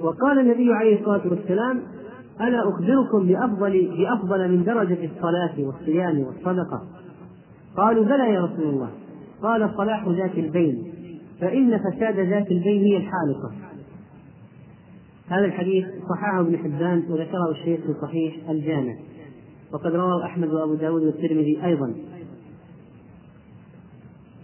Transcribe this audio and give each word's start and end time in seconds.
وقال 0.00 0.38
النبي 0.38 0.72
عليه 0.72 1.00
الصلاة 1.00 1.28
والسلام 1.30 1.82
ألا 2.40 2.68
أخبركم 2.68 3.26
بأفضل 3.26 3.96
بأفضل 3.98 4.48
من 4.50 4.64
درجة 4.64 4.98
الصلاة 5.04 5.54
والصيام 5.58 6.20
والصدقة? 6.20 6.82
قالوا 7.76 8.04
بلى 8.04 8.34
يا 8.34 8.40
رسول 8.40 8.68
الله. 8.68 8.90
قال 9.42 9.70
صلاح 9.76 10.08
ذات 10.08 10.38
البين. 10.38 10.92
فإن 11.40 11.78
فساد 11.78 12.20
ذات 12.20 12.50
البين 12.50 12.82
هي 12.84 12.96
الحالقة. 12.96 13.52
هذا 15.28 15.44
الحديث 15.44 15.86
صححه 16.10 16.40
ابن 16.40 16.58
حبان 16.58 17.04
وذكره 17.08 17.50
الشيخ 17.50 17.80
في 17.80 17.94
صحيح 18.02 18.48
الجامع. 18.50 18.94
وقد 19.72 19.94
رواه 19.94 20.24
أحمد 20.24 20.48
وأبو 20.48 20.74
داود 20.74 21.02
والترمذي 21.02 21.64
أيضا. 21.64 21.94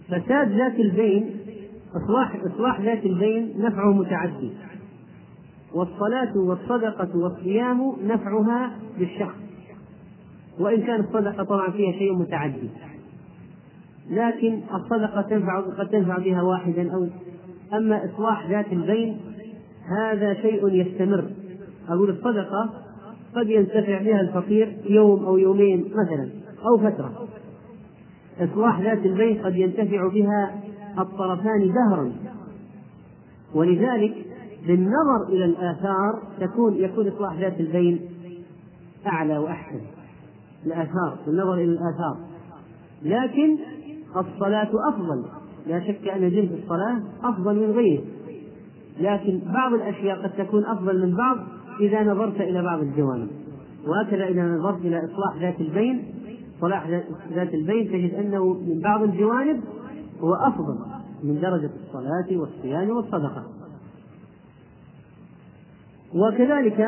فساد 0.07 0.51
ذات 0.51 0.79
البين 0.79 1.35
إصلاح 1.95 2.35
إصلاح 2.45 2.81
ذات 2.81 3.05
البين 3.05 3.53
نفعه 3.57 3.93
متعدي 3.93 4.51
والصلاة 5.73 6.37
والصدقة 6.37 7.17
والصيام 7.17 7.93
نفعها 8.03 8.71
للشخص 8.99 9.35
وإن 10.59 10.81
كان 10.81 10.99
الصدقة 10.99 11.43
طبعا 11.43 11.71
فيها 11.71 11.91
شيء 11.91 12.13
متعدي 12.13 12.69
لكن 14.09 14.61
الصدقة 14.73 15.21
تنفع 15.21 15.59
قد 15.59 15.87
تنفع 15.87 16.17
بها 16.17 16.41
واحدا 16.41 16.93
أو 16.93 17.07
أما 17.73 18.05
إصلاح 18.05 18.49
ذات 18.49 18.71
البين 18.71 19.17
هذا 19.87 20.33
شيء 20.33 20.67
يستمر. 20.67 21.25
أقول 21.89 22.09
الصدقة 22.09 22.69
قد 23.35 23.49
ينتفع 23.49 24.01
بها 24.01 24.21
الفقير 24.21 24.77
يوم 24.89 25.25
أو 25.25 25.37
يومين 25.37 25.91
مثلا 25.95 26.29
أو 26.65 26.77
فترة. 26.77 27.27
إصلاح 28.39 28.81
ذات 28.81 29.05
البين 29.05 29.45
قد 29.45 29.55
ينتفع 29.55 30.07
بها 30.07 30.61
الطرفان 30.99 31.73
دهرا. 31.73 32.11
ولذلك 33.55 34.26
بالنظر 34.67 35.29
إلى 35.29 35.45
الآثار 35.45 36.21
تكون 36.39 36.75
يكون 36.75 37.07
إصلاح 37.07 37.39
ذات 37.39 37.59
البين 37.59 37.99
أعلى 39.07 39.37
وأحسن. 39.37 39.81
الآثار 40.65 41.17
بالنظر 41.25 41.53
إلى 41.53 41.63
الآثار. 41.63 42.17
لكن 43.03 43.57
الصلاة 44.15 44.69
أفضل. 44.89 45.25
لا 45.67 45.79
شك 45.79 46.07
أن 46.07 46.29
جنس 46.29 46.51
الصلاة 46.63 47.01
أفضل 47.23 47.55
من 47.55 47.71
غيره. 47.71 48.03
لكن 48.99 49.41
بعض 49.53 49.73
الأشياء 49.73 50.23
قد 50.23 50.45
تكون 50.45 50.65
أفضل 50.65 51.05
من 51.07 51.15
بعض 51.15 51.37
إذا 51.79 52.03
نظرت 52.03 52.41
إلى 52.41 52.61
بعض 52.61 52.79
الجوانب. 52.79 53.27
وهكذا 53.87 54.27
إذا 54.27 54.43
نظرت 54.43 54.85
إلى 54.85 54.97
إصلاح 54.97 55.41
ذات 55.41 55.61
البين 55.61 56.05
صلاح 56.61 56.89
ذات 57.33 57.53
البين 57.53 57.87
تجد 57.87 58.13
أنه 58.13 58.53
من 58.53 58.81
بعض 58.83 59.03
الجوانب 59.03 59.63
هو 60.21 60.33
أفضل 60.33 60.77
من 61.23 61.39
درجة 61.41 61.69
الصلاة 61.85 62.39
والصيام 62.39 62.89
والصدقة. 62.89 63.56
وكذلك 66.15 66.87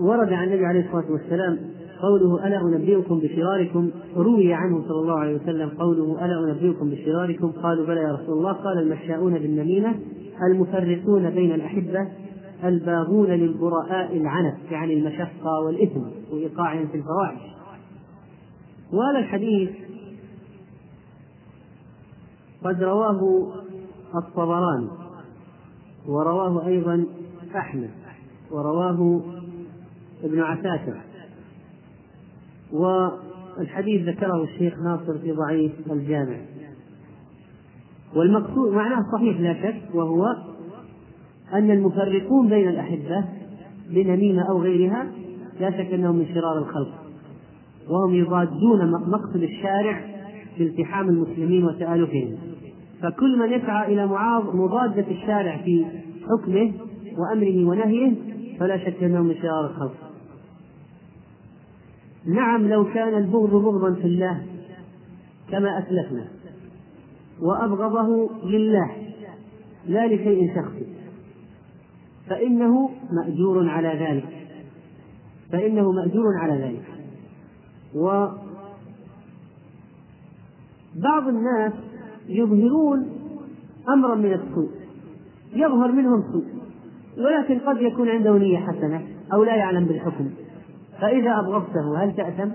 ورد 0.00 0.32
عن 0.32 0.48
النبي 0.48 0.66
عليه 0.66 0.86
الصلاة 0.86 1.12
والسلام 1.12 1.58
قوله 2.02 2.46
ألا 2.46 2.60
أنبئكم 2.60 3.18
بشراركم 3.18 3.90
روي 4.16 4.54
عنه 4.54 4.82
صلى 4.88 5.00
الله 5.00 5.20
عليه 5.20 5.36
وسلم 5.36 5.68
قوله 5.68 6.24
ألا 6.24 6.52
أنبئكم 6.52 6.90
بشراركم 6.90 7.52
قالوا 7.62 7.86
بلى 7.86 8.00
يا 8.00 8.12
رسول 8.12 8.38
الله 8.38 8.52
قال 8.52 8.78
المشاؤون 8.78 9.32
بالنميمة 9.32 9.94
المفرقون 10.50 11.30
بين 11.30 11.54
الأحبة 11.54 12.08
الباغون 12.64 13.28
للبراء 13.28 14.16
العنف 14.16 14.54
يعني 14.70 14.94
المشقة 14.94 15.60
والإثم 15.64 16.00
وإيقاعهم 16.32 16.86
في 16.86 16.96
الفواحش. 16.96 17.40
وهذا 18.92 19.18
الحديث 19.18 19.70
قد 22.64 22.82
رواه 22.82 23.48
الطبراني 24.14 24.88
ورواه 26.08 26.66
أيضا 26.66 27.06
أحمد 27.54 27.90
ورواه 28.50 29.20
ابن 30.24 30.40
عساكر. 30.40 31.00
والحديث 32.72 34.08
ذكره 34.08 34.42
الشيخ 34.42 34.78
ناصر 34.78 35.18
في 35.18 35.32
ضعيف 35.32 35.72
الجامع. 35.90 36.36
والمقصود 38.16 38.72
معناه 38.72 39.02
صحيح 39.12 39.40
لا 39.40 39.54
شك 39.54 39.94
وهو 39.94 40.24
أن 41.52 41.70
المفرقون 41.70 42.48
بين 42.48 42.68
الأحبة 42.68 43.24
بنميمة 43.90 44.50
أو 44.50 44.62
غيرها 44.62 45.06
لا 45.60 45.70
شك 45.70 45.92
أنهم 45.92 46.16
من 46.16 46.26
شرار 46.34 46.58
الخلق. 46.58 46.94
وهم 47.88 48.14
يضادون 48.14 48.90
مقصد 48.90 49.42
الشارع 49.42 50.00
في 50.56 50.62
التحام 50.62 51.08
المسلمين 51.08 51.64
وتآلفهم. 51.64 52.36
فكل 53.02 53.38
من 53.38 53.52
يسعى 53.52 53.94
إلى 53.94 54.06
مضادة 54.54 55.10
الشارع 55.10 55.56
في 55.56 55.86
حكمه 56.28 56.72
وأمره 57.18 57.64
ونهيه 57.68 58.14
فلا 58.60 58.78
شك 58.78 59.02
أنه 59.02 59.22
من 59.22 59.34
شرار 59.34 59.70
الخلق. 59.70 59.94
نعم 62.26 62.68
لو 62.68 62.84
كان 62.84 63.18
البغض 63.18 63.50
بغضا 63.50 63.94
في 63.94 64.04
الله 64.04 64.46
كما 65.50 65.78
أسلفنا 65.78 66.28
وأبغضه 67.40 68.30
لله 68.44 68.90
لا 69.86 70.06
لشيء 70.06 70.54
شخصي 70.54 70.86
فإنه 72.28 72.90
مأجور 73.12 73.68
على 73.68 73.88
ذلك. 73.88 74.48
فإنه 75.52 75.92
مأجور 75.92 76.36
على 76.42 76.54
ذلك. 76.62 76.84
وبعض 77.94 78.38
الناس 81.28 81.72
يظهرون 82.28 83.10
أمرا 83.88 84.14
من 84.14 84.32
السوء 84.32 84.70
يظهر 85.52 85.92
منهم 85.92 86.22
سوء. 86.32 86.44
ولكن 87.18 87.58
قد 87.58 87.82
يكون 87.82 88.08
عنده 88.08 88.38
نية 88.38 88.58
حسنة 88.58 89.02
أو 89.32 89.44
لا 89.44 89.56
يعلم 89.56 89.84
بالحكم 89.84 90.30
فإذا 91.00 91.38
أبغضته 91.38 92.04
هل 92.04 92.16
تأثم؟ 92.16 92.50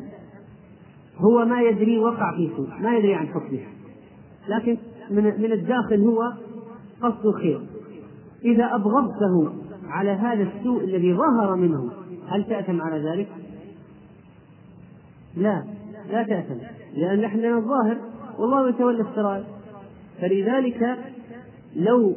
هو 1.18 1.46
ما 1.46 1.62
يدري 1.62 2.00
وقع 2.00 2.36
في 2.38 2.50
سوء 2.58 2.70
ما 2.80 2.98
يدري 2.98 3.14
عن 3.16 3.28
حكمه 3.28 3.60
لكن 4.48 4.78
من 5.12 5.24
من 5.24 5.52
الداخل 5.52 6.02
هو 6.02 6.34
قصد 7.02 7.32
خير 7.36 7.62
إذا 8.46 8.76
أبغضته 8.76 9.54
على 9.88 10.10
هذا 10.10 10.44
السوء 10.44 10.84
الذي 10.84 11.14
ظهر 11.14 11.56
منه 11.56 11.92
هل 12.28 12.44
تأثم 12.44 12.82
على 12.82 13.10
ذلك؟ 13.10 13.28
لا 15.38 15.64
لا 16.12 16.24
تأثم 16.24 16.56
لأن 16.96 17.22
نحن 17.22 17.38
لنا 17.38 17.58
الظاهر 17.58 17.98
والله 18.40 18.70
يتولى 18.70 19.02
السرائر 19.02 19.44
فلذلك 20.22 20.98
لو 21.76 22.16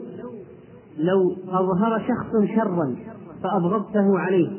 لو 0.99 1.37
أظهر 1.49 1.99
شخص 1.99 2.55
شرا 2.55 2.97
فأبغضته 3.43 4.19
عليه 4.19 4.51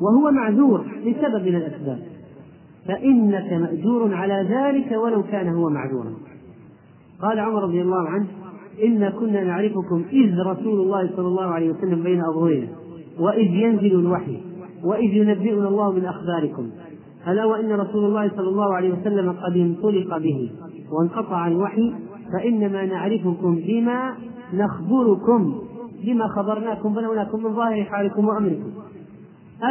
وهو 0.00 0.30
معذور 0.30 0.84
لسبب 1.04 1.48
من 1.48 1.56
الأسباب 1.56 1.98
فإنك 2.88 3.52
مأجور 3.52 4.14
على 4.14 4.48
ذلك 4.50 4.92
ولو 4.92 5.22
كان 5.22 5.48
هو 5.48 5.68
معذورا. 5.68 6.12
قال 7.22 7.38
عمر 7.38 7.62
رضي 7.62 7.82
الله 7.82 8.08
عنه 8.08 8.26
إنا 8.84 9.10
كنا 9.10 9.44
نعرفكم 9.44 10.04
إذ 10.12 10.38
رسول 10.46 10.80
الله 10.80 11.10
صلى 11.16 11.26
الله 11.26 11.44
عليه 11.44 11.70
وسلم 11.70 12.02
بين 12.02 12.24
أظهرنا 12.24 12.66
وإذ 13.20 13.54
ينزل 13.54 14.00
الوحي 14.00 14.40
وإذ 14.84 15.16
ينبئنا 15.16 15.68
الله 15.68 15.92
من 15.92 16.04
أخباركم. 16.04 16.70
ألا 17.28 17.44
وإن 17.44 17.72
رسول 17.72 18.04
الله 18.04 18.30
صلى 18.36 18.48
الله 18.48 18.74
عليه 18.74 18.92
وسلم 18.92 19.32
قد 19.32 19.56
انطلق 19.56 20.18
به 20.18 20.50
وانقطع 20.92 21.46
الوحي 21.46 21.94
فإنما 22.32 22.84
نعرفكم 22.84 23.54
بما 23.66 24.14
نخبركم 24.58 25.54
بما 26.04 26.28
خبرناكم 26.28 26.94
بلوناكم 26.94 27.42
من 27.44 27.54
ظاهر 27.54 27.84
حالكم 27.84 28.28
وأمركم. 28.28 28.70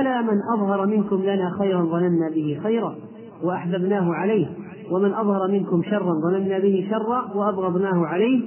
ألا 0.01 0.21
من 0.21 0.38
أظهر 0.55 0.85
منكم 0.85 1.16
لنا 1.16 1.51
خيرا 1.59 1.81
ظننا 1.81 2.29
به 2.35 2.59
خيرا 2.63 2.95
وأحببناه 3.44 4.13
عليه 4.13 4.47
ومن 4.91 5.13
أظهر 5.13 5.51
منكم 5.51 5.83
شرا 5.83 6.13
ظننا 6.13 6.59
به 6.59 6.88
شرا 6.89 7.31
وأبغضناه 7.35 8.05
عليه 8.05 8.41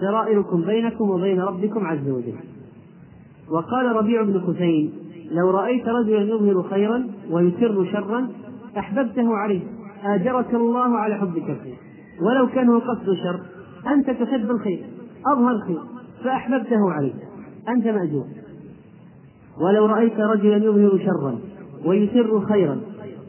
سرائركم 0.00 0.62
بينكم 0.62 1.10
وبين 1.10 1.40
ربكم 1.40 1.86
عز 1.86 2.08
وجل. 2.08 2.34
وقال 3.50 3.96
ربيع 3.96 4.22
بن 4.22 4.40
حسين 4.40 4.92
لو 5.30 5.50
رأيت 5.50 5.88
رجلا 5.88 6.20
يظهر 6.20 6.62
خيرا 6.62 7.06
ويسر 7.30 7.84
شرا 7.92 8.28
أحببته 8.78 9.36
عليه 9.36 9.60
آجرك 10.04 10.54
الله 10.54 10.96
على 10.96 11.14
حبك 11.14 11.50
الخير 11.50 11.76
ولو 12.22 12.48
كان 12.48 12.68
هو 12.68 12.78
قصد 12.78 13.12
شر 13.22 13.40
أنت 13.92 14.10
تحب 14.10 14.50
الخير. 14.50 14.84
أظهر 15.26 15.58
خير 15.66 15.80
فأحببته 16.24 16.92
عليه 16.92 17.14
أنت 17.68 17.86
مأجور. 17.86 18.26
ولو 19.60 19.86
رأيت 19.86 20.20
رجلا 20.20 20.56
يظهر 20.56 20.98
شرا 20.98 21.38
ويسر 21.84 22.46
خيرا 22.46 22.80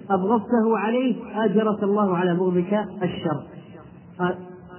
أبغضته 0.09 0.77
عليه 0.77 1.15
آجرك 1.45 1.83
الله 1.83 2.17
على 2.17 2.35
بغضك 2.35 2.85
الشر. 3.03 3.43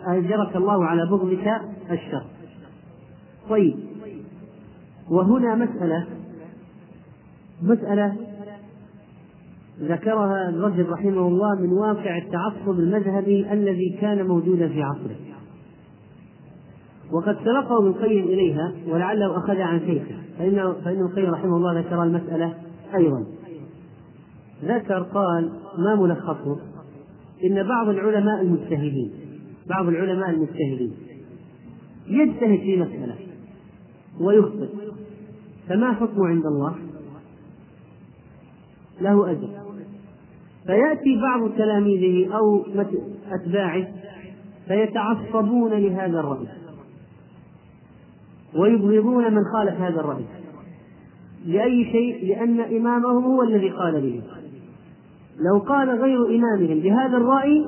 أجرك 0.06 0.56
الله 0.56 0.84
على 0.84 1.06
بغضك 1.06 1.60
الشر. 1.90 2.24
طيب 3.50 3.76
وهنا 5.10 5.54
مسألة 5.54 6.06
مسألة 7.62 8.16
ذكرها 9.80 10.48
الرجل 10.48 10.88
رحمه 10.88 11.28
الله 11.28 11.60
من 11.60 11.72
واقع 11.72 12.18
التعصب 12.18 12.70
المذهبي 12.78 13.52
الذي 13.52 13.98
كان 14.00 14.26
موجودا 14.26 14.68
في 14.68 14.82
عصره. 14.82 15.31
وقد 17.12 17.36
سبقه 17.38 17.78
ابن 17.78 17.86
القيم 17.86 18.24
إليها 18.24 18.72
ولعله 18.88 19.38
أخذها 19.38 19.64
عن 19.64 19.80
شيخه. 19.80 20.14
فإنه 20.38 20.72
فإن 20.72 21.00
القيم 21.00 21.30
رحمه 21.30 21.56
الله 21.56 21.80
ذكر 21.80 22.02
المسألة 22.02 22.54
أيضا. 22.94 23.24
ذكر 24.64 25.02
قال 25.02 25.52
ما 25.78 25.94
ملخصه؟ 25.94 26.56
إن 27.44 27.68
بعض 27.68 27.88
العلماء 27.88 28.42
المجتهدين 28.42 29.10
بعض 29.66 29.88
العلماء 29.88 30.30
المجتهدين 30.30 30.92
يجتهد 32.06 32.58
في 32.58 32.76
مسألة 32.76 33.14
ويخطئ. 34.20 34.68
فما 35.68 35.92
حكمه 35.92 36.26
عند 36.26 36.46
الله؟ 36.46 36.74
له 39.00 39.30
أجر. 39.30 39.48
فيأتي 40.66 41.20
بعض 41.22 41.50
تلاميذه 41.50 42.34
أو 42.34 42.64
أتباعه 43.30 43.88
فيتعصبون 44.68 45.72
لهذا 45.72 46.20
الرأي 46.20 46.61
ويبغضون 48.56 49.34
من 49.34 49.44
خالف 49.52 49.80
هذا 49.80 50.00
الرأي. 50.00 50.24
لأي 51.46 51.84
شيء؟ 51.92 52.28
لأن 52.28 52.60
إمامهم 52.60 53.24
هو 53.24 53.42
الذي 53.42 53.70
قال 53.70 54.00
به. 54.00 54.22
لو 55.40 55.58
قال 55.58 55.90
غير 55.90 56.26
إمامهم 56.26 56.80
بهذا 56.80 57.16
الرأي 57.16 57.66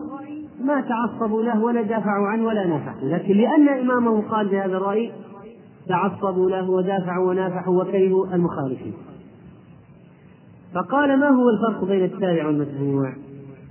ما 0.64 0.80
تعصبوا 0.80 1.42
له 1.42 1.62
ولا 1.62 1.82
دافعوا 1.82 2.26
عنه 2.26 2.46
ولا 2.46 2.66
نافحوا 2.66 3.08
لكن 3.08 3.34
لأن 3.34 3.68
إمامهم 3.68 4.20
قال 4.20 4.48
بهذا 4.48 4.76
الرأي 4.76 5.12
تعصبوا 5.88 6.50
له 6.50 6.70
ودافعوا 6.70 7.28
ونافحوا 7.28 7.82
وكرهوا 7.82 8.26
المخالفين. 8.34 8.92
فقال 10.74 11.20
ما 11.20 11.28
هو 11.28 11.48
الفرق 11.48 11.84
بين 11.84 12.04
التابع 12.04 12.46
والمتبوع؟ 12.46 13.12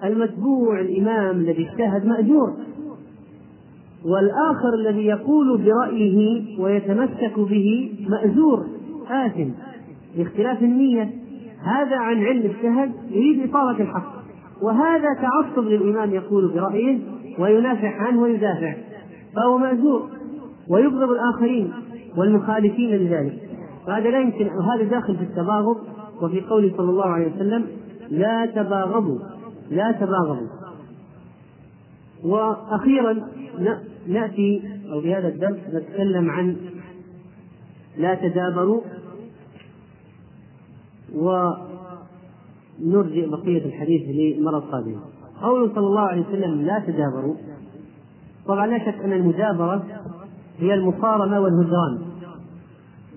المتبوع 0.04 0.80
الإمام 0.80 1.36
الذي 1.36 1.70
اجتهد 1.70 2.06
مأجور. 2.06 2.54
والآخر 4.06 4.74
الذي 4.74 5.06
يقول 5.06 5.58
برأيه 5.58 6.42
ويتمسك 6.60 7.40
به 7.40 7.92
مأجور 8.10 8.66
آثم 9.10 9.50
لاختلاف 10.18 10.64
النية. 10.64 11.10
هذا 11.64 11.98
عن 11.98 12.24
علم 12.24 12.50
اجتهد 12.50 12.92
يريد 13.10 13.50
إصابة 13.50 13.82
الحق. 13.84 14.14
وهذا 14.62 15.08
تعصب 15.22 15.68
للإمام 15.68 16.14
يقول 16.14 16.52
برأيه 16.54 17.00
وينافع 17.40 17.90
عنه 17.90 18.22
ويدافع. 18.22 18.74
فهو 19.36 19.58
مأجور 19.58 20.10
ويبغض 20.70 21.10
الآخرين 21.10 21.74
والمخالفين 22.18 22.90
لذلك. 22.90 23.40
فهذا 23.88 24.10
لا 24.10 24.20
يمكن 24.20 24.46
وهذا 24.46 24.84
داخل 24.84 25.18
في 25.18 25.24
التباغض. 25.24 25.78
وفي 26.22 26.42
قوله 26.42 26.72
صلى 26.78 26.90
الله 26.90 27.06
عليه 27.06 27.36
وسلم 27.36 27.66
لا 28.10 28.46
تباغضوا 28.46 29.20
لا 29.72 29.92
تباغضوا. 29.92 30.48
وأخيرا 32.24 33.28
نأتي 34.08 34.62
أو 34.92 35.02
في 35.02 35.16
هذا 35.16 35.28
الدرس 35.28 35.58
نتكلم 35.74 36.30
عن 36.30 36.56
لا 37.98 38.16
تدابروا 38.16 38.82
ونرجئ 41.16 41.60
بقية 43.30 43.66
الحديث 43.66 44.02
للمرة 44.08 44.58
القادمة. 44.58 45.00
قوله 45.42 45.76
صلى 45.76 45.88
الله 45.88 46.02
عليه 46.02 46.22
وسلم 46.22 46.62
لا 46.62 46.84
تدابروا 46.88 47.36
طبعا 48.48 48.68
لا 48.68 48.80
شك 48.80 49.00
أن 49.04 49.14
المدابرة 49.14 49.84
هي 50.60 50.74
المصارمة 50.74 51.40
والهجران 51.40 52.02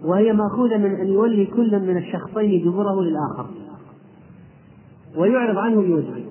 وهي 0.05 0.33
مأخوذة 0.33 0.77
من 0.77 0.95
أن 0.95 1.07
يولي 1.07 1.47
كل 1.47 1.81
من 1.81 1.97
الشخصين 1.97 2.65
دبره 2.65 3.03
للآخر 3.03 3.47
ويعرض 5.17 5.59
عنه 5.59 5.81
بوجهه 5.81 6.25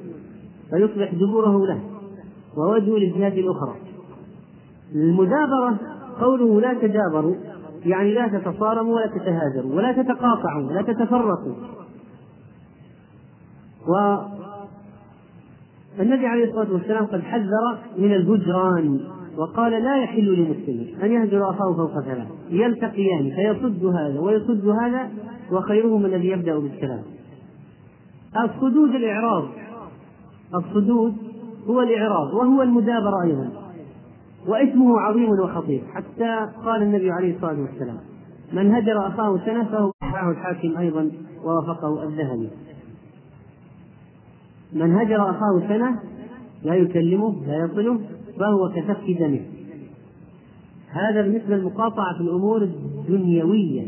فيصبح 0.69 1.13
دبره 1.13 1.65
له 1.65 1.79
ووجهه 2.57 2.97
للجهة 2.97 3.39
الأخرى. 3.39 3.75
المدابرة 4.95 5.77
قوله 6.21 6.61
لا 6.61 6.73
تدابروا 6.73 7.35
يعني 7.85 8.13
لا 8.13 8.27
تتصارموا 8.27 8.95
ولا 8.95 9.07
تتهاجروا 9.07 9.75
ولا 9.75 9.91
تتقاطعوا 9.91 10.69
ولا 10.69 10.81
تتفرقوا. 10.81 11.55
والنبي 13.87 14.37
عليه 16.27 16.45
الصلاة 16.45 16.73
والسلام 16.73 17.05
قد 17.05 17.21
حذر 17.21 17.77
من 17.97 18.13
الهجران 18.13 18.99
وقال 19.37 19.71
لا 19.71 20.03
يحل 20.03 20.33
لمسلم 20.33 21.01
أن 21.03 21.11
يهجر 21.11 21.49
أخاه 21.49 21.73
فوق 21.73 22.01
ثلاث 22.01 22.27
يلتقيان 22.49 23.31
فيصد 23.35 23.85
هذا 23.85 24.19
ويصد 24.19 24.67
هذا 24.67 25.09
وخيرهم 25.51 26.05
الذي 26.05 26.27
يبدأ 26.27 26.59
بالسلام. 26.59 27.03
الصدود 28.43 28.95
الإعراض 28.95 29.43
الصدود 30.55 31.15
هو 31.67 31.81
الإعراض 31.81 32.33
وهو 32.33 32.61
المدابرة 32.61 33.23
أيضا. 33.23 33.64
واسمه 34.47 34.99
عظيم 34.99 35.29
وخطير 35.29 35.83
حتى 35.93 36.49
قال 36.65 36.81
النبي 36.81 37.11
عليه 37.11 37.35
الصلاة 37.35 37.61
والسلام 37.61 37.97
من 38.53 38.75
هجر 38.75 39.07
أخاه 39.07 39.39
سنة 39.45 39.63
فهو 39.63 39.91
صححه 40.01 40.31
الحاكم 40.31 40.77
أيضا 40.77 41.11
ووافقه 41.43 42.03
الذهبي. 42.03 42.49
من 44.73 44.95
هجر 44.95 45.29
أخاه 45.29 45.67
سنة 45.67 45.99
لا 46.63 46.75
يكلمه 46.75 47.45
لا 47.47 47.65
يصله 47.65 47.99
فهو 48.39 48.69
كسفك 48.69 49.17
دمه. 49.19 49.41
هذا 50.89 51.21
بالنسبة 51.21 51.55
للمقاطعة 51.55 52.13
في 52.17 52.21
الأمور 52.21 52.61
الدنيوية. 52.61 53.87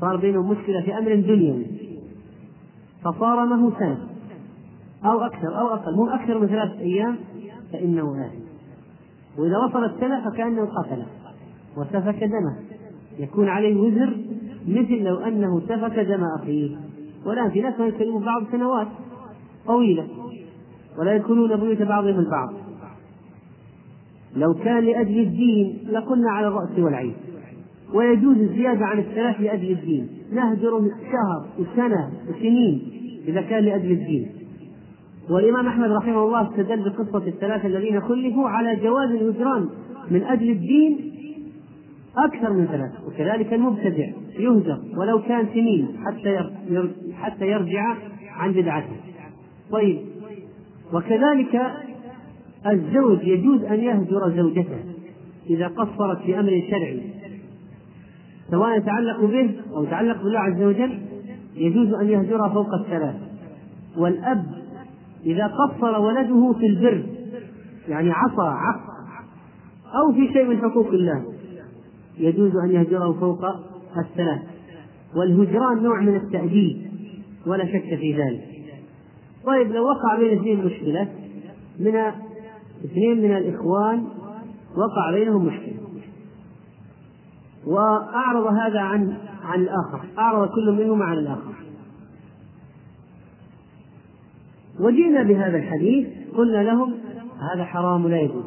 صار 0.00 0.16
بينهم 0.16 0.50
مشكلة 0.50 0.82
في 0.82 0.98
أمر 0.98 1.14
دنيوي. 1.14 1.66
فصارمه 3.04 3.78
سنة 3.78 3.98
أو 5.04 5.20
أكثر 5.20 5.60
أو 5.60 5.66
أقل 5.74 5.96
مو 5.96 6.06
أكثر 6.06 6.38
من 6.38 6.46
ثلاثة 6.46 6.78
أيام 6.78 7.16
فإنه 7.72 8.26
آثم 8.26 8.45
وإذا 9.38 9.58
وصلت 9.58 10.00
سنة 10.00 10.30
فكأنه 10.30 10.64
قتله 10.64 11.06
وسفك 11.76 12.24
دمه. 12.24 12.56
يكون 13.18 13.48
عليه 13.48 13.76
وزر 13.76 14.16
مثل 14.68 15.02
لو 15.02 15.16
أنه 15.16 15.60
سفك 15.60 15.98
دم 15.98 16.24
أخيه. 16.40 16.76
والآن 17.26 17.50
في 17.50 17.60
ناس 17.60 17.80
ما 17.80 17.86
يكلمون 17.86 18.24
بعض 18.24 18.42
سنوات 18.52 18.88
طويلة. 19.66 20.06
ولا 20.98 21.14
يدخلون 21.14 21.56
بيوت 21.56 21.82
بعضهم 21.82 22.18
البعض. 22.18 22.52
لو 24.36 24.54
كان 24.54 24.84
لأجل 24.84 25.20
الدين 25.20 25.78
لقلنا 25.90 26.30
على 26.30 26.48
الرأس 26.48 26.78
والعين. 26.78 27.14
ويجوز 27.94 28.36
الزيادة 28.36 28.86
عن 28.86 28.98
الثلاث 28.98 29.40
لأجل 29.40 29.70
الدين. 29.70 30.08
نهجر 30.32 30.90
شهر 31.12 31.46
وسنة 31.58 32.10
وسنين 32.28 32.82
إذا 33.28 33.42
كان 33.42 33.64
لأجل 33.64 33.90
الدين. 33.90 34.45
والإمام 35.30 35.66
أحمد 35.66 35.90
رحمه 35.90 36.24
الله 36.24 36.50
استدل 36.50 36.90
بقصة 36.90 37.26
الثلاثة 37.26 37.66
الذين 37.66 38.00
خلفوا 38.00 38.48
على 38.48 38.76
جواز 38.76 39.10
الهجران 39.10 39.68
من 40.10 40.22
أجل 40.22 40.50
الدين 40.50 41.12
أكثر 42.16 42.52
من 42.52 42.66
ثلاثة 42.66 43.06
وكذلك 43.06 43.52
المبتدع 43.52 44.06
يهجر 44.38 44.78
ولو 44.96 45.22
كان 45.22 45.46
سنين 45.54 45.88
حتى 46.06 46.50
حتى 47.14 47.46
يرجع 47.46 47.96
عن 48.36 48.52
بدعته. 48.52 48.96
طيب 49.72 49.98
وكذلك 50.92 51.62
الزوج 52.66 53.22
يجوز 53.22 53.64
أن 53.64 53.80
يهجر 53.80 54.30
زوجته 54.36 54.78
إذا 55.50 55.68
قصرت 55.68 56.18
في 56.18 56.40
أمر 56.40 56.62
شرعي 56.70 57.00
سواء 58.50 58.78
يتعلق 58.78 59.24
به 59.24 59.50
أو 59.76 59.84
يتعلق 59.84 60.22
بالله 60.22 60.38
عز 60.38 60.62
وجل 60.62 60.98
يجوز 61.54 61.94
أن 61.94 62.08
يهجرها 62.08 62.48
فوق 62.48 62.74
الثلاث 62.74 63.14
والأب 63.96 64.65
إذا 65.26 65.46
قصر 65.46 66.00
ولده 66.00 66.52
في 66.58 66.66
البر 66.66 67.06
يعني 67.88 68.10
عصى 68.10 68.40
عصى 68.40 68.96
أو 69.94 70.12
في 70.12 70.32
شيء 70.32 70.44
من 70.44 70.58
حقوق 70.58 70.88
الله 70.88 71.24
يجوز 72.18 72.56
أن 72.56 72.70
يهجره 72.70 73.12
فوق 73.12 73.44
الثلاث. 73.98 74.42
والهجران 75.16 75.82
نوع 75.82 76.00
من 76.00 76.16
التأديب 76.16 76.90
ولا 77.46 77.64
شك 77.64 77.98
في 78.00 78.12
ذلك. 78.12 78.44
طيب 79.46 79.72
لو 79.72 79.84
وقع 79.84 80.18
بين 80.18 80.38
اثنين 80.38 80.64
مشكلة 80.64 81.08
من 81.80 81.96
اثنين 82.84 83.22
من 83.22 83.36
الإخوان 83.36 84.04
وقع 84.76 85.10
بينهم 85.12 85.46
مشكلة. 85.46 85.76
وأعرض 87.66 88.46
هذا 88.46 88.80
عن 88.80 89.16
عن 89.44 89.60
الآخر 89.60 90.00
أعرض 90.18 90.48
كل 90.48 90.72
منهما 90.72 91.04
عن 91.04 91.18
الآخر. 91.18 91.65
وجئنا 94.80 95.22
بهذا 95.22 95.56
الحديث 95.56 96.06
قلنا 96.36 96.62
لهم 96.62 96.94
هذا 97.52 97.64
حرام 97.64 98.08
لا 98.08 98.20
يجوز. 98.20 98.44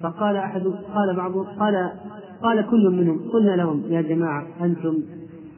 فقال 0.00 0.36
أحد 0.36 0.62
قال 0.94 1.16
بعضهم 1.16 1.44
قال 1.44 1.90
قال 2.42 2.66
كل 2.70 2.90
منهم 2.90 3.20
قلنا 3.32 3.56
لهم 3.56 3.82
يا 3.88 4.02
جماعة 4.02 4.46
أنتم 4.60 4.98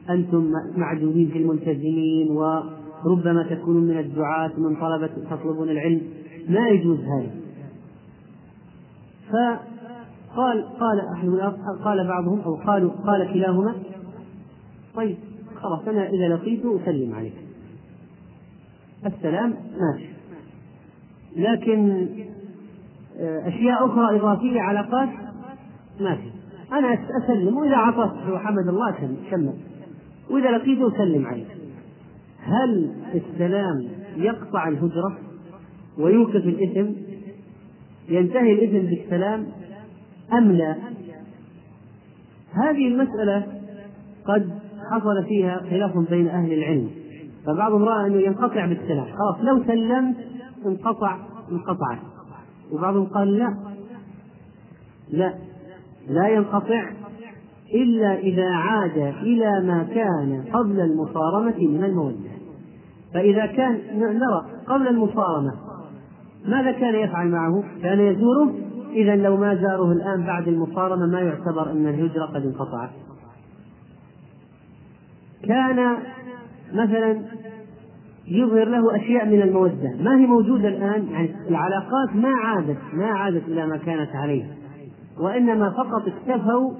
أنتم 0.09 0.51
معدومين 0.77 1.29
في 1.29 1.37
الملتزمين 1.37 2.31
وربما 2.31 3.43
تكونون 3.43 3.83
من 3.83 3.97
الدعاة 3.97 4.51
من 4.57 4.75
طلبة 4.75 5.09
تطلبون 5.31 5.69
العلم. 5.69 6.01
ما 6.49 6.67
يجوز 6.67 6.97
هذا. 6.99 7.31
فقال 9.29 10.65
قال 10.79 11.01
أحد 11.13 11.27
قال 11.83 12.07
بعضهم 12.07 12.39
أو 12.41 12.55
قالوا 12.55 12.91
قال 12.91 13.33
كلاهما 13.33 13.75
طيب 14.95 15.17
خلاص 15.61 15.87
أنا 15.87 16.09
إذا 16.09 16.35
لقيته 16.35 16.79
أسلم 16.83 17.15
عليك. 17.15 17.50
السلام 19.05 19.49
ماشي. 19.49 20.09
لكن 21.37 22.07
آه، 23.19 23.47
أشياء 23.47 23.85
أخرى 23.85 24.19
إضافية 24.19 24.61
علاقات 24.61 25.09
ما 25.99 26.15
في 26.15 26.31
أنا 26.71 26.93
أسلم 27.23 27.57
وإذا 27.57 27.75
عطفت 27.75 28.29
وحمد 28.29 28.67
الله 28.67 29.15
شمل 29.31 29.53
وإذا 30.29 30.51
لقيته 30.51 30.97
سلم 30.97 31.25
عليه 31.25 31.45
هل 32.39 32.91
السلام 33.13 33.87
يقطع 34.15 34.67
الهجرة 34.67 35.17
ويوقف 35.97 36.35
الإثم؟ 36.35 36.91
ينتهي 38.09 38.51
الإثم 38.53 38.87
بالسلام 38.87 39.47
أم 40.33 40.51
لا؟ 40.51 40.75
هذه 42.53 42.87
المسألة 42.87 43.47
قد 44.25 44.49
حصل 44.91 45.25
فيها 45.27 45.59
خلاف 45.69 45.97
بين 46.09 46.27
أهل 46.27 46.53
العلم. 46.53 46.89
فبعضهم 47.45 47.83
رأى 47.83 48.07
أنه 48.07 48.17
ينقطع 48.17 48.65
بالسلام 48.65 49.05
خلاص 49.05 49.37
لو 49.41 49.63
سلمت 49.63 50.15
انقطع 50.65 51.17
انقطع 51.51 51.97
وبعضهم 52.71 53.05
قال 53.05 53.37
لا. 53.37 53.55
لا. 55.09 55.33
لا 56.09 56.27
ينقطع 56.27 56.89
إلا 57.73 58.19
إذا 58.19 58.49
عاد 58.49 58.97
إلى 59.21 59.61
ما 59.67 59.83
كان 59.83 60.43
قبل 60.53 60.79
المصارمة 60.79 61.57
من 61.57 61.83
المودة. 61.83 62.31
فإذا 63.13 63.45
كان 63.45 63.79
نرى 63.99 64.45
قبل 64.67 64.87
المصارمة 64.87 65.53
ماذا 66.45 66.71
كان 66.71 66.95
يفعل 66.95 67.27
معه؟ 67.27 67.63
كان 67.83 67.99
يزوره. 67.99 68.53
إذا 68.91 69.15
لو 69.15 69.37
ما 69.37 69.55
زاره 69.55 69.91
الآن 69.91 70.25
بعد 70.25 70.47
المصارمة 70.47 71.05
ما 71.05 71.19
يعتبر 71.21 71.71
أن 71.71 71.87
الهجرة 71.87 72.25
قد 72.25 72.45
انقطعت. 72.45 72.89
كان 75.43 75.97
مثلا 76.73 77.21
يظهر 78.27 78.69
له 78.69 78.95
أشياء 78.95 79.25
من 79.25 79.41
المودة. 79.41 79.95
ما 79.99 80.17
هي 80.17 80.25
موجودة 80.25 80.67
الآن؟ 80.67 81.07
يعني 81.11 81.29
العلاقات 81.49 82.15
ما 82.15 82.29
عادت 82.29 82.77
ما 82.93 83.05
عادت 83.05 83.47
إلى 83.47 83.67
ما 83.67 83.77
كانت 83.77 84.09
عليه. 84.15 84.43
وإنما 85.19 85.69
فقط 85.69 86.03
اكتفوا 86.07 86.73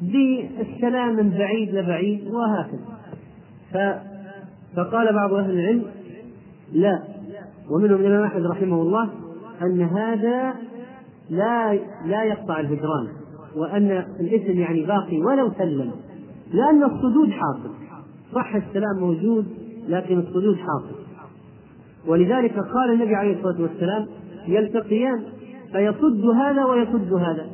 بالسلام 0.00 1.16
من 1.16 1.30
بعيد 1.30 1.74
لبعيد 1.74 2.28
وهكذا. 2.30 2.78
ف 3.72 3.76
فقال 4.76 5.14
بعض 5.14 5.32
أهل 5.32 5.50
العلم 5.50 5.84
لا. 6.72 7.02
ومنهم 7.70 8.00
الإمام 8.00 8.24
أحمد 8.24 8.46
رحمه 8.46 8.82
الله 8.82 9.10
أن 9.62 9.80
هذا 9.82 10.54
لا 11.30 11.78
لا 12.04 12.24
يقطع 12.24 12.60
الهجران 12.60 13.08
وأن 13.56 14.04
الإثم 14.20 14.58
يعني 14.60 14.86
باقي 14.86 15.18
ولو 15.18 15.52
سلم 15.58 15.90
لأن 16.52 16.82
الصدود 16.84 17.30
حاصل. 17.30 17.85
صح 18.36 18.54
السلام 18.54 19.00
موجود 19.00 19.46
لكن 19.88 20.18
الصدود 20.18 20.56
حاصل. 20.56 20.96
ولذلك 22.08 22.54
قال 22.58 22.92
النبي 22.92 23.14
عليه 23.14 23.36
الصلاة 23.36 23.62
والسلام 23.62 24.06
يلتقيان 24.48 25.24
فيصد 25.72 26.24
هذا 26.26 26.64
ويصد 26.64 27.12
هذا؟ 27.12 27.46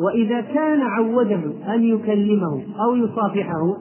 وإذا 0.00 0.40
كان 0.40 0.80
عوده 0.80 1.40
أن 1.74 1.84
يكلمه 1.84 2.62
أو 2.80 2.96
يصافحه 2.96 3.76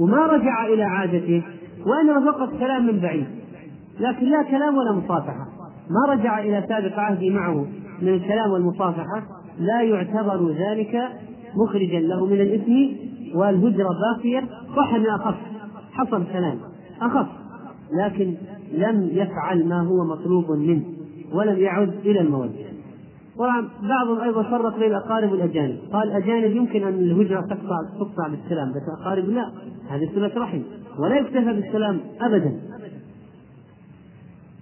وما 0.00 0.26
رجع 0.26 0.66
إلى 0.66 0.82
عادته 0.82 1.42
وإنما 1.86 2.32
فقط 2.32 2.50
كلام 2.58 2.86
من 2.86 3.00
بعيد 3.00 3.26
لكن 4.00 4.26
لا 4.26 4.42
كلام 4.42 4.76
ولا 4.76 4.92
مصافحة. 4.92 5.46
ما 5.90 6.12
رجع 6.12 6.38
إلى 6.38 6.64
سابق 6.68 6.98
عهده 6.98 7.30
معه 7.30 7.66
من 8.02 8.08
الكلام 8.08 8.50
والمصافحة 8.50 9.22
لا 9.58 9.82
يعتبر 9.82 10.50
ذلك 10.50 11.08
مخرجا 11.56 12.00
له 12.00 12.26
من 12.26 12.40
الإثم 12.40 12.72
والهجرة 13.34 13.88
باقية 13.88 14.44
صح 14.76 14.94
أنه 14.94 15.16
أخف 15.16 15.53
حصل 15.94 16.24
كلام. 16.32 16.58
أخف. 17.00 17.26
لكن 17.92 18.34
لم 18.72 19.08
يفعل 19.12 19.68
ما 19.68 19.80
هو 19.80 20.04
مطلوب 20.04 20.50
منه 20.50 20.84
ولم 21.32 21.58
يعد 21.58 21.94
إلى 22.04 22.20
المودة 22.20 22.74
طبعا 23.38 23.68
بعضهم 23.82 24.20
أيضا 24.20 24.42
فرق 24.42 24.78
بين 24.78 24.90
الأقارب 24.90 25.32
والأجانب، 25.32 25.78
قال 25.92 26.08
الأجانب 26.08 26.56
يمكن 26.56 26.82
أن 26.82 26.94
الهجرة 26.94 27.40
تقطع 27.40 27.76
تقطع 27.98 28.28
بالسلام، 28.28 28.70
بس 28.70 28.82
الأقارب 28.88 29.24
لا، 29.24 29.52
هذه 29.88 30.10
صلة 30.14 30.32
رحم، 30.36 30.62
ولا 30.98 31.18
يكتفى 31.18 31.52
بالسلام 31.52 32.00
ابدا. 32.20 32.60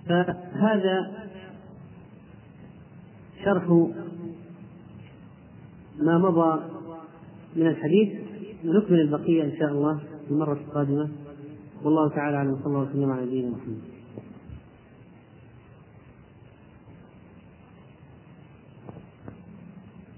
فهذا 0.08 1.10
شرح 3.44 3.68
ما 5.98 6.18
مضى 6.18 6.60
من 7.56 7.66
الحديث. 7.66 8.08
نكمل 8.64 9.00
البقية 9.00 9.44
إن 9.44 9.52
شاء 9.58 9.68
الله 9.68 9.94
في 10.26 10.30
المرة 10.30 10.52
القادمة. 10.52 11.08
والله 11.84 12.08
تعالى 12.08 12.36
أعلم 12.36 12.56
صلى 12.56 12.66
الله 12.66 12.90
وسلم 12.90 13.10
على 13.10 13.26
نبينا 13.26 13.50
محمد. 13.50 13.82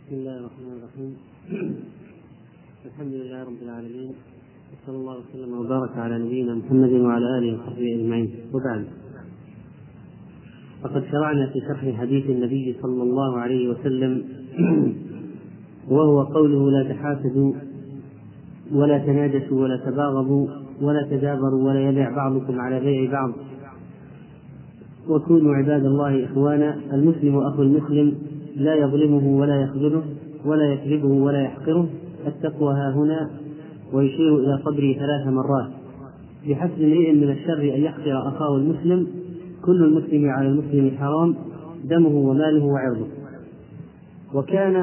بسم 0.06 0.14
الله 0.14 0.36
الرحمن 0.38 0.72
الرحيم 0.78 1.16
الحمد 2.88 3.12
لله 3.12 3.44
رب 3.44 3.62
العالمين 3.62 4.12
وصلى 4.72 4.96
الله 4.96 5.16
وسلم 5.18 5.58
وبارك 5.58 5.96
على 5.96 6.18
نبينا 6.18 6.54
محمد 6.54 6.90
وعلى 6.92 7.38
آله 7.38 7.54
وصحبه 7.54 7.94
أجمعين 7.94 8.30
وبعد 8.54 8.84
فقد 10.82 11.04
شرعنا 11.10 11.46
في 11.46 11.60
شرح 11.60 12.00
حديث 12.00 12.24
النبي 12.30 12.76
صلى 12.82 13.02
الله 13.02 13.38
عليه 13.38 13.68
وسلم 13.68 14.24
وهو 15.94 16.22
قوله 16.22 16.70
لا 16.70 16.92
تحاسدوا 16.92 17.52
ولا 18.72 18.98
تناجسوا 18.98 19.62
ولا 19.62 19.76
تباغضوا 19.76 20.63
ولا 20.82 21.02
تدابروا 21.10 21.68
ولا 21.68 21.90
يبع 21.90 22.16
بعضكم 22.16 22.60
على 22.60 22.80
بيع 22.80 23.12
بعض. 23.12 23.32
وكونوا 25.08 25.54
عباد 25.54 25.84
الله 25.84 26.24
إخوانا 26.24 26.76
المسلم 26.92 27.36
أخو 27.36 27.62
المسلم 27.62 28.14
لا 28.56 28.74
يظلمه 28.74 29.40
ولا 29.40 29.62
يخذله 29.62 30.02
ولا 30.44 30.64
يكذبه 30.64 31.08
ولا 31.08 31.42
يحقره. 31.42 31.88
التقوى 32.26 32.74
ها 32.74 32.94
هنا 32.94 33.30
ويشير 33.92 34.38
إلى 34.38 34.58
صدره 34.64 34.92
ثلاث 34.92 35.26
مرات. 35.26 35.70
بحسب 36.48 36.82
امرئ 36.82 37.12
من 37.12 37.30
الشر 37.30 37.62
أن 37.62 37.80
يحقر 37.82 38.28
أخاه 38.28 38.56
المسلم 38.56 39.06
كل 39.64 39.84
المسلم 39.84 40.30
على 40.30 40.48
المسلم 40.48 40.90
حرام 40.98 41.34
دمه 41.84 42.16
وماله 42.16 42.64
وعرضه. 42.64 43.06
وكان 44.34 44.76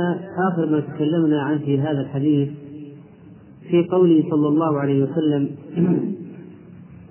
آخر 0.51 0.65
ما 0.71 0.79
تكلمنا 0.79 1.41
عنه 1.41 1.59
في 1.59 1.79
هذا 1.79 2.01
الحديث 2.01 2.49
في 3.71 3.87
قوله 3.91 4.23
صلى 4.29 4.47
الله 4.47 4.79
عليه 4.79 5.03
وسلم 5.03 5.49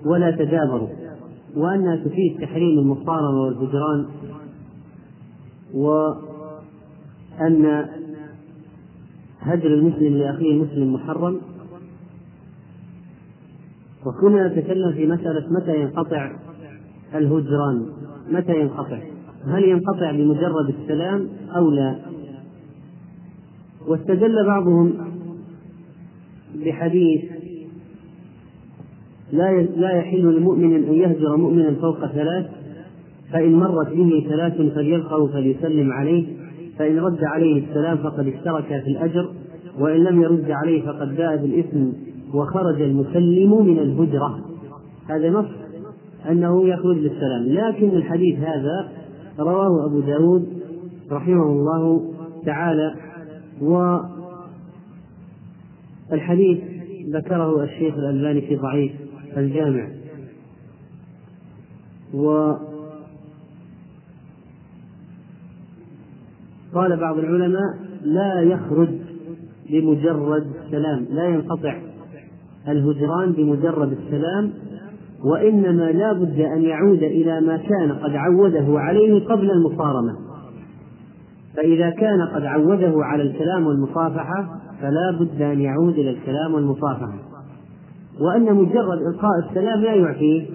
ولا 0.05 0.31
تدابروا 0.31 0.89
وأنها 1.57 1.97
تفيد 1.97 2.41
تحريم 2.41 2.79
المصارمة 2.79 3.41
والهجران 3.41 4.07
و 5.75 6.13
أن 7.41 7.87
هجر 9.41 9.75
المسلم 9.75 10.17
لأخيه 10.17 10.53
المسلم 10.53 10.93
محرم. 10.93 11.41
وكنا 14.07 14.49
نتكلم 14.49 14.93
في 14.93 15.07
مسألة 15.07 15.53
متى 15.53 15.81
ينقطع 15.81 16.33
الهجران 17.15 17.87
متى 18.31 18.61
ينقطع؟ 18.61 18.99
هل 19.47 19.65
ينقطع 19.65 20.11
بمجرد 20.11 20.75
السلام 20.81 21.29
أو 21.57 21.71
لا؟ 21.71 21.97
واستدل 23.89 24.47
بعضهم 24.47 25.10
بحديث 26.55 27.25
لا 29.33 29.63
لا 29.63 29.91
يحل 29.91 30.37
لمؤمن 30.37 30.75
أن 30.75 30.95
يهجر 30.95 31.37
مؤمنا 31.37 31.75
فوق 31.75 32.07
ثلاث 32.07 32.47
فإن 33.33 33.53
مرت 33.53 33.93
به 33.93 34.27
ثلاث 34.29 34.75
فليلقه 34.75 35.27
فليسلم 35.27 35.93
عليه 35.93 36.27
فإن 36.79 36.99
رد 36.99 37.25
عليه 37.25 37.65
السلام 37.69 37.97
فقد 37.97 38.27
اشترك 38.27 38.83
في 38.85 38.91
الأجر 38.91 39.29
وإن 39.79 40.05
لم 40.05 40.23
يرد 40.23 40.51
عليه 40.51 40.83
فقد 40.83 41.17
باء 41.17 41.37
بالإثم 41.37 41.87
وخرج 42.35 42.83
المسلم 42.83 43.67
من 43.67 43.79
الهجرة. 43.79 44.41
هذا 45.09 45.31
نص 45.31 45.47
أنه 46.31 46.69
يخرج 46.69 46.97
بالسلام 46.97 47.45
لكن 47.47 47.89
الحديث 47.89 48.39
هذا 48.39 48.89
رواه 49.39 49.87
أبو 49.87 50.01
داود 50.01 50.49
رحمه 51.13 51.43
الله 51.43 52.03
تعالى 52.47 52.95
والحديث 56.11 56.59
ذكره 57.09 57.65
الشيخ 57.65 57.95
الألباني 57.95 58.41
في 58.41 58.57
ضعيف 58.57 58.93
الجامع. 59.37 59.89
و 62.15 62.53
قال 66.75 66.97
بعض 66.97 67.19
العلماء 67.19 67.79
لا 68.05 68.41
يخرج 68.41 68.89
بمجرد 69.71 70.47
السلام 70.65 71.07
لا 71.11 71.25
ينقطع 71.25 71.79
الهجران 72.69 73.33
بمجرد 73.33 73.93
السلام 73.93 74.53
وإنما 75.25 75.93
لا 75.93 76.13
بد 76.13 76.41
أن 76.41 76.63
يعود 76.63 77.03
إلى 77.03 77.41
ما 77.41 77.57
كان 77.57 77.93
قد 77.93 78.15
عوده 78.15 78.67
عليه 78.69 79.25
قبل 79.25 79.51
المصارمة 79.51 80.17
فإذا 81.57 81.91
كان 81.91 82.23
قد 82.35 82.43
عوده 82.43 82.93
على 82.97 83.23
الكلام 83.23 83.67
والمصافحة 83.67 84.60
فلا 84.81 85.19
بد 85.21 85.43
أن 85.43 85.61
يعود 85.61 85.99
إلى 85.99 86.11
الكلام 86.11 86.55
والمصافحة. 86.55 87.19
وأن 88.21 88.55
مجرد 88.55 88.99
إلقاء 89.15 89.49
السلام 89.49 89.81
لا 89.81 89.95
يعفيه 89.95 90.47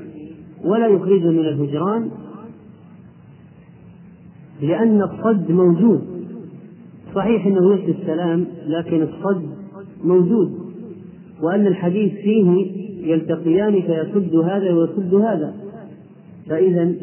ولا 0.64 0.88
يخرجه 0.88 1.30
من 1.30 1.40
الهجران 1.40 2.12
لأن 4.62 5.02
الصد 5.02 5.52
موجود. 5.52 6.02
الصحيح 7.10 7.46
أنه 7.46 7.74
يرد 7.74 7.90
السلام 7.90 8.46
لكن 8.68 9.02
الصد 9.02 9.50
موجود. 10.04 10.60
وأن 11.42 11.68
الحديث 11.68 12.14
فيه 12.14 12.72
يلتقيان 13.14 13.82
فيسد 13.82 14.36
هذا 14.36 14.74
ويسد 14.74 15.14
هذا. 15.14 15.54
فإذا 16.50 16.94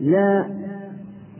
لا 0.00 0.46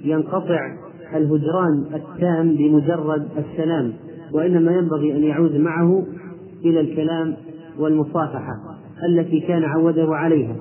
ينقطع 0.04 0.76
الهجران 1.14 1.84
التام 1.94 2.56
بمجرد 2.56 3.28
السلام. 3.38 3.92
وإنما 4.34 4.72
ينبغي 4.72 5.16
أن 5.16 5.24
يعود 5.24 5.56
معه 5.56 6.06
إلى 6.64 6.80
الكلام 6.80 7.36
والمصافحة 7.78 8.56
التي 9.08 9.40
كان 9.40 9.64
عوده 9.64 10.06
عليها. 10.08 10.56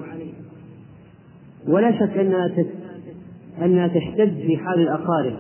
ولا 1.68 1.92
شك 1.92 2.18
أنها 2.18 2.50
أنها 3.62 3.88
تشتد 3.88 4.36
في 4.36 4.58
حال 4.58 4.80
الأقارب 4.80 5.34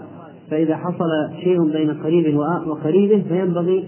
فإذا 0.51 0.77
حصل 0.77 1.09
شيء 1.43 1.71
بين 1.71 1.93
قريب 1.93 2.37
وقريبه 2.67 3.23
فينبغي 3.27 3.87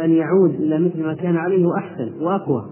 أن 0.00 0.10
يعود 0.10 0.54
إلى 0.54 0.78
مثل 0.78 1.02
ما 1.02 1.14
كان 1.14 1.36
عليه 1.36 1.66
وأحسن 1.66 2.12
وأقوى. 2.20 2.64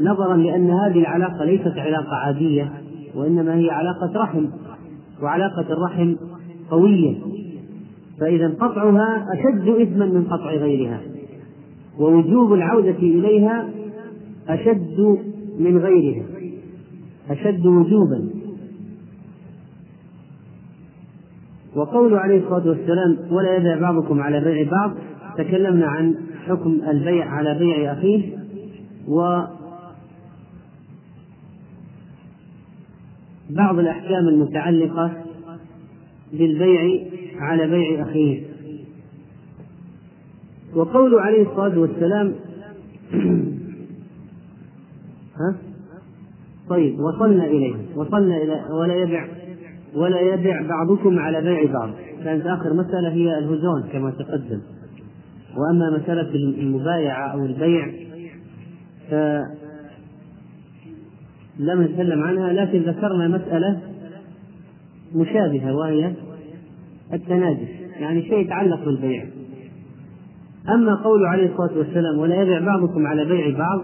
نظرا 0.00 0.36
لأن 0.36 0.70
هذه 0.70 0.98
العلاقة 0.98 1.44
ليست 1.44 1.78
علاقة 1.78 2.14
عادية 2.26 2.72
وإنما 3.14 3.54
هي 3.54 3.70
علاقة 3.70 4.12
رحم 4.16 4.46
وعلاقة 5.22 5.72
الرحم 5.72 6.14
قوية. 6.70 7.16
فإذا 8.22 8.54
قطعها 8.60 9.26
أشد 9.32 9.68
إثما 9.68 10.06
من 10.06 10.24
قطع 10.24 10.50
غيرها 10.50 11.00
ووجوب 11.98 12.52
العودة 12.52 12.98
إليها 12.98 13.68
أشد 14.48 15.18
من 15.58 15.78
غيرها 15.78 16.24
أشد 17.30 17.66
وجوبا. 17.66 18.30
وقول 21.74 22.14
عليه 22.14 22.38
الصلاة 22.38 22.68
والسلام 22.68 23.18
ولا 23.30 23.56
يبيع 23.56 23.78
بعضكم 23.78 24.20
على 24.20 24.40
بيع 24.40 24.70
بعض 24.70 24.92
تكلمنا 25.38 25.86
عن 25.86 26.14
حكم 26.46 26.80
البيع 26.88 27.28
على 27.28 27.58
بيع 27.58 27.92
أخيه 27.92 28.38
و 29.08 29.42
بعض 33.50 33.78
الأحكام 33.78 34.28
المتعلقة 34.28 35.12
بالبيع 36.32 37.00
على 37.38 37.66
بيع 37.66 38.02
أخيه. 38.02 38.42
وقول 40.74 41.18
عليه 41.18 41.42
الصلاة 41.42 41.78
والسلام 41.78 42.34
ها؟ 45.40 45.56
طيب 46.68 47.00
وصلنا 47.00 47.44
إليه. 47.44 47.74
وصلنا 47.96 48.36
إلى 48.36 48.64
ولا 48.70 48.94
يبع 48.94 49.28
ولا 49.94 50.20
يبع 50.20 50.66
بعضكم 50.68 51.18
على 51.18 51.40
بيع 51.40 51.72
بعض. 51.72 51.90
كانت 52.24 52.46
آخر 52.46 52.74
مسألة 52.74 53.12
هي 53.12 53.38
الهجران 53.38 53.82
كما 53.92 54.10
تقدم. 54.10 54.60
وأما 55.56 55.98
مسألة 55.98 56.34
المبايعة 56.34 57.28
أو 57.28 57.46
البيع 57.46 57.86
لم 61.58 61.82
نتكلم 61.82 62.22
عنها 62.22 62.52
لكن 62.52 62.78
ذكرنا 62.78 63.28
مسألة 63.28 63.80
مشابهة 65.14 65.74
وهي 65.74 66.12
التناجس 67.12 67.68
يعني 68.00 68.22
شيء 68.22 68.38
يتعلق 68.38 68.84
بالبيع. 68.84 69.24
أما 70.68 70.94
قول 70.94 71.26
عليه 71.26 71.46
الصلاة 71.52 71.78
والسلام 71.78 72.18
ولا 72.18 72.42
يبيع 72.42 72.60
بعضكم 72.60 73.06
على 73.06 73.24
بيع 73.24 73.58
بعض؟ 73.58 73.82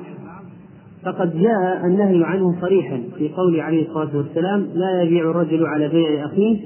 فقد 1.05 1.39
جاء 1.41 1.87
النهي 1.87 2.25
عنه 2.25 2.61
صريحا 2.61 3.03
في 3.19 3.29
قول 3.29 3.61
عليه 3.61 3.89
الصلاة 3.89 4.17
والسلام 4.17 4.67
لا 4.75 5.03
يبيع 5.03 5.31
الرجل 5.31 5.67
على 5.67 5.89
بيع 5.89 6.25
أخيه 6.25 6.59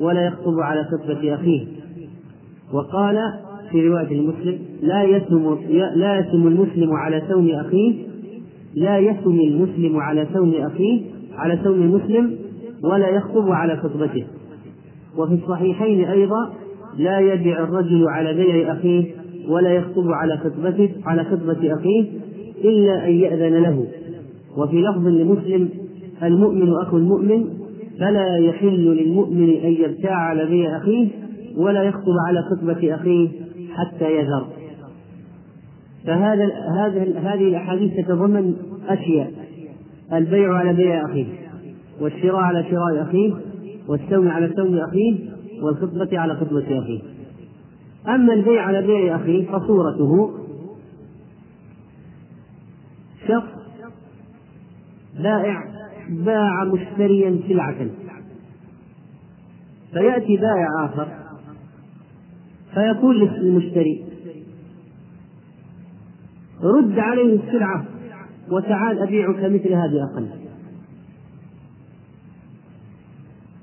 ولا 0.00 0.26
يخطب 0.26 0.60
على 0.60 0.84
خطبة 0.84 1.34
أخيه. 1.34 1.66
وقال 2.72 3.18
في 3.70 3.88
رواية 3.88 4.20
المسلم 4.20 4.58
لا 4.82 5.02
يثم 5.02 5.54
لا 5.94 6.18
يثم 6.18 6.46
المسلم 6.46 6.92
على 6.92 7.22
ثوم 7.28 7.50
أخيه 7.50 7.94
لا 8.74 8.98
يثم 8.98 9.40
المسلم 9.40 9.96
على 9.96 10.26
ثوم 10.34 10.54
أخيه 10.54 11.00
على 11.36 11.56
ثوم 11.56 11.74
المسلم 11.74 12.36
ولا 12.84 13.08
يخطب 13.08 13.50
على 13.50 13.76
خطبته. 13.76 14.24
وفي 15.18 15.34
الصحيحين 15.34 16.04
أيضا 16.04 16.52
لا 16.96 17.18
يبيع 17.18 17.64
الرجل 17.64 18.08
على 18.08 18.34
بيع 18.34 18.72
أخيه 18.72 19.04
ولا 19.48 19.70
يخطب 19.70 20.10
على 20.10 20.36
خطبته 20.36 20.90
على 21.04 21.24
خطبة 21.24 21.74
أخيه 21.74 22.04
إلا 22.64 23.08
أن 23.08 23.12
يأذن 23.12 23.62
له. 23.62 23.86
وفي 24.56 24.82
لفظ 24.82 25.06
لمسلم 25.06 25.68
المؤمن 26.22 26.72
أخو 26.82 26.96
المؤمن 26.96 27.44
فلا 28.00 28.36
يحل 28.36 28.96
للمؤمن 28.96 29.50
أن 29.50 29.72
يبتاع 29.72 30.14
على 30.14 30.46
بيع 30.46 30.76
أخيه 30.76 31.08
ولا 31.56 31.82
يخطب 31.82 32.14
على 32.28 32.42
خطبة 32.42 32.94
أخيه 32.94 33.28
حتى 33.74 34.16
يذر. 34.16 34.46
فهذا 36.06 36.44
هذه 36.78 37.18
هذه 37.18 37.48
الأحاديث 37.48 37.92
تتضمن 37.96 38.54
أشياء 38.88 39.30
البيع 40.12 40.54
على 40.54 40.72
بيع 40.72 41.04
أخيه 41.04 41.26
والشراء 42.00 42.40
على 42.40 42.64
شراء 42.70 43.02
أخيه 43.02 43.32
والسوم 43.88 44.28
على 44.28 44.52
سوم 44.56 44.78
أخيه 44.78 45.18
والخطبة 45.62 46.18
على 46.18 46.36
خطبة 46.36 46.78
أخيه. 46.78 47.00
أما 48.08 48.32
البيع 48.32 48.62
على 48.62 48.86
بيع 48.86 49.16
أخيه 49.16 49.46
فصورته. 49.46 50.30
شخص 53.28 53.56
بائع 55.18 55.64
باع 56.08 56.64
مشتريا 56.64 57.40
سلعة 57.48 57.86
فيأتي 59.92 60.36
بائع 60.36 60.84
آخر 60.84 61.08
فيقول 62.74 63.20
للمشتري 63.20 64.04
رد 66.62 66.98
عليه 66.98 67.40
السلعة 67.40 67.84
وتعال 68.50 68.98
أبيعك 68.98 69.38
مثل 69.38 69.72
هذه 69.72 70.04
أقل 70.12 70.28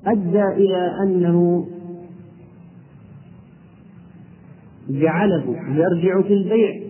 أدى 0.06 0.44
إلى 0.44 0.90
أنه 1.02 1.66
جعله 4.88 5.56
يرجع 5.68 6.22
في 6.22 6.32
البيع 6.32 6.80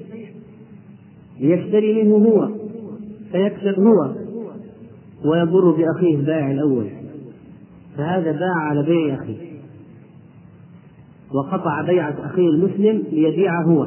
ليشتري 1.41 2.03
منه 2.03 2.15
هو 2.17 2.49
فيكسب 3.33 3.81
هو 3.81 4.15
ويضر 5.25 5.71
بأخيه 5.71 6.17
البائع 6.17 6.51
الأول. 6.51 6.91
فهذا 7.97 8.33
باع 8.33 8.57
على 8.57 8.83
بيع 8.83 9.15
أخيه. 9.15 9.55
وقطع 11.35 11.83
بيعة 11.83 12.17
أخيه 12.27 12.49
المسلم 12.49 13.03
ليبيع 13.13 13.63
هو. 13.63 13.87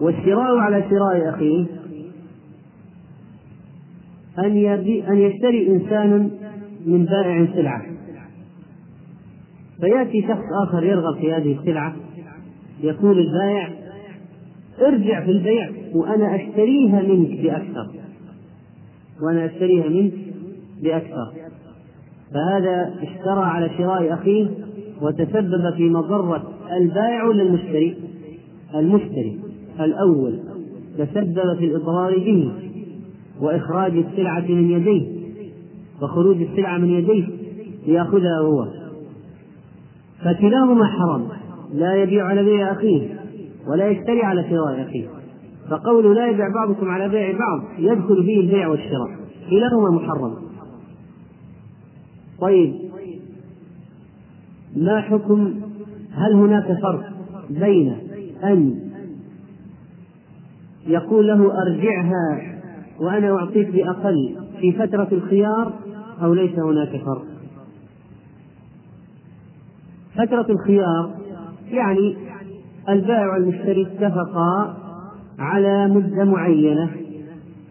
والشراء 0.00 0.56
على 0.56 0.84
شراء 0.90 1.28
أخيه 1.34 1.66
أن 4.38 4.66
أن 5.08 5.18
يشتري 5.18 5.68
إنسان 5.68 6.30
من 6.86 7.04
بائع 7.04 7.46
سلعة 7.54 7.82
فيأتي 9.80 10.22
شخص 10.22 10.44
آخر 10.62 10.84
يرغب 10.84 11.16
في 11.16 11.32
هذه 11.32 11.58
السلعة 11.58 11.96
يقول 12.82 13.18
البائع 13.18 13.70
ارجع 14.80 15.24
في 15.24 15.30
البيع 15.30 15.70
وأنا 15.94 16.36
أشتريها 16.36 17.02
منك 17.02 17.40
بأكثر. 17.40 17.86
وأنا 19.22 19.44
أشتريها 19.44 19.88
منك 19.88 20.12
بأكثر. 20.82 21.32
فهذا 22.34 22.94
اشترى 23.02 23.44
على 23.44 23.70
شراء 23.78 24.14
أخيه 24.14 24.46
وتسبب 25.02 25.74
في 25.76 25.88
مضرة 25.88 26.52
البائع 26.72 27.24
ولا 27.24 27.42
المشتري؟ 27.42 27.96
المشتري 28.74 29.38
الأول 29.80 30.40
تسبب 30.98 31.56
في 31.58 31.64
الإضرار 31.64 32.18
به 32.18 32.52
وإخراج 33.40 33.96
السلعة 33.96 34.44
من 34.48 34.70
يديه. 34.70 35.15
وخروج 36.02 36.42
السلعة 36.42 36.78
من 36.78 36.90
يديه 36.90 37.26
ليأخذها 37.86 38.38
هو. 38.40 38.66
فكلاهما 40.24 40.86
حرام. 40.86 41.28
لا 41.74 41.94
يبيع 41.94 42.26
على 42.26 42.44
بيع 42.44 42.72
أخيه 42.72 43.20
ولا 43.68 43.88
يشتري 43.88 44.22
على 44.22 44.44
شراء 44.50 44.82
أخيه. 44.82 45.06
فقول 45.70 46.16
لا 46.16 46.26
يبيع 46.26 46.48
بعضكم 46.54 46.88
على 46.90 47.08
بيع 47.08 47.38
بعض 47.38 47.62
يدخل 47.78 48.24
فيه 48.24 48.40
البيع 48.40 48.68
والشراء. 48.68 49.10
كلاهما 49.50 49.90
محرم. 49.90 50.34
طيب 52.40 52.74
ما 54.76 55.00
حكم 55.00 55.54
هل 56.12 56.32
هناك 56.32 56.80
فرق 56.82 57.12
بين 57.50 57.96
أن 58.44 58.80
يقول 60.86 61.26
له 61.26 61.52
أرجعها 61.62 62.56
وأنا 63.00 63.30
أعطيك 63.30 63.70
بأقل 63.70 64.36
في 64.60 64.72
فترة 64.72 65.08
الخيار 65.12 65.72
أو 66.22 66.34
ليس 66.34 66.58
هناك 66.58 66.88
فرق؟ 66.88 67.24
فترة 70.14 70.46
الخيار 70.50 71.10
يعني 71.70 72.16
البائع 72.88 73.32
والمشتري 73.32 73.82
اتفقا 73.82 74.76
على 75.38 75.88
مدة 75.88 76.24
معينة 76.24 76.90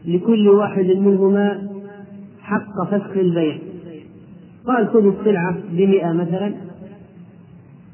لكل 0.05 0.49
واحد 0.49 0.85
منهما 0.85 1.69
حق 2.41 2.83
فسخ 2.83 3.17
البيع. 3.17 3.57
قال 4.67 4.87
خذ 4.87 5.05
السلعة 5.05 5.57
بمئة 5.71 6.11
مثلا 6.11 6.53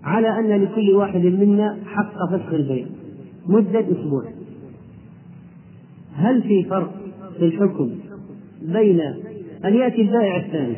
على 0.03 0.39
أن 0.39 0.61
لكل 0.63 0.91
واحد 0.91 1.25
منا 1.25 1.77
حق 1.85 2.29
فسخ 2.31 2.53
البيع. 2.53 2.85
مدة 3.47 3.79
أسبوع. 3.79 4.23
هل 6.15 6.41
في 6.41 6.63
فرق 6.63 6.93
في 7.37 7.45
الحكم 7.45 7.91
بين 8.61 9.01
أن 9.65 9.75
يأتي 9.75 10.01
البائع 10.01 10.37
الثاني. 10.37 10.75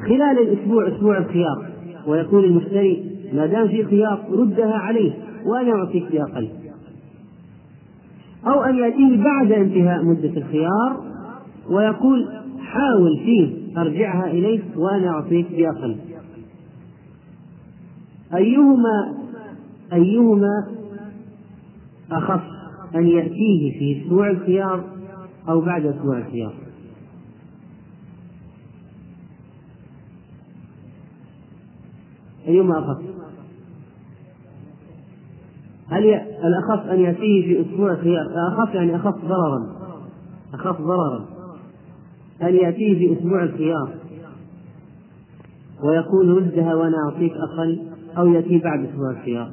خلال 0.00 0.38
الأسبوع 0.38 0.88
أسبوع 0.88 1.18
الخيار 1.18 1.66
ويقول 2.06 2.44
المشتري 2.44 3.14
ما 3.32 3.46
دام 3.46 3.68
في 3.68 3.84
خيار 3.84 4.24
ردها 4.30 4.74
عليه 4.74 5.12
وأنا 5.46 5.72
أعطيك 5.72 6.12
بأقل 6.12 6.48
أو 8.46 8.62
أن 8.62 8.76
يأتيه 8.76 9.24
بعد 9.24 9.52
انتهاء 9.52 10.04
مدة 10.04 10.36
الخيار 10.36 11.04
ويقول 11.70 12.28
حاول 12.60 13.18
فيه 13.24 13.80
أرجعها 13.80 14.30
إليك 14.30 14.64
وأنا 14.76 15.08
أعطيك 15.08 15.46
بأقل 15.56 15.96
أيهما 18.34 19.14
أيهما 19.92 20.66
أخف 22.12 22.42
أن 22.94 23.06
يأتيه 23.06 23.78
في 23.78 24.02
أسبوع 24.02 24.30
الخيار 24.30 24.84
أو 25.48 25.60
بعد 25.60 25.86
أسبوع 25.86 26.18
الخيار 26.18 26.63
أيهما 32.48 32.78
أخف؟ 32.78 33.02
هل 35.88 36.04
الأخف 36.44 36.86
أن 36.90 37.00
يأتيه 37.00 37.42
في 37.42 37.60
أسبوع 37.60 37.92
الخيار 37.92 38.26
أخف 38.48 38.74
يعني 38.74 38.96
أخف 38.96 39.24
ضررا. 39.24 39.76
أخف 40.54 40.80
ضررا. 40.80 41.26
أن 42.42 42.54
يأتيه 42.54 42.98
في 42.98 43.18
أسبوع 43.18 43.42
الخيار 43.44 43.94
ويقول 45.82 46.28
ردها 46.28 46.74
وأنا 46.74 46.96
أعطيك 47.08 47.32
أقل 47.32 47.82
أو 48.18 48.26
يأتي 48.26 48.58
بعد 48.58 48.84
أسبوع 48.84 49.10
الخيار 49.10 49.50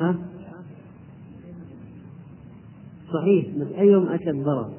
ها؟ 0.00 0.16
صحيح. 3.12 3.46
بس 3.56 3.66
أيهم 3.78 4.08
أشد 4.08 4.44
ضرر 4.44 4.70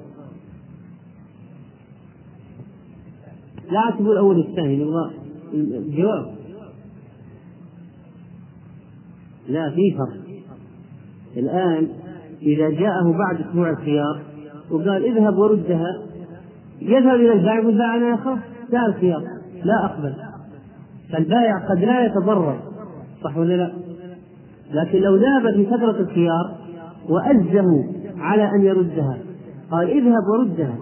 لا 3.71 3.91
تقول 3.95 4.11
الأول 4.11 4.39
الثاني 4.39 4.75
نبغى 4.75 5.26
الجواب 5.53 6.35
لا 9.47 9.69
في 9.69 9.97
فرق. 9.97 10.27
الآن 11.37 11.87
إذا 12.41 12.69
جاءه 12.69 13.17
بعد 13.17 13.47
أسبوع 13.47 13.69
الخيار 13.69 14.21
وقال 14.71 15.05
اذهب 15.05 15.37
وردها 15.37 16.01
يذهب 16.81 17.15
إلى 17.15 17.33
البائع 17.33 17.59
يقول 17.59 17.81
أنا 17.81 18.13
أخاف 18.13 18.39
لا 18.69 18.85
الخيار 18.85 19.21
لا 19.63 19.85
أقبل. 19.85 20.13
فالبائع 21.11 21.57
قد 21.69 21.77
لا 21.77 22.05
يتضرر 22.05 22.59
صح 23.23 23.37
ولا 23.37 23.53
لا؟ 23.53 23.71
لكن 24.71 24.99
لو 24.99 25.15
ذهب 25.15 25.53
في 25.53 25.65
فترة 25.65 25.99
الخيار 25.99 26.57
وأجزموا 27.09 27.83
على 28.17 28.49
أن 28.49 28.65
يردها 28.65 29.17
قال 29.71 29.89
اذهب 29.89 30.23
وردها. 30.37 30.77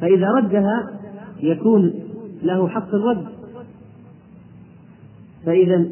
فإذا 0.00 0.28
ردها 0.28 0.90
يكون 1.40 1.92
له 2.42 2.68
حق 2.68 2.94
الرد. 2.94 3.33
فإذا 5.46 5.86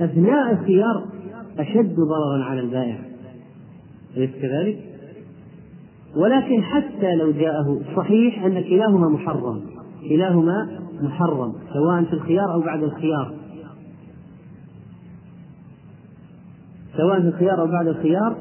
أثناء 0.00 0.52
الخيار 0.52 1.04
أشد 1.58 1.94
ضررا 1.94 2.44
على 2.44 2.60
البائع. 2.60 2.98
أليس 4.16 4.30
كذلك؟ 4.42 4.78
ولكن 6.16 6.62
حتى 6.62 7.14
لو 7.14 7.32
جاءه 7.32 7.80
صحيح 7.96 8.44
أن 8.44 8.62
كلاهما 8.62 9.08
محرم. 9.08 9.60
كلاهما 10.08 10.68
محرم 11.00 11.52
سواء 11.72 12.04
في 12.04 12.12
الخيار 12.12 12.52
أو 12.52 12.60
بعد 12.60 12.82
الخيار. 12.82 13.34
سواء 16.96 17.20
في 17.20 17.28
الخيار 17.28 17.60
أو 17.60 17.66
بعد 17.66 17.86
الخيار. 17.86 18.36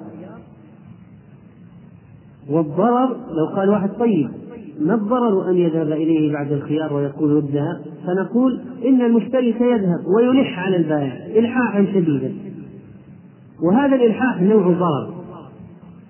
والضرر 2.49 3.17
لو 3.31 3.55
قال 3.55 3.69
واحد 3.69 3.89
طيب 3.89 4.44
ما 4.79 4.93
الضرر 4.93 5.49
أن 5.49 5.57
يذهب 5.57 5.91
إليه 5.91 6.33
بعد 6.33 6.51
الخيار 6.51 6.93
ويقول 6.93 7.31
ردها؟ 7.31 7.81
فنقول 8.07 8.61
إن 8.85 9.01
المشتري 9.01 9.53
سيذهب 9.59 9.99
ويلح 10.17 10.59
على 10.59 10.75
البائع 10.75 11.25
إلحاحا 11.35 11.85
شديدا. 11.85 12.33
وهذا 13.63 13.95
الإلحاح 13.95 14.41
نوع 14.41 14.71
ضرر. 14.71 15.13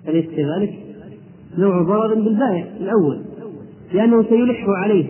أليس 0.08 0.26
كذلك؟ 0.26 0.74
نوع 1.58 1.82
ضرر 1.82 2.14
بالبائع 2.14 2.66
الأول 2.80 3.20
لأنه 3.92 4.22
سيلح 4.22 4.64
عليه. 4.68 5.06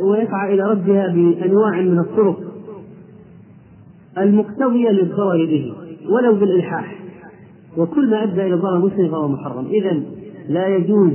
ويسعى 0.00 0.54
إلى 0.54 0.62
ردها 0.62 1.08
بأنواع 1.08 1.80
من 1.80 1.98
الطرق 1.98 2.40
المقتضية 4.18 4.90
للضرر 4.90 5.44
به 5.46 5.72
ولو 6.10 6.34
بالإلحاح. 6.34 6.98
وكل 7.76 8.10
ما 8.10 8.22
أدى 8.22 8.46
إلى 8.46 8.54
ضرر 8.54 8.78
مسلم 8.78 9.08
فهو 9.08 9.28
محرم. 9.28 9.66
إذا 9.66 10.02
لا 10.48 10.66
يجوز 10.66 11.12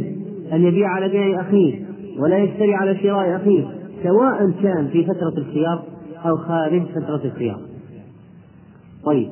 أن 0.54 0.64
يبيع 0.64 0.90
على 0.90 1.10
بيع 1.10 1.42
أخيه 1.42 1.86
ولا 2.20 2.38
يشتري 2.38 2.76
على 2.76 2.98
شراء 2.98 3.36
أخيه 3.36 3.68
سواء 4.04 4.52
كان 4.64 4.88
في 4.88 5.04
فترة 5.04 5.38
الخيار 5.38 5.84
أو 6.26 6.38
خارج 6.38 6.84
فترة 6.84 7.22
الخيار 7.26 7.60
طيب. 9.06 9.30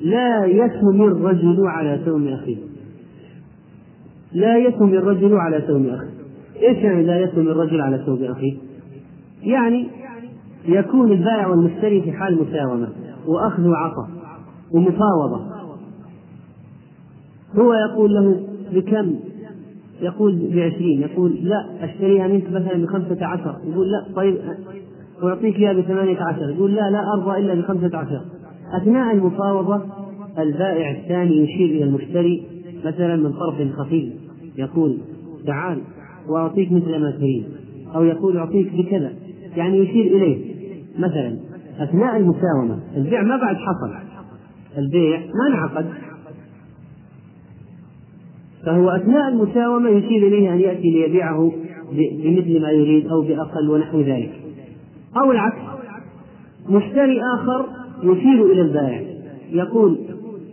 لا 0.00 0.44
يسهم 0.46 1.02
الرجل 1.02 1.66
على 1.66 2.00
ثوم 2.04 2.28
أخيه. 2.28 2.56
لا 4.32 4.58
يسهم 4.58 4.94
الرجل 4.94 5.36
على 5.36 5.60
ثوم 5.60 5.86
أخيه. 5.86 6.14
إيش 6.68 6.78
يعني 6.78 7.02
لا 7.02 7.20
يسهم 7.20 7.48
الرجل 7.48 7.80
على 7.80 8.02
ثوب 8.06 8.22
أخيه؟ 8.22 8.56
يعني 9.42 9.88
يكون 10.64 11.12
البائع 11.12 11.46
والمشتري 11.46 12.02
في 12.02 12.12
حال 12.12 12.42
مساومة 12.42 12.88
وأخذ 13.26 13.62
وعطاء 13.68 14.08
ومفاوضة. 14.72 15.54
هو 17.58 17.72
يقول 17.72 18.14
له 18.14 18.53
بكم؟ 18.74 19.14
يقول 20.00 20.50
بعشرين. 20.54 21.02
يقول 21.02 21.38
لا 21.42 21.84
أشتريها 21.84 22.28
منك 22.28 22.50
مثلا 22.50 22.84
بخمسة 22.84 23.26
عشر. 23.26 23.56
يقول 23.72 23.86
لا 23.90 24.14
طيب 24.16 24.36
أعطيك 25.22 25.56
إياها 25.56 25.72
بثمانية 25.72 26.16
عشر. 26.20 26.50
يقول 26.50 26.74
لا 26.74 26.90
لا 26.90 27.02
أرضى 27.16 27.38
إلا 27.38 27.54
بخمسة 27.54 27.98
عشر. 27.98 28.20
أثناء 28.82 29.14
المفاوضة 29.14 29.82
البائع 30.38 30.90
الثاني 30.90 31.36
يشير 31.36 31.66
إلى 31.66 31.84
المشتري 31.84 32.42
مثلا 32.84 33.16
من 33.16 33.32
طرف 33.32 33.72
خفي 33.78 34.12
يقول 34.58 34.98
تعال 35.46 35.78
وأعطيك 36.28 36.72
مثل 36.72 36.98
ما 36.98 37.10
تريد. 37.10 37.44
أو 37.94 38.04
يقول 38.04 38.36
أعطيك 38.36 38.72
بكذا. 38.74 39.12
يعني 39.56 39.78
يشير 39.78 40.16
إليه. 40.16 40.54
مثلا 40.98 41.36
أثناء 41.78 42.16
المساومة 42.16 42.78
البيع 42.96 43.22
ما 43.22 43.36
بعد 43.36 43.56
حصل. 43.56 43.94
البيع 44.78 45.18
ما 45.18 45.54
انعقد. 45.54 45.86
فهو 48.66 48.90
أثناء 48.90 49.28
المساومة 49.28 49.90
يشير 49.90 50.26
إليه 50.26 50.52
أن 50.52 50.60
يأتي 50.60 50.90
ليبيعه 50.90 51.52
بمثل 51.92 52.62
ما 52.62 52.70
يريد 52.70 53.06
أو 53.06 53.22
بأقل 53.22 53.70
ونحو 53.70 54.00
ذلك. 54.00 54.32
أو 55.16 55.32
العكس 55.32 55.58
مشتري 56.68 57.20
آخر 57.38 57.66
يشير 58.02 58.52
إلى 58.52 58.60
البائع. 58.60 59.02
يقول 59.52 59.98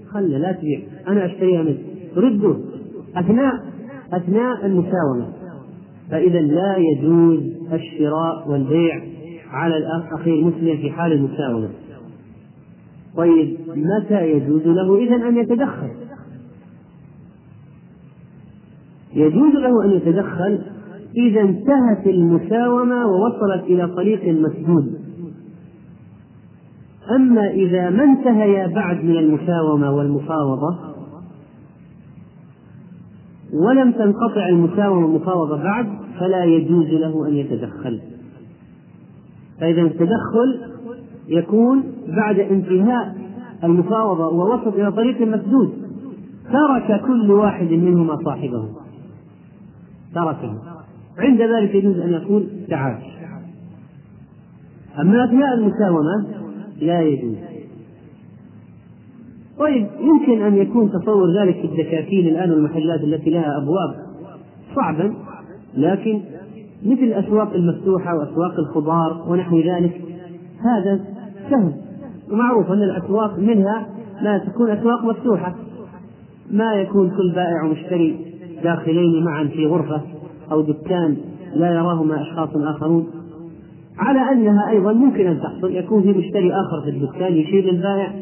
خل 0.10 0.32
لا 0.32 0.52
تبيع 0.52 0.80
أنا 1.08 1.26
أشتريها 1.26 1.63
منك. 1.63 1.78
رده 2.17 2.56
أثناء 3.15 3.54
أثناء 4.13 4.65
المساومة. 4.65 5.28
فإذا 6.12 6.39
لا 6.39 6.76
يجوز 6.78 7.39
الشراء 7.74 8.50
والبيع 8.52 9.02
على 9.52 9.78
الأخ 9.78 10.28
المسلم 10.28 10.78
في 10.78 10.91
حال 10.91 11.12
المساومة. 11.12 11.69
طيب 13.17 13.58
متى 13.67 14.32
يجوز 14.32 14.67
له 14.67 14.97
إذا 14.97 15.15
أن 15.15 15.38
يتدخل؟ 15.38 15.89
يجوز 19.15 19.54
له 19.54 19.86
أن 19.86 19.91
يتدخل 19.91 20.60
إذا 21.17 21.41
انتهت 21.41 22.08
المساومة 22.08 23.08
ووصلت 23.08 23.63
إلى 23.63 23.88
طريق 23.88 24.28
مسدود. 24.28 25.00
أما 27.15 27.50
إذا 27.50 27.89
ما 27.89 28.04
انتهيا 28.04 28.67
بعد 28.67 29.04
من 29.04 29.17
المساومة 29.17 29.91
والمفاوضة 29.91 30.78
ولم 33.54 33.91
تنقطع 33.91 34.50
المساومة 34.50 35.06
والمفاوضة 35.06 35.63
بعد 35.63 35.88
فلا 36.19 36.43
يجوز 36.43 36.86
له 36.86 37.28
أن 37.28 37.34
يتدخل. 37.34 38.02
فإذا 39.60 39.82
التدخل 39.82 40.62
يكون 41.28 41.84
بعد 42.08 42.39
انتهاء 42.39 43.15
المفاوضة 43.63 44.28
ووصل 44.28 44.69
إلى 44.69 44.91
طريق 44.91 45.21
مسدود. 45.21 45.74
ترك 46.52 47.02
كل 47.02 47.32
واحد 47.32 47.71
منهما 47.71 48.17
صاحبه. 48.26 48.81
تركه 50.15 50.58
عند 51.17 51.41
ذلك 51.41 51.76
يجوز 51.76 52.00
أن 52.00 52.10
يقول 52.10 52.47
تعال 52.69 52.97
أما 55.00 55.26
أثناء 55.26 55.54
المساومة 55.54 56.26
لا 56.82 57.02
يجوز. 57.02 57.36
طيب 59.60 59.88
يمكن 60.00 60.41
أن 60.41 60.58
يكون 60.58 60.91
تصور 60.91 61.39
ذلك 61.39 61.56
في 61.56 61.65
الدكاكين 61.65 62.28
الآن 62.28 62.52
والمحلات 62.52 63.04
التي 63.04 63.30
لها 63.30 63.58
أبواب 63.58 63.95
صعبا 64.76 65.13
لكن 65.78 66.21
مثل 66.86 67.04
الأسواق 67.04 67.54
المفتوحة 67.54 68.15
وأسواق 68.15 68.60
الخضار 68.60 69.26
ونحو 69.28 69.60
ذلك 69.60 70.02
هذا 70.60 71.00
سهل. 71.50 71.74
ومعروف 72.32 72.71
أن 72.71 72.84
الأسواق 72.84 73.39
منها 73.39 73.88
ما 74.21 74.38
تكون 74.38 74.69
أسواق 74.69 75.06
مفتوحة. 75.06 75.56
ما 76.52 76.74
يكون 76.74 77.10
كل 77.10 77.32
بائع 77.36 77.63
ومشتري 77.63 78.31
داخلين 78.63 79.24
معا 79.24 79.43
في 79.43 79.65
غرفة 79.65 80.02
أو 80.52 80.62
دكان 80.62 81.17
لا 81.56 81.74
يراهما 81.74 82.21
أشخاص 82.21 82.50
آخرون. 82.56 83.08
على 83.97 84.19
أنها 84.32 84.69
أيضا 84.69 84.93
ممكن 84.93 85.28
أن 85.28 85.39
تحصل 85.41 85.76
يكون 85.76 86.02
في 86.02 86.10
مشتري 86.10 86.52
آخر 86.54 86.82
في 86.84 86.89
الدكان 86.89 87.34
يشير 87.34 87.63
للبائع 87.63 88.13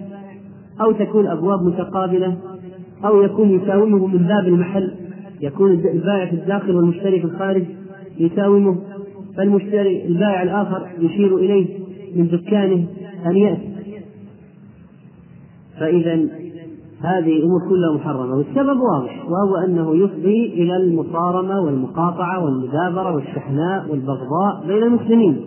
أو 0.81 0.91
تكون 0.91 1.27
أبواب 1.27 1.63
متقابلة 1.63 2.37
أو 3.05 3.21
يكون 3.21 3.49
يساومه 3.49 4.07
من 4.07 4.27
باب 4.27 4.47
المحل. 4.47 4.91
يكون 5.41 5.71
البائع 5.71 6.25
في 6.25 6.35
الداخل 6.35 6.75
والمشتري 6.75 7.19
في 7.19 7.25
الخارج 7.25 7.63
يساومه 8.17 8.77
فالمشتري 9.37 10.05
البائع 10.05 10.43
الآخر 10.43 10.87
يشير 10.99 11.37
إليه 11.37 11.67
من 12.15 12.27
دكانه 12.27 12.85
أن 13.25 13.37
يأتي. 13.37 13.69
فإذا 15.79 16.19
هذه 17.01 17.37
الأمور 17.37 17.69
كلها 17.69 17.93
محرمة 17.95 18.35
والسبب 18.35 18.79
واضح 18.79 19.25
وهو 19.29 19.55
أنه 19.55 19.95
يفضي 19.95 20.53
إلى 20.53 20.77
المصارمة 20.77 21.61
والمقاطعة 21.61 22.45
والمدابرة 22.45 23.15
والشحناء 23.15 23.91
والبغضاء 23.91 24.67
بين 24.67 24.83
المسلمين. 24.83 25.41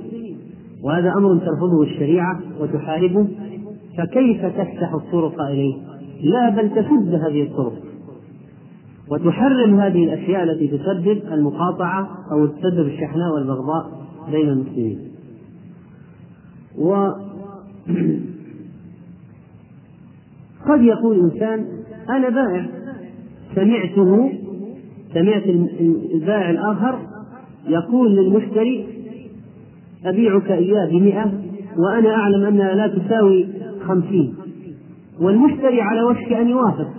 وهذا 0.85 1.13
أمر 1.13 1.37
ترفضه 1.37 1.83
الشريعة 1.83 2.41
وتحاربه. 2.61 3.29
فكيف 3.99 4.47
تفتح 4.47 4.95
الطرق 4.95 5.41
إليه؟ 5.41 5.75
لا 6.23 6.51
بل 6.51 6.71
تسد 6.71 7.15
هذه 7.15 7.43
الطرق. 7.43 7.73
وتحرم 9.11 9.81
هذه 9.81 10.05
الأشياء 10.05 10.43
التي 10.43 10.69
تسبب 10.69 11.21
المقاطعة 11.33 12.09
أو 12.33 12.47
تسبب 12.47 12.87
الشحناء 12.87 13.35
والبغضاء 13.35 13.91
بين 14.31 14.49
المسلمين. 14.49 14.99
و 16.79 17.09
قد 20.69 20.83
يقول 20.83 21.17
الإنسان 21.17 21.67
أنا 22.09 22.29
بائع 22.29 22.67
سمعته 23.55 24.33
سمعت 25.15 25.43
البائع 26.15 26.51
الآخر 26.51 26.99
يقول 27.69 28.17
للمشتري 28.17 28.87
أبيعك 30.05 30.51
إياه 30.51 30.87
بمئة 30.87 31.33
وأنا 31.77 32.15
أعلم 32.15 32.47
أنها 32.47 32.75
لا 32.75 32.89
تساوي 32.89 33.47
خمسين. 33.87 34.35
والمشتري 35.21 35.81
على 35.81 36.03
وشك 36.03 36.33
أن 36.33 36.49
يوافق. 36.49 36.91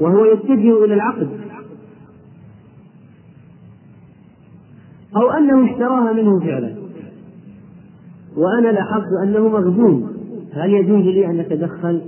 وهو 0.00 0.24
يتجه 0.24 0.84
إلى 0.84 0.94
العقد. 0.94 1.28
أو 5.16 5.30
أنه 5.30 5.72
اشتراها 5.72 6.12
منه 6.12 6.40
فعلا. 6.40 6.74
وأنا 8.36 8.68
لاحظت 8.68 9.12
أنه 9.22 9.48
مغبون. 9.48 10.07
هل 10.58 10.72
يجوز 10.72 11.04
لي 11.04 11.26
أن 11.26 11.40
أتدخل؟ 11.40 12.00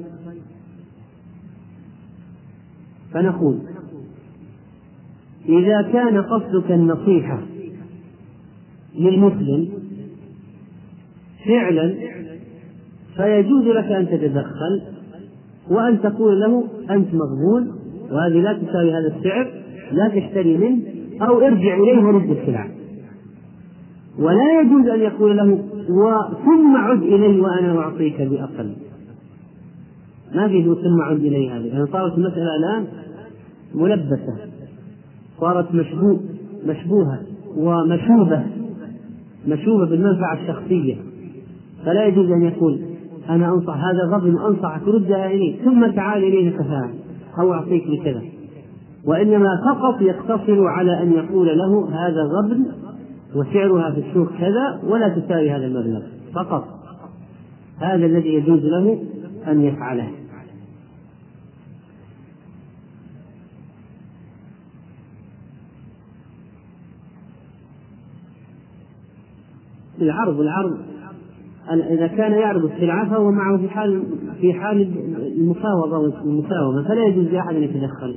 فنقول 3.12 3.58
إذا 5.48 5.82
كان 5.92 6.22
قصدك 6.22 6.70
النصيحة 6.70 7.42
للمسلم 8.98 9.68
فعلا 11.46 11.94
فيجوز 13.16 13.64
لك 13.64 13.84
أن 13.84 14.08
تتدخل 14.08 14.82
وأن 15.70 16.02
تقول 16.02 16.40
له 16.40 16.68
أنت 16.90 17.14
مغبون 17.14 17.72
وهذه 18.10 18.40
لا 18.40 18.52
تساوي 18.52 18.92
هذا 18.92 19.16
السعر 19.16 19.52
لا 19.92 20.08
تشتري 20.08 20.56
منه 20.56 20.82
أو 21.22 21.40
ارجع 21.40 21.74
إليه 21.76 22.02
ورد 22.02 22.30
السلعة 22.30 22.68
ولا 24.18 24.60
يجوز 24.60 24.88
أن 24.88 25.00
يقول 25.00 25.36
له 25.36 25.64
ثم 26.44 26.76
عد 26.76 27.02
إلي 27.02 27.40
وأنا 27.40 27.78
أعطيك 27.78 28.22
بأقل. 28.22 28.72
ما 30.34 30.48
في 30.48 30.64
ثم 30.64 31.02
عد 31.02 31.16
إلي 31.16 31.50
هذه 31.50 31.66
يعني 31.66 31.86
صارت 31.86 32.18
المسألة 32.18 32.56
الآن 32.56 32.86
ملبسة. 33.74 34.36
صارت 35.40 35.74
مشبوه 35.74 36.20
مشبوهة 36.66 37.20
ومشوبة. 37.56 38.42
مشوبة 39.48 39.86
بالمنفعة 39.86 40.38
الشخصية. 40.42 40.96
فلا 41.84 42.06
يجوز 42.06 42.30
أن 42.30 42.42
يقول 42.42 42.80
أنا 43.28 43.54
أنصح 43.54 43.74
هذا 43.74 44.16
غبن 44.16 44.38
أنصحك 44.38 44.88
ردها 44.88 45.26
إلي 45.26 45.56
ثم 45.64 45.86
تعال 45.86 46.24
إليه 46.24 46.50
كفاءة 46.50 46.90
أو 47.38 47.52
أعطيك 47.52 47.84
بكذا 47.90 48.22
وإنما 49.06 49.48
فقط 49.64 50.00
يقتصر 50.00 50.66
على 50.66 51.02
أن 51.02 51.12
يقول 51.12 51.58
له 51.58 51.88
هذا 51.88 52.22
غبن 52.22 52.64
وسعرها 53.34 53.90
في 53.90 54.00
السوق 54.08 54.28
كذا 54.38 54.80
ولا 54.84 55.08
تساوي 55.08 55.50
هذا 55.50 55.66
المبلغ 55.66 56.02
فقط. 56.34 56.64
هذا 57.78 58.06
الذي 58.06 58.28
يجوز 58.34 58.64
له 58.64 59.02
أن 59.46 59.64
يفعله. 59.64 60.10
العرض 70.00 70.40
العرض. 70.40 70.78
إذا 71.70 72.06
كان 72.06 72.32
يعرض 72.32 72.64
السلعة 72.64 73.10
فهو 73.10 73.30
معه 73.30 73.56
في 73.56 73.68
حال 73.68 74.02
في 74.40 74.52
حال 74.54 74.92
المفاوضة 75.38 75.98
والمساومة 75.98 76.88
فلا 76.88 77.04
يجوز 77.04 77.26
لأحد 77.26 77.54
أن 77.54 77.62
يتدخل. 77.62 78.16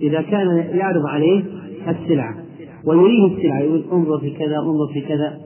إذا 0.00 0.22
كان 0.22 0.56
يعرض 0.56 1.06
عليه 1.06 1.44
السلعة. 1.88 2.36
ويريه 2.84 3.36
السلعة 3.36 3.60
يقول 3.60 3.84
انظر 3.92 4.20
في 4.20 4.30
كذا 4.30 4.58
انظر 4.58 4.92
في 4.92 5.00
كذا. 5.00 5.40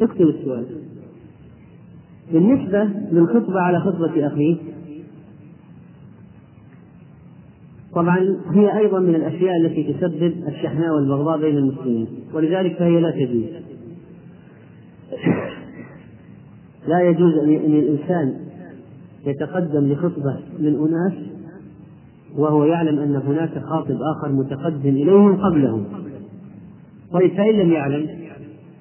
اكتب 0.00 0.28
السؤال. 0.28 0.66
بالنسبة 2.32 2.84
للخطبة 3.12 3.60
على 3.60 3.80
خطبة 3.80 4.26
أخيه 4.26 4.56
طبعا 7.94 8.36
هي 8.50 8.78
أيضا 8.78 9.00
من 9.00 9.14
الأشياء 9.14 9.56
التي 9.56 9.92
تسبب 9.92 10.32
الشحناء 10.48 10.94
والبغضاء 10.94 11.40
بين 11.40 11.56
المسلمين 11.56 12.06
ولذلك 12.34 12.76
فهي 12.76 13.00
لا 13.00 13.10
تجوز. 13.10 13.44
لا 16.88 17.00
يجوز 17.00 17.34
أن 17.34 17.48
الإنسان 17.54 18.40
يتقدم 19.26 19.92
لخطبة 19.92 20.40
من 20.58 20.88
أناس 20.88 21.31
وهو 22.36 22.64
يعلم 22.64 22.98
أن 22.98 23.16
هناك 23.16 23.58
خاطب 23.58 23.96
آخر 24.16 24.32
متقدم 24.32 24.90
إليهم 24.90 25.36
قبله 25.36 25.84
طيب 27.12 27.30
فإن 27.30 27.54
لم 27.54 27.72
يعلم 27.72 28.08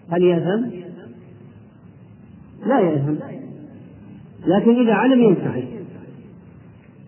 هل 0.10 0.24
يأثم؟ 0.24 0.66
لا 2.66 2.80
يأثم 2.80 3.16
لكن 4.48 4.82
إذا 4.82 4.94
علم 4.94 5.22
ينتهي 5.22 5.64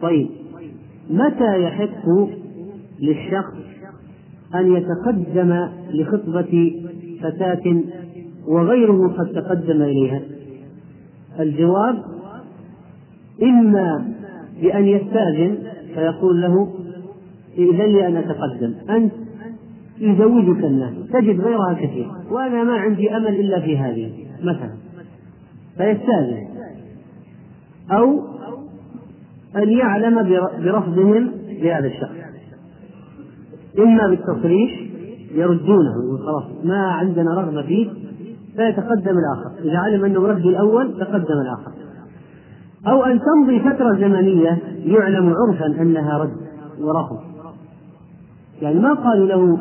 طيب 0.02 0.30
متى 1.10 1.64
يحق 1.64 2.10
للشخص 3.00 3.54
أن 4.56 4.76
يتقدم 4.76 5.70
لخطبة 5.90 6.82
فتاة 7.22 7.82
وغيره 8.48 9.08
قد 9.08 9.32
تقدم 9.34 9.82
إليها؟ 9.82 10.22
الجواب 11.40 12.04
إما 13.44 14.14
بأن 14.62 14.86
يستأذن 14.86 15.58
فيقول 15.96 16.42
له 16.42 16.74
إذن 17.58 17.78
لي 17.78 18.08
أن 18.08 18.18
أتقدم. 18.18 18.74
أنت 18.90 19.14
يزوجك 20.00 20.64
الناس 20.64 20.94
تجد 21.14 21.42
غيرها 21.42 21.74
كثير 21.74 22.08
وأنا 22.32 22.64
ما 22.64 22.74
عندي 22.74 23.18
أمل 23.18 23.40
إلا 23.40 23.60
في 23.60 23.78
هذه 23.78 24.12
مثلا. 24.44 24.74
فيستأذن. 25.78 26.48
أو 27.92 28.22
أن 29.56 29.70
يعلم 29.70 30.16
برفضهم 30.64 31.32
لهذا 31.62 31.88
الشخص. 31.88 32.16
إما 33.80 34.08
بالتصريح 34.08 34.82
يردونه 35.36 36.18
خلاص 36.18 36.66
ما 36.66 36.88
عندنا 36.88 37.34
رغبة 37.42 37.62
فيه 37.62 37.90
فيتقدم 38.56 39.16
الآخر. 39.18 39.64
إذا 39.64 39.78
علم 39.78 40.06
أنه 40.06 40.28
رد 40.28 40.46
الأول 40.46 41.00
تقدم 41.00 41.40
الآخر. 41.42 41.72
أو 42.88 43.04
أن 43.04 43.20
تمضي 43.20 43.60
فترة 43.60 43.94
زمنية 43.94 44.62
يعلم 44.86 45.34
عرفا 45.34 45.82
أنها 45.82 46.18
رد 46.18 46.34
ورفض. 46.80 47.20
يعني 48.62 48.80
ما 48.80 48.94
قالوا 48.94 49.28
له 49.28 49.58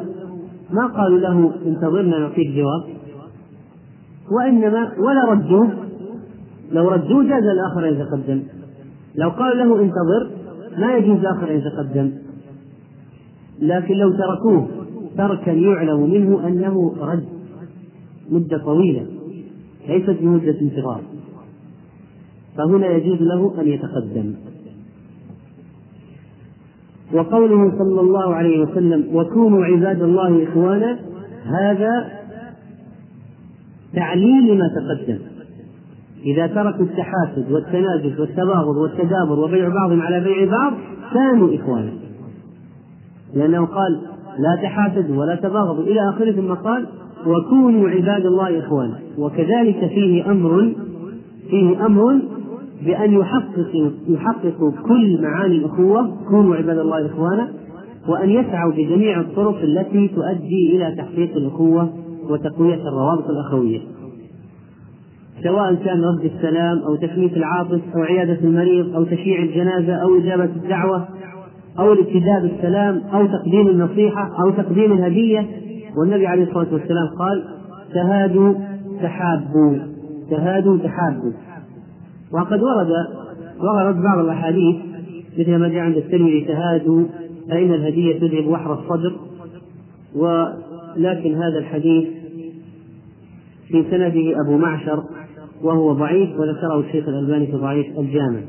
ما 0.71 0.87
قالوا 0.87 1.19
له 1.19 1.53
انتظرنا 1.67 2.19
نعطيك 2.19 2.51
جواب. 2.51 2.85
وإنما 4.31 4.93
ولا 4.99 5.31
ردوه. 5.31 5.69
لو 6.73 6.89
ردوه 6.89 7.23
جاز 7.23 7.45
الآخر 7.45 7.89
أن 7.89 7.95
يتقدم 7.95 8.43
لو 9.15 9.29
قال 9.29 9.59
له 9.59 9.81
انتظر 9.81 10.31
ما 10.79 10.97
يجوز 10.97 11.19
الآخر 11.19 11.51
أن 11.51 11.57
يتقدم 11.59 12.13
لكن 13.61 13.95
لو 13.95 14.11
تركوه 14.11 14.69
تركا 15.17 15.51
يعلم 15.51 16.11
منه 16.11 16.47
أنه 16.47 16.95
رد 17.01 17.25
مدة 18.31 18.59
طويلة. 18.59 19.07
ليست 19.89 20.11
بمدة 20.21 20.61
انتظار. 20.61 21.01
فهنا 22.57 22.87
يجوز 22.87 23.23
له 23.23 23.61
أن 23.61 23.69
يتقدم. 23.69 24.35
وقوله 27.15 27.79
صلى 27.79 28.01
الله 28.01 28.35
عليه 28.35 28.63
وسلم 28.63 29.17
وكونوا 29.17 29.65
عباد 29.65 30.03
الله 30.03 30.45
إخوانا 30.45 30.99
هذا 31.45 32.13
تعليل 33.95 34.55
لما 34.55 34.69
تقدم. 34.69 35.19
إذا 36.25 36.47
تركوا 36.47 36.85
التحاسد 36.85 37.53
والتناجس 37.53 38.21
والتباغض 38.21 38.77
والتدابر 38.77 39.39
وبيع 39.39 39.69
بعضهم 39.69 40.03
على 40.03 40.21
بيع 40.21 40.51
بعض 40.51 40.73
كانوا 41.15 41.55
إخوانا. 41.55 41.93
لأنه 43.35 43.67
قال 43.67 44.01
لا 44.39 44.63
تحاسدوا 44.63 45.21
ولا 45.21 45.35
تباغضوا 45.35 45.85
إلى 45.85 46.11
آخره 46.11 46.33
ثم 46.33 46.55
قال 46.55 46.87
وكونوا 47.27 47.89
عباد 47.89 48.27
الله 48.27 48.59
إخوانا. 48.59 48.99
وكذلك 49.19 49.87
فيه 49.89 50.31
أمر 50.31 50.73
فيه 51.51 51.87
أمر 51.87 52.21
بأن 52.87 53.13
يحققوا 53.13 53.91
يحققوا 54.09 54.71
كل 54.89 55.23
معاني 55.23 55.57
الأخوة 55.57 56.17
كونوا 56.29 56.57
عباد 56.57 56.79
الله 56.79 57.07
إخوانا 57.07 57.49
وأن 58.09 58.31
يسعوا 58.31 58.73
بجميع 58.73 59.21
الطرق 59.21 59.59
التي 59.63 60.09
تؤدي 60.09 60.77
إلى 60.77 60.95
تحقيق 60.97 61.37
الأخوة 61.37 61.93
وتقوية 62.31 62.75
الروابط 62.89 63.31
الأخوية. 63.31 63.81
سواء 65.43 65.75
كان 65.75 66.05
رد 66.05 66.25
السلام 66.25 66.79
أو 66.79 66.97
تشميت 66.97 67.37
العاطف 67.37 67.81
أو 67.95 68.03
عيادة 68.03 68.39
المريض 68.45 68.97
أو 68.97 69.05
تشييع 69.05 69.43
الجنازة 69.43 69.95
أو 69.95 70.19
إجابة 70.19 70.45
الدعوة 70.45 71.09
أو 71.79 71.93
الابتداء 71.93 72.43
بالسلام 72.43 73.03
أو 73.15 73.27
تقديم 73.27 73.69
النصيحة 73.69 74.31
أو 74.43 74.51
تقديم 74.51 74.93
الهدية. 74.93 75.47
والنبي 75.97 76.27
عليه 76.27 76.43
الصلاة 76.43 76.73
والسلام 76.73 77.09
قال 77.19 77.45
تهادوا 77.95 78.55
تحابوا. 79.03 79.79
تهادوا 80.31 80.79
تحابوا. 80.79 81.33
وقد 82.33 82.63
ورد 82.63 82.89
وردت 83.61 83.99
بعض 84.03 84.19
الأحاديث 84.19 84.77
مثل 85.39 85.57
ما 85.57 85.69
جاء 85.69 85.79
عند 85.79 85.97
الترمذي 85.97 86.41
تهادوا 86.41 87.05
فإن 87.49 87.75
الهدية 87.75 88.19
تذهب 88.19 88.47
وحر 88.47 88.73
الصدر. 88.73 89.17
ولكن 90.15 91.35
هذا 91.35 91.59
الحديث 91.59 92.09
في 93.69 93.85
سنده 93.91 94.41
أبو 94.45 94.59
معشر 94.59 95.05
وهو 95.63 95.93
ضعيف 95.93 96.31
وذكره 96.31 96.81
الشيخ 96.81 97.09
الألباني 97.09 97.47
في 97.47 97.57
ضعيف 97.57 97.99
الجامع. 97.99 98.41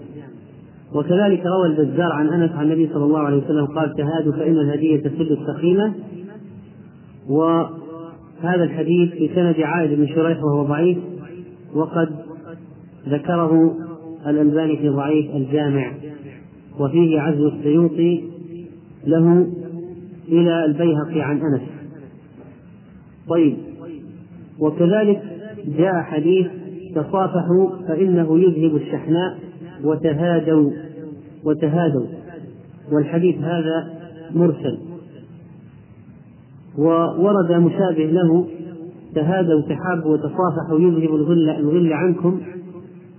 وكذلك 0.93 1.43
روى 1.45 1.67
البزار 1.67 2.11
عن 2.11 2.29
أنس 2.29 2.51
عن 2.51 2.65
النبي 2.65 2.89
صلى 2.93 3.03
الله 3.03 3.19
عليه 3.19 3.37
وسلم 3.37 3.65
قال 3.65 3.95
تهادوا 3.95 4.33
فإن 4.33 4.59
الهدية 4.59 4.97
تسد 4.97 5.31
السخيمة. 5.31 5.93
وهذا 7.29 8.63
الحديث 8.63 9.11
في 9.11 9.29
سند 9.35 9.55
عائد 9.59 9.99
بن 9.99 10.07
شريح 10.07 10.43
وهو 10.43 10.63
ضعيف 10.63 10.97
وقد 11.75 12.09
ذكره 13.07 13.75
الألباني 14.27 14.77
في 14.77 14.89
ضعيف 14.89 15.35
الجامع 15.35 15.93
وفيه 16.79 17.19
عزو 17.19 17.47
السيوطي 17.47 18.23
له 19.07 19.47
إلى 20.27 20.65
البيهقي 20.65 21.21
عن 21.21 21.41
أنس. 21.41 21.61
طيب 23.29 23.57
وكذلك 24.59 25.21
جاء 25.77 26.01
حديث 26.01 26.47
تصافحوا 26.95 27.69
فإنه 27.87 28.39
يذهب 28.39 28.75
الشحناء 28.75 29.37
وتهادوا 29.83 30.71
وتهادوا 31.43 32.05
والحديث 32.91 33.37
هذا 33.37 33.93
مرسل. 34.35 34.77
وورد 36.77 37.51
مشابه 37.51 38.05
له 38.05 38.47
تهادوا 39.15 39.61
تحابوا 39.61 40.13
وتصافحوا 40.13 40.79
يذهب 40.79 41.15
الغل 41.15 41.49
الغل 41.49 41.93
عنكم. 41.93 42.41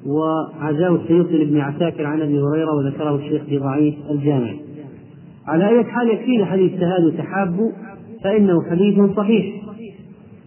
وعزاه 0.06 0.94
السيوطي 0.94 1.38
لابن 1.38 1.60
عساكر 1.60 2.06
عن 2.06 2.20
أبي 2.20 2.40
هريرة 2.40 2.74
وذكره 2.74 3.16
الشيخ 3.16 3.42
في 3.42 3.58
ضعيف 3.58 3.94
الجامع. 4.10 4.54
على 5.46 5.68
اية 5.68 5.84
حال 5.84 6.08
يكفينا 6.08 6.44
حديث 6.44 6.80
تهادوا 6.80 7.10
تحابوا 7.18 7.70
فإنه 8.24 8.62
حديث 8.70 9.16
صحيح. 9.16 9.64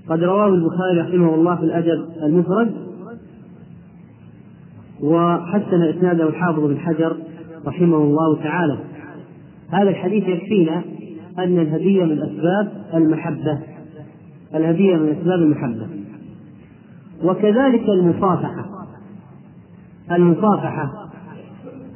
قد 0.10 0.24
رواه 0.24 0.48
البخاري 0.48 1.00
رحمه 1.00 1.36
الله 1.36 1.56
في 1.56 1.64
الأدب 1.64 2.06
المفرد 2.24 2.72
وحسن 5.02 5.82
إسناده 5.84 6.28
الحافظ 6.28 6.60
بن 6.60 6.78
حجر 6.78 7.18
رحمه 7.66 7.98
الله 7.98 8.44
تعالى. 8.44 8.78
هذا 9.72 9.90
الحديث 9.90 10.28
يكفينا 10.28 10.84
أن 11.40 11.60
الهدية 11.60 12.04
من 12.04 12.22
أسباب 12.22 12.72
المحبة. 12.94 13.60
الهدية 14.56 14.96
من 14.96 15.10
أسباب 15.10 15.40
المحبة. 15.40 15.88
وكذلك 17.24 17.90
المصافحة. 17.90 18.77
المصافحة. 20.12 20.92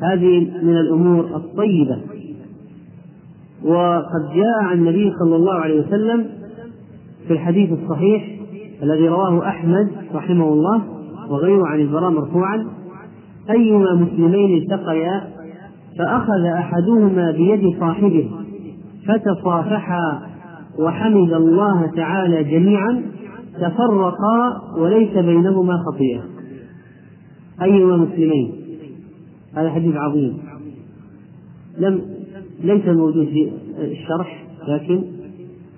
هذه 0.02 0.52
من 0.64 0.78
الأمور 0.78 1.26
الطيبة. 1.36 1.98
وقد 3.66 4.34
جاء 4.36 4.64
عن 4.64 4.78
النبي 4.78 5.14
صلى 5.20 5.36
الله 5.36 5.54
عليه 5.54 5.82
وسلم 5.82 6.26
في 7.28 7.34
الحديث 7.34 7.70
الصحيح 7.72 8.28
الذي 8.84 9.08
رواه 9.08 9.48
أحمد 9.48 9.88
رحمه 10.14 10.54
الله 10.54 10.82
وغيره 11.30 11.68
عن 11.68 11.80
البراء 11.80 12.10
مرفوعا 12.10 12.68
أيما 13.50 13.94
مسلمين 13.94 14.58
التقيا 14.58 15.28
فأخذ 16.00 16.46
أحدهما 16.46 17.32
بيد 17.32 17.80
صاحبه 17.80 18.32
فتصافحا 19.08 20.22
وحمد 20.80 21.34
الله 21.34 21.92
تعالى 21.96 22.44
جميعا 22.44 23.02
تفرقا 23.56 24.62
وليس 24.78 25.14
بينهما 25.14 25.78
خطيئة 25.78 26.22
أيما 27.62 27.98
مسلمين 27.98 28.52
هذا 29.56 29.70
حديث 29.70 29.96
عظيم. 29.96 30.38
لم 31.78 32.02
ليس 32.64 32.86
موجود 32.88 33.26
في 33.26 33.52
الشرح 33.78 34.44
لكن 34.68 35.04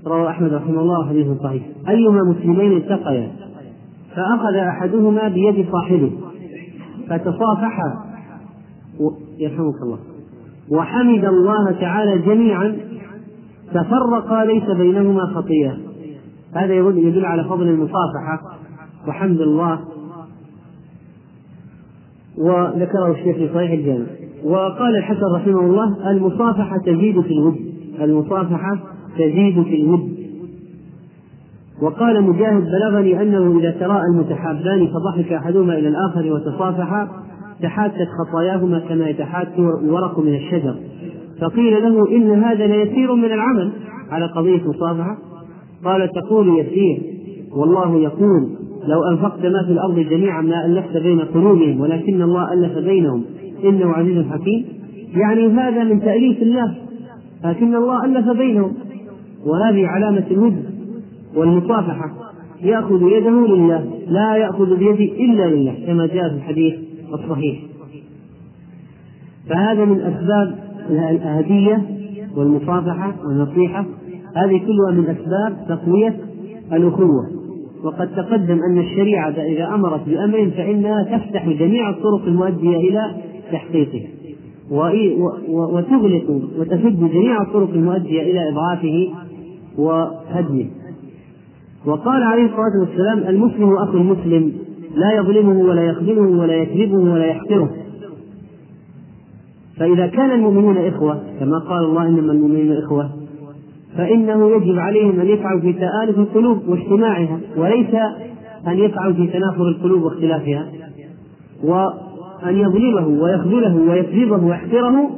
رواه 0.08 0.30
أحمد 0.30 0.54
رحمه 0.54 0.82
الله 0.82 1.10
حديث 1.10 1.28
صحيح. 1.44 1.64
أيما 1.90 2.24
مسلمين 2.24 2.78
التقيا 2.78 3.32
فأخذ 4.16 4.56
أحدهما 4.56 5.28
بيد 5.28 5.66
صاحبه 5.72 6.12
فتصافحا 7.10 8.06
يرحمك 9.40 9.76
الله. 9.84 10.00
وحمد 10.72 11.26
الله 11.26 11.72
تعالى 11.72 12.20
جميعا 12.20 12.78
تفرقا 13.74 14.46
ليس 14.46 14.78
بينهما 14.78 15.26
خطيئة. 15.26 15.78
هذا 16.54 16.74
يدل 16.74 17.26
على 17.26 17.44
فضل 17.44 17.68
المصافحة 17.68 18.58
وحمد 19.08 19.42
الله 19.42 19.80
وذكره 22.38 23.12
الشيخ 23.12 23.36
في 23.38 23.50
صحيح 23.54 23.72
الجامع. 23.72 24.06
وقال 24.46 24.96
الحسن 24.96 25.26
رحمه 25.36 25.60
الله 25.60 26.12
المصافحة 26.12 26.78
تزيد 26.78 27.22
في 27.22 27.34
الود. 27.34 27.56
المصافحة 28.02 28.80
تزيد 29.18 29.64
في 29.64 29.82
الود. 29.82 30.14
وقال 31.82 32.24
مجاهد 32.24 32.64
بلغني 32.64 33.22
أنه 33.22 33.60
إذا 33.60 33.72
تراءى 33.72 34.04
المتحابان 34.14 34.88
فضحك 34.88 35.34
أحدهما 35.34 35.78
إلى 35.78 35.88
الآخر 35.88 36.34
وتصافحا 36.34 37.08
تحاتت 37.62 38.08
خطاياهما 38.20 38.80
كما 38.80 39.10
يتحات 39.10 39.48
الورق 39.58 40.20
من 40.20 40.36
الشجر. 40.36 40.76
فقيل 41.42 41.84
له 41.84 42.10
إن 42.16 42.44
هذا 42.44 42.68
ليسير 42.68 43.16
من 43.16 43.26
العمل. 43.26 43.72
على 44.10 44.26
قضية 44.26 44.62
المصافحه 44.62 45.18
قال 45.86 46.10
تقول 46.12 46.60
يسير. 46.60 47.02
والله 47.56 47.96
يقول. 47.96 48.63
لو 48.88 49.04
أنفقت 49.04 49.46
ما 49.46 49.64
في 49.66 49.72
الأرض 49.72 50.00
جميعا 50.00 50.42
ما 50.42 50.66
ألفت 50.66 50.98
بين 50.98 51.20
قلوبهم 51.20 51.80
ولكن 51.80 52.22
الله 52.22 52.54
ألف 52.54 52.78
بينهم. 52.78 53.24
إنه 53.64 53.90
عزيز 53.90 54.26
حكيم. 54.26 54.66
يعني 55.16 55.48
هذا 55.48 55.84
من 55.84 56.00
تأليف 56.00 56.42
الله. 56.42 56.76
لكن 57.46 57.76
الله 57.76 58.06
ألف 58.06 58.30
بينهم. 58.38 58.74
وهذه 59.46 59.88
علامة 59.88 60.24
الود 60.32 60.66
والمصافحة. 61.36 62.12
يأخذ 62.62 63.02
يده 63.02 63.48
لله 63.48 63.86
لا 64.08 64.36
يأخذ 64.36 64.78
بيده 64.78 65.14
إلا 65.24 65.56
لله 65.56 65.76
كما 65.88 66.08
جاء 66.08 66.30
في 66.30 66.36
الحديث 66.36 66.74
الصحيح. 67.14 67.60
فهذا 69.50 69.86
من 69.86 70.00
أسباب 70.00 70.56
الهدية 70.90 71.84
والمصافحة 72.36 73.14
والنصيحة. 73.28 73.86
هذه 74.36 74.58
كلها 74.58 74.92
من 74.92 75.04
أسباب 75.04 75.66
تقوية 75.68 76.18
الأخوة. 76.74 77.43
وقد 77.84 78.16
تقدم 78.16 78.60
أن 78.70 78.78
الشريعة 78.80 79.30
إذا 79.30 79.68
أمرت 79.76 80.10
بأمر 80.10 80.52
فإنها 80.58 81.04
تفتح 81.04 81.50
جميع 81.50 81.90
الطرق 81.90 82.26
المؤدية 82.28 82.78
إلى 82.78 83.16
تحقيقه 83.52 84.02
وتغلق 85.50 86.42
وتسد 86.60 87.00
جميع 87.00 87.42
الطرق 87.42 87.70
المؤدية 87.70 88.22
إلى 88.22 88.50
إضعافه 88.50 89.10
وهدمه. 89.78 90.66
وقال 91.86 92.24
عليه 92.24 92.46
الصلاة 92.46 92.80
والسلام 92.80 93.20
المسلم 93.36 93.76
أخو 93.76 93.98
المسلم 93.98 94.54
لا 94.96 95.12
يظلمه 95.18 95.60
ولا 95.60 95.82
يخذله 95.82 96.40
ولا 96.40 96.54
يكذبه 96.54 97.14
ولا 97.14 97.26
يحقره. 97.26 97.70
فإذا 99.78 100.08
كان 100.08 100.32
المؤمنون 100.32 100.78
إخوة 100.78 101.24
كما 101.40 101.60
قال 101.60 101.86
الله 101.86 102.08
إنما 102.08 102.34
المؤمنون 102.34 102.78
إخوة. 102.78 103.10
فإنه 103.98 104.56
يجب 104.56 104.80
عليهم 104.80 105.20
أن 105.20 105.28
يسعوا 105.28 105.60
في 105.60 105.74
تآلف 105.74 106.20
القلوب 106.20 106.68
واجتماعها 106.68 107.40
وليس 107.58 107.96
أن 108.68 108.80
يسعوا 108.80 109.14
في 109.14 109.28
تنافر 109.28 109.68
القلوب 109.68 110.04
واختلافها. 110.04 110.68
وأن 111.64 112.58
يظلمه 112.58 113.08
ويخذله 113.08 113.76
ويكذبه 113.76 114.46
ويحقره 114.46 115.10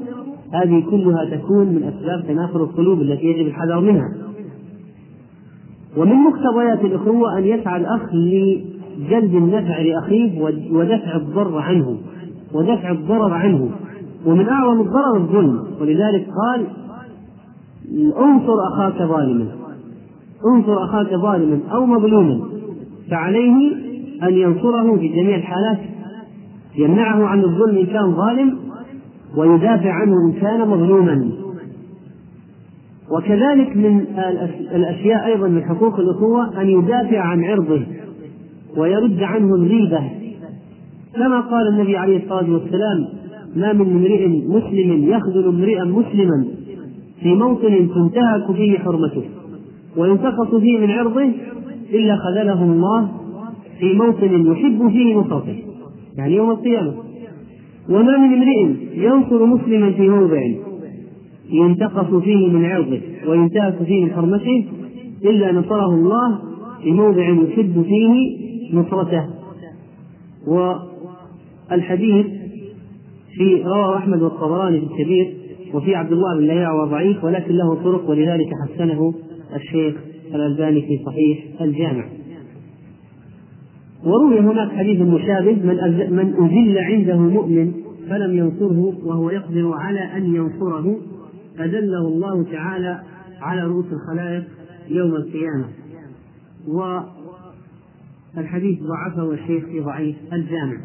هذه 0.54 0.84
كلها 0.90 1.38
تكون 1.38 1.68
من 1.68 1.84
أسباب 1.84 2.28
تنافر 2.28 2.64
القلوب 2.64 3.02
التي 3.02 3.26
يجب 3.26 3.48
الحذر 3.48 3.80
منها. 3.80 4.14
ومن 5.98 6.16
مقتضيات 6.16 6.86
الأخوة 6.86 7.38
أن 7.38 7.44
يسعى 7.44 7.82
الأخ 7.82 8.14
لجلب 8.14 9.36
النفع 9.36 9.82
لأخيه 9.82 10.42
ودفع 10.72 11.16
الضر 11.16 11.58
عنه 11.58 11.98
ودفع 12.54 12.92
الضرر 12.92 13.34
عنه. 13.34 13.70
ومن 14.26 14.50
أعظم 14.50 14.82
الضرر 14.82 15.18
الظلم 15.18 15.64
ولذلك 15.82 16.28
قال 16.28 16.66
انصر 18.18 18.68
أخاك 18.74 18.98
ظالما. 18.98 19.46
انصر 20.46 20.84
أخاك 20.84 21.14
ظالما 21.14 21.60
أو 21.72 21.86
مظلوما. 21.86 22.40
فعليه 23.12 23.76
أن 24.24 24.34
ينصره 24.34 24.98
في 24.98 25.08
جميع 25.08 25.36
الحالات. 25.36 25.80
يمنعه 26.78 27.26
عن 27.26 27.40
الظلم 27.40 27.78
إن 27.78 27.86
كان 27.86 28.12
ظالم 28.16 28.58
ويدافع 29.38 29.92
عنه 29.92 30.14
إن 30.28 30.34
كان 30.42 30.68
مظلوما. 30.68 31.32
وكذلك 33.12 33.78
من 33.78 34.06
الأشياء 34.76 35.26
أيضا 35.26 35.48
من 35.48 35.64
حقوق 35.64 36.00
الأخوة 36.00 36.62
أن 36.62 36.70
يدافع 36.70 37.20
عن 37.20 37.44
عرضه 37.44 37.82
ويرد 38.78 39.24
عنه 39.24 39.56
الغيبة. 39.56 40.10
كما 41.16 41.40
قال 41.42 41.68
النبي 41.68 41.98
عليه 41.98 42.24
الصلاة 42.24 42.52
والسلام 42.52 43.08
ما 43.56 43.74
من 43.74 43.92
امرئ 43.92 44.28
مسلم 44.28 45.10
يخذل 45.10 45.48
امرئا 45.48 45.84
مسلما 45.84 46.46
في 47.26 47.34
موطن 47.34 47.90
تنتهك 47.96 48.56
فيه 48.56 48.80
حرمته 48.80 49.24
وينتقص 49.98 50.56
فيه 50.56 50.78
من 50.80 50.92
عرضه 50.92 51.32
إلا 51.94 52.18
خذله 52.18 52.64
الله 52.64 53.12
في 53.80 53.94
موطن 53.94 54.52
يحب 54.52 54.90
فيه 54.90 55.16
نصرته 55.16 55.56
يعني 56.18 56.36
يوم 56.36 56.52
القيامة 56.52 56.94
وما 57.90 58.18
من 58.18 58.34
امرئ 58.34 58.76
ينصر 58.94 59.46
مسلما 59.46 59.92
في 59.92 60.10
موضع 60.10 60.42
ينتقص 61.50 62.24
فيه 62.24 62.48
من 62.48 62.66
عرضه 62.66 63.02
وينتهك 63.28 63.84
فيه 63.86 64.04
من 64.04 64.12
حرمته 64.12 64.66
إلا 65.24 65.52
نصره 65.52 65.90
الله 65.96 66.40
في 66.84 66.92
موضع 66.92 67.30
يحب 67.30 67.86
فيه 67.88 68.38
نصرته. 68.74 69.26
والحديث 71.72 72.26
في 73.36 73.64
رواه 73.64 73.98
أحمد 73.98 74.22
والطبراني 74.22 74.80
في 74.80 74.86
الكبير 74.86 75.45
وفي 75.74 75.96
عبد 75.96 76.12
الله 76.12 76.38
بن 76.38 76.46
لهيعة 76.46 76.84
وضعيف 76.84 77.24
ولكن 77.24 77.54
له 77.54 77.76
طرق 77.84 78.10
ولذلك 78.10 78.48
حسنه 78.64 79.14
الشيخ 79.56 79.96
الألباني 80.36 80.82
في 80.82 81.00
صحيح 81.06 81.62
الجامع. 81.62 82.10
وروي 84.04 84.40
هناك 84.40 84.72
حديث 84.72 85.02
مشابه 85.02 85.52
من 85.52 85.78
من 86.12 86.34
أذل 86.34 86.78
عنده 86.78 87.18
مؤمن 87.18 87.74
فلم 88.10 88.38
ينصره 88.38 88.94
وهو 89.06 89.30
يقدر 89.30 89.72
على 89.74 90.00
أن 90.00 90.36
ينصره 90.36 90.98
أذله 91.60 92.08
الله 92.08 92.44
تعالى 92.44 93.02
على 93.42 93.64
رؤوس 93.64 93.86
الخلائق 93.92 94.44
يوم 94.90 95.16
القيامة. 95.16 95.66
والحديث 98.36 98.80
ضعفه 98.80 99.32
الشيخ 99.32 99.66
في 99.66 99.80
ضعيف 99.80 100.16
الجامع. 100.34 100.78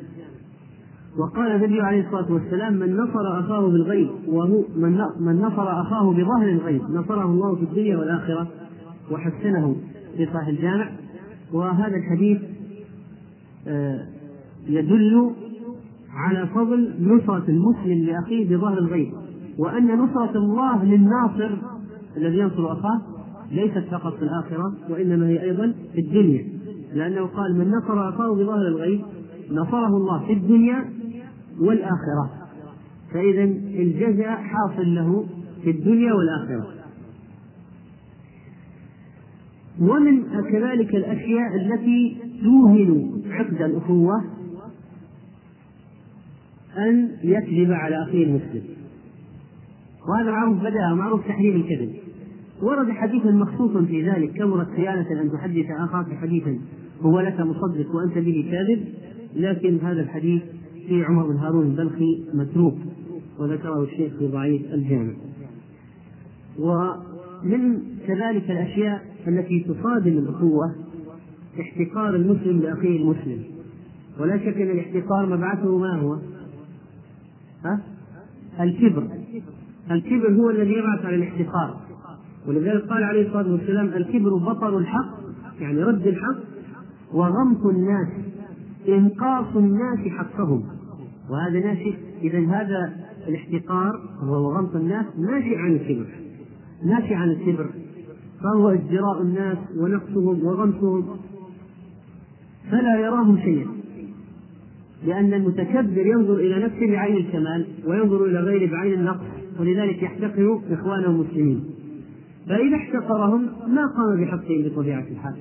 وقال 1.19 1.51
النبي 1.53 1.81
عليه 1.81 2.07
الصلاة 2.07 2.33
والسلام 2.33 2.73
من 2.75 2.97
نصر 2.97 3.41
أخاه 3.41 3.61
بالغيب 3.61 4.09
وهو 4.29 4.65
من 4.77 4.99
من 5.21 5.41
نصر 5.41 5.81
أخاه 5.81 6.11
بظهر 6.13 6.49
الغيب 6.49 6.83
نصره 6.91 7.25
الله 7.25 7.57
في 7.57 7.63
الدنيا 7.63 7.97
والآخرة 7.97 8.47
وحسنه 9.11 9.77
في 10.17 10.27
صحيح 10.27 10.49
الجامع. 10.49 10.89
وهذا 11.53 11.97
الحديث 11.97 12.39
آه، 13.69 14.07
يدل 14.69 15.31
على 16.15 16.47
فضل 16.47 16.93
نصرة 17.01 17.45
المسلم 17.49 18.05
لأخيه 18.07 18.57
بظهر 18.57 18.79
الغيب 18.79 19.13
وأن 19.59 19.99
نصرة 19.99 20.37
الله 20.37 20.85
للناصر 20.85 21.51
الذي 22.17 22.39
ينصر 22.39 22.73
أخاه 22.73 23.01
ليست 23.53 23.85
فقط 23.91 24.15
في 24.15 24.23
الآخرة 24.23 24.73
وإنما 24.91 25.29
هي 25.29 25.43
أيضا 25.43 25.75
في 25.93 26.01
الدنيا 26.01 26.47
لأنه 26.95 27.27
قال 27.27 27.59
من 27.59 27.71
نصر 27.71 28.09
أخاه 28.09 28.35
بظهر 28.35 28.69
الغيب 28.69 29.01
نصره 29.53 29.97
الله 29.97 30.27
في 30.27 30.33
الدنيا 30.33 30.85
والآخرة. 31.61 32.31
فإذا 33.13 33.45
الجزاء 33.83 34.37
حاصل 34.37 34.95
له 34.95 35.27
في 35.63 35.71
الدنيا 35.71 36.13
والآخرة. 36.13 36.75
ومن 39.81 40.23
كذلك 40.53 40.95
الأشياء 40.95 41.57
التي 41.57 42.17
توهن 42.43 43.23
عقد 43.31 43.63
الأخوة 43.63 44.25
أن 46.77 47.11
يكذب 47.23 47.73
على 47.73 48.03
أخيه 48.03 48.25
المسلم. 48.25 48.63
وهذا 50.09 50.31
معروف 50.31 50.59
بدأ 50.59 50.95
معروف 50.95 51.27
تحريم 51.29 51.57
الكذب. 51.57 51.95
ورد 52.63 52.91
حديث 52.91 53.27
مخصوص 53.27 53.85
في 53.87 54.11
ذلك 54.11 54.33
كبرت 54.33 54.67
خيانة 54.77 55.23
أن 55.23 55.33
تحدث 55.33 55.67
أخاك 55.79 56.17
حديثا 56.17 56.59
هو 57.03 57.21
لك 57.21 57.41
مصدق 57.41 57.95
وأنت 57.95 58.19
به 58.19 58.49
كاذب؟ 58.51 58.85
لكن 59.37 59.79
هذا 59.83 60.01
الحديث 60.01 60.43
في 60.91 61.05
عمر 61.05 61.27
بن 61.27 61.37
هارون 61.37 61.67
البلخي 61.67 62.25
متروك 62.35 62.75
وذكره 63.39 63.83
الشيخ 63.83 64.13
في 64.19 64.27
ضعيف 64.27 64.63
الجامع. 64.75 65.13
ومن 66.59 67.79
كذلك 68.07 68.51
الأشياء 68.51 69.03
التي 69.29 69.61
تصادم 69.61 70.19
الأخوة 70.19 70.75
احتقار 71.61 72.15
المسلم 72.15 72.59
لأخيه 72.59 72.97
المسلم. 73.03 73.45
ولا 74.21 74.39
شك 74.39 74.57
أن 74.57 74.71
الاحتقار 74.71 75.27
مبعثه 75.27 75.79
ما 75.79 76.01
هو؟ 76.01 76.19
ها؟ 77.65 77.81
الكبر. 78.61 79.09
الكبر 79.91 80.33
هو 80.33 80.51
الذي 80.51 80.73
يبعث 80.73 81.05
على 81.05 81.17
الاحتقار. 81.17 81.81
ولذلك 82.47 82.83
قال 82.83 83.03
عليه 83.05 83.27
الصلاة 83.27 83.53
والسلام 83.53 83.87
الكبر 83.87 84.37
بطر 84.37 84.79
الحق 84.79 85.21
يعني 85.61 85.83
رد 85.83 86.07
الحق 86.07 86.41
وغمط 87.13 87.67
الناس 87.67 88.09
إنقاص 88.89 89.57
الناس 89.57 89.99
حقهم. 90.09 90.80
وهذا 91.31 91.61
ناشئ 91.61 91.95
إذا 92.23 92.39
هذا 92.39 92.93
الاحتقار 93.29 94.01
وهو 94.23 94.53
غمط 94.59 94.77
الناس 94.77 95.07
ناشئ 95.19 95.57
عن 95.57 95.73
الكبر 95.73 96.07
ناشئ 96.85 97.15
عن 97.15 97.31
الكبر. 97.31 97.67
فهو 98.43 98.69
ازدراء 98.69 99.23
الناس 99.23 99.59
ونقصهم 99.77 100.45
وغمسهم 100.47 101.17
فلا 102.71 103.01
يراهم 103.01 103.39
شيئا 103.39 103.67
لأن 105.07 105.35
المتكبر 105.35 106.07
ينظر 106.07 106.35
إلى 106.35 106.65
نفسه 106.65 106.87
بعين 106.87 107.17
الكمال 107.17 107.67
وينظر 107.87 108.25
إلى 108.25 108.39
غيره 108.39 108.71
بعين 108.71 109.01
النقص 109.01 109.27
ولذلك 109.61 110.03
يحتقر 110.03 110.61
إخوانه 110.71 111.07
المسلمين. 111.07 111.65
فإذا 112.49 112.77
احتقرهم 112.77 113.43
ما 113.69 113.87
قام 113.87 114.21
بحقهم 114.21 114.63
بطبيعة 114.63 115.05
الحال. 115.11 115.35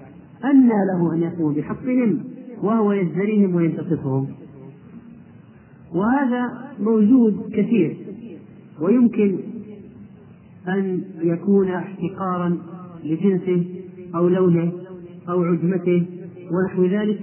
أنى 0.46 0.74
له 0.94 1.14
أن 1.14 1.22
يقوم 1.22 1.54
بحقهم 1.54 2.24
وهو 2.64 2.92
يزدريهم 2.92 3.56
وينتصفهم 3.56 4.28
وهذا 5.94 6.72
موجود 6.80 7.50
كثير 7.54 7.98
ويمكن 8.82 9.40
أن 10.68 11.04
يكون 11.22 11.72
احتقارا 11.72 12.58
لجنسه 13.04 13.66
أو 14.16 14.28
لونه 14.28 14.72
أو 15.30 15.44
عجمته 15.44 16.06
ونحو 16.52 16.86
ذلك 16.86 17.20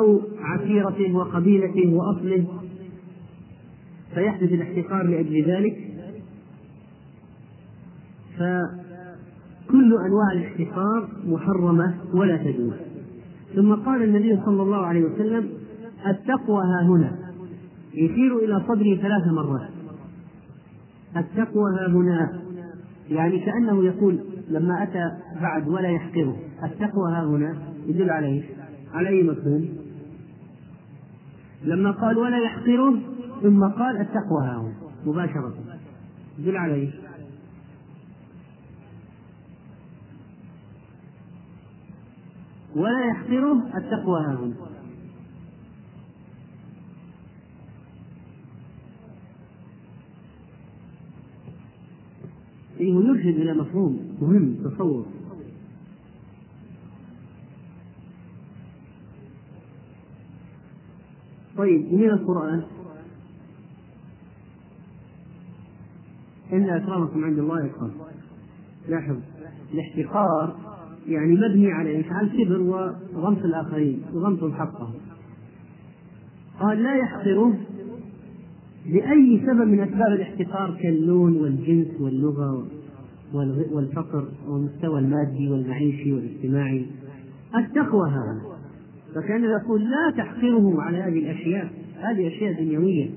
أو 0.00 0.20
عشيرته 0.40 1.14
وقبيلته 1.14 1.94
وأصله. 1.94 2.46
فيحدث 4.14 4.52
الاحتقار 4.52 5.06
لأجل 5.06 5.44
ذلك. 5.44 5.76
فكل 8.38 9.94
أنواع 10.06 10.32
الاحتقار 10.32 11.08
محرمة 11.26 11.94
ولا 12.14 12.36
تجوز. 12.36 12.89
ثم 13.54 13.74
قال 13.74 14.02
النبي 14.02 14.40
صلى 14.44 14.62
الله 14.62 14.86
عليه 14.86 15.04
وسلم 15.04 15.48
التقوى 16.06 16.64
ها 16.64 16.86
هنا. 16.86 17.18
يشير 17.94 18.38
إلى 18.38 18.62
صدري 18.68 18.96
ثلاث 18.96 19.26
مرات. 19.26 19.70
التقوى 21.16 21.64
ها 21.80 21.88
هنا. 21.88 22.40
يعني 23.08 23.38
كأنه 23.38 23.84
يقول 23.84 24.18
لما 24.48 24.82
أتى 24.82 25.10
بعد 25.42 25.68
ولا 25.68 25.88
يحقره. 25.88 26.36
التقوى 26.64 27.12
ها 27.12 27.24
هنا. 27.24 27.54
يدل 27.86 28.10
عليه. 28.10 28.42
على 28.94 29.08
أي 29.08 29.22
مفهوم. 29.22 29.68
لما 31.64 31.90
قال 31.90 32.18
ولا 32.18 32.38
يحقره 32.38 32.94
ثم 33.42 33.64
قال 33.64 33.96
التقوى 33.96 34.42
ها 34.42 34.56
هنا. 34.56 34.74
مباشرة. 35.06 35.54
يدل 36.38 36.56
عليه. 36.56 36.90
ولا 42.76 43.06
يحقره 43.10 43.78
التقوى 43.78 44.20
ها 44.20 44.34
هنا. 44.34 44.54
إيه 52.80 52.94
يرشد 52.94 53.40
إلى 53.40 53.54
مفهوم 53.54 54.16
مهم 54.20 54.54
تصور. 54.64 55.06
طيب 61.56 61.92
من 61.92 62.10
القرآن؟ 62.10 62.62
إن 66.52 66.70
أكرمكم 66.70 67.24
عند 67.24 67.38
الله 67.38 67.66
أتقاكم 67.66 67.92
لاحظ. 68.88 69.16
الاحتقار 69.72 70.79
يعني 71.08 71.34
مبني 71.34 71.72
على 71.72 71.90
إيش؟ 71.90 72.06
على 72.10 72.26
الكبر 72.26 72.60
وغمط 73.14 73.44
الآخرين 73.44 74.02
وغمط 74.14 74.52
حقهم 74.52 74.94
قال 76.60 76.82
لا 76.82 76.94
يحقره 76.94 77.54
لأي 78.86 79.40
سبب 79.46 79.68
من 79.68 79.80
أسباب 79.80 80.12
الاحتقار 80.12 80.78
كاللون 80.82 81.36
والجنس 81.36 82.00
واللغة 82.00 82.66
والفقر 83.72 84.28
والمستوى 84.48 84.98
المادي 84.98 85.50
والمعيشي 85.50 86.12
والاجتماعي. 86.12 86.86
التقوى 87.56 88.10
هذا. 88.10 88.40
فكان 89.14 89.44
يقول 89.44 89.90
لا 89.90 90.10
تحقره 90.16 90.82
على 90.82 90.98
هذه 90.98 91.18
الأشياء 91.18 91.70
هذه 92.00 92.28
أشياء 92.28 92.62
دنيوية. 92.62 93.10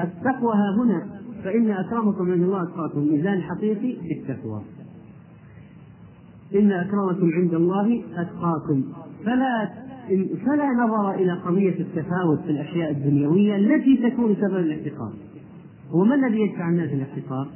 التقوى 0.00 0.52
ها 0.54 0.84
هنا 0.84 1.20
فإن 1.44 1.70
أكرمكم 1.70 2.30
عند 2.30 2.42
الله 2.42 2.62
أتقاكم 2.62 3.00
ميزان 3.00 3.42
حقيقي 3.42 3.96
بالتقوى. 4.08 4.62
إن 6.54 6.72
أكرمكم 6.72 7.30
عند 7.34 7.54
الله 7.54 8.02
أتقاكم. 8.16 8.84
فلا 9.24 9.68
فلا 10.46 10.66
نظر 10.72 11.14
إلى 11.14 11.32
قضية 11.32 11.80
التفاوت 11.80 12.40
في 12.40 12.50
الأشياء 12.50 12.90
الدنيوية 12.90 13.56
التي 13.56 13.96
تكون 14.10 14.34
سبب 14.34 14.56
الاحتقار. 14.56 15.12
هو 15.90 16.04
ما 16.04 16.14
الذي 16.14 16.40
يدفع 16.40 16.68
الناس 16.68 16.90
الاحتقار؟ 16.92 17.48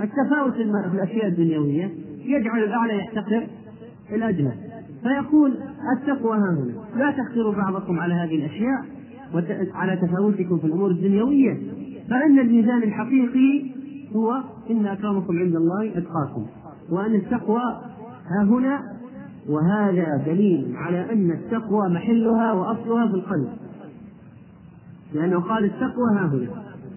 التفاوت 0.00 0.52
في 0.54 0.62
الأشياء 0.94 1.26
الدنيوية 1.26 1.90
يجعل 2.24 2.64
الأعلى 2.64 2.98
يحتقر 2.98 3.46
الأدنى 4.12 4.52
فيقول 5.02 5.54
التقوى 5.96 6.36
ها 6.36 6.50
هنا. 6.50 7.04
لا 7.04 7.10
تحقروا 7.10 7.54
بعضكم 7.54 8.00
على 8.00 8.14
هذه 8.14 8.34
الأشياء 8.34 8.84
على 9.74 9.96
تفاوتكم 9.96 10.58
في 10.58 10.64
الأمور 10.64 10.90
الدنيوية. 10.90 11.58
فإن 12.10 12.38
الميزان 12.38 12.82
الحقيقي 12.82 13.70
هو 14.16 14.42
إن 14.70 14.86
أكرمكم 14.86 15.38
عند 15.38 15.56
الله 15.56 15.98
أتقاكم. 15.98 16.46
وأن 16.90 17.14
التقوى 17.14 17.62
ها 18.30 18.42
هنا 18.44 18.82
وهذا 19.48 20.22
دليل 20.26 20.76
على 20.76 21.12
أن 21.12 21.30
التقوى 21.30 21.88
محلها 21.88 22.52
وأصلها 22.52 23.06
في 23.08 23.14
القلب. 23.14 23.48
لأنه 25.14 25.40
قال 25.40 25.64
التقوى 25.64 26.10
ها 26.12 26.26
هنا. 26.26 26.48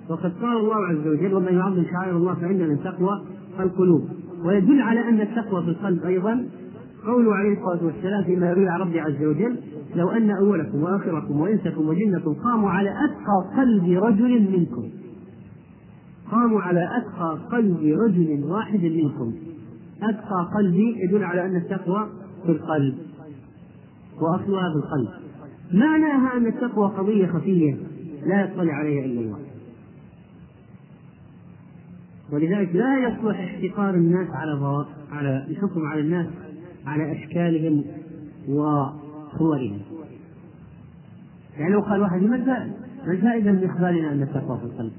وقد 0.10 0.34
قال 0.42 0.58
الله 0.58 0.88
عز 0.88 1.08
وجل 1.08 1.34
ومن 1.34 1.54
يعظم 1.54 1.84
شعائر 1.92 2.18
الله 2.18 2.34
فإن 2.34 2.70
من 2.70 2.84
تقوى 2.84 3.22
القلوب 3.60 4.08
ويدل 4.46 4.82
على 4.82 5.10
أن 5.10 5.22
التقوى 5.22 5.64
في 5.64 5.70
القلب 5.70 6.06
أيضا 6.06 6.46
قوله 7.06 7.36
عليه 7.36 7.58
الصلاة 7.58 7.86
والسلام 7.86 8.24
فيما 8.24 8.50
يروي 8.50 8.70
عن 8.70 8.80
ربي 8.80 9.00
عز 9.00 9.24
وجل 9.24 9.58
لو 9.96 10.10
أن 10.10 10.32
أولكم 10.32 10.84
وآخركم 10.84 11.42
وإنسكم 11.42 11.88
وجنكم 11.88 12.34
قاموا 12.34 12.70
على 12.70 12.90
أتقى 12.90 13.58
قلب 13.58 14.04
رجل 14.04 14.52
منكم 14.52 14.90
قاموا 16.32 16.62
على 16.62 16.90
أتقى 16.98 17.38
قلب 17.52 17.80
رجل 18.08 18.44
واحد 18.44 18.84
منكم. 18.84 19.34
أتقى 20.04 20.50
قلبي 20.56 20.96
يدل 21.04 21.24
على 21.24 21.46
أن 21.46 21.56
التقوى 21.56 22.10
في 22.46 22.52
القلب 22.52 22.98
وأصلها 24.22 24.72
في 24.72 24.76
القلب 24.76 25.10
معناها 25.74 26.38
أن 26.38 26.48
التقوى 26.48 26.88
قضية 26.88 27.28
خفية 27.28 27.78
لا 28.26 28.42
يطلع 28.42 28.74
عليها 28.74 29.06
إلا 29.06 29.22
الله. 29.22 29.40
ولذلك 32.32 32.76
لا 32.76 32.98
يصلح 32.98 33.40
احتقار 33.40 33.96
الناس 33.96 34.28
على 34.30 34.86
على 35.12 35.46
الحكم 35.50 35.86
على 35.86 36.02
الناس 36.02 36.28
على 36.86 37.12
أشكالهم 37.12 37.84
وصورهم. 38.50 39.80
يعني 41.58 41.74
لو 41.74 41.82
قال 41.82 42.02
واحد 42.02 42.22
ما 42.22 42.36
الفائدة؟ 43.08 43.52
ما 43.52 43.60
من 43.60 43.70
إخبارنا 43.70 44.12
أن 44.12 44.22
التقوى 44.22 44.58
في 44.58 44.64
القلب؟ 44.64 44.92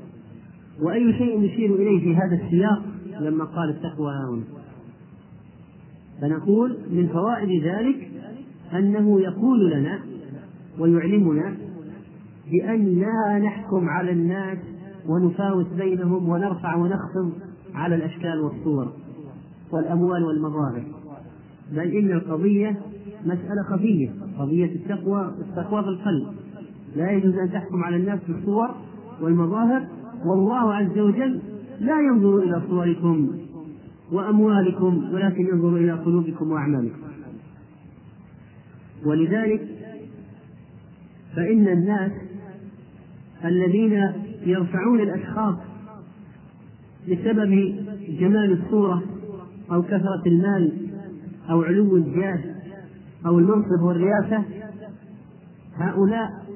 وأي 0.80 1.12
شيء 1.12 1.42
يشير 1.42 1.74
إليه 1.74 2.00
في 2.00 2.16
هذا 2.16 2.44
السياق 2.44 2.82
لما 3.20 3.44
قال 3.44 3.70
التقوى 3.70 4.12
هنا؟ 4.14 4.61
فنقول 6.22 6.76
من 6.90 7.08
فوائد 7.08 7.64
ذلك 7.64 8.10
أنه 8.72 9.20
يقول 9.20 9.70
لنا 9.70 9.98
ويعلمنا 10.78 11.56
بأن 12.50 12.84
لا 12.84 13.38
نحكم 13.38 13.88
على 13.88 14.10
الناس 14.12 14.58
ونفاوت 15.08 15.66
بينهم 15.78 16.28
ونرفع 16.28 16.76
ونخفض 16.76 17.32
على 17.74 17.94
الأشكال 17.94 18.40
والصور 18.40 18.92
والأموال 19.72 20.24
والمظاهر. 20.24 20.82
بل 21.72 21.96
إن 21.96 22.12
القضية 22.12 22.80
مسألة 23.24 23.62
خفية 23.70 24.10
قضية 24.38 24.72
التقوى 24.74 25.34
التقوى 25.38 25.82
في 25.82 25.88
القلب 25.88 26.26
لا 26.96 27.10
يجوز 27.10 27.34
أن 27.34 27.52
تحكم 27.52 27.84
على 27.84 27.96
الناس 27.96 28.20
بالصور 28.28 28.74
والمظاهر 29.22 29.86
والله 30.26 30.74
عز 30.74 30.98
وجل 30.98 31.40
لا 31.80 32.00
ينظر 32.00 32.38
إلى 32.38 32.62
صوركم 32.70 33.30
وأموالكم 34.12 35.14
ولكن 35.14 35.46
ينظر 35.46 35.76
إلى 35.76 35.92
قلوبكم 35.92 36.50
وأعمالكم. 36.50 36.98
ولذلك 39.04 39.68
فإن 41.36 41.68
الناس 41.68 42.12
الذين 43.44 44.12
يرفعون 44.46 45.00
الأشخاص 45.00 45.54
بسبب 47.08 47.74
جمال 48.20 48.62
الصورة 48.62 49.02
أو 49.72 49.82
كثرة 49.82 50.22
المال 50.26 50.72
أو 51.50 51.62
علو 51.62 51.96
الجاه 51.96 52.40
أو 53.26 53.38
المنصب 53.38 53.82
والرياسة 53.82 54.44
هؤلاء 55.76 56.46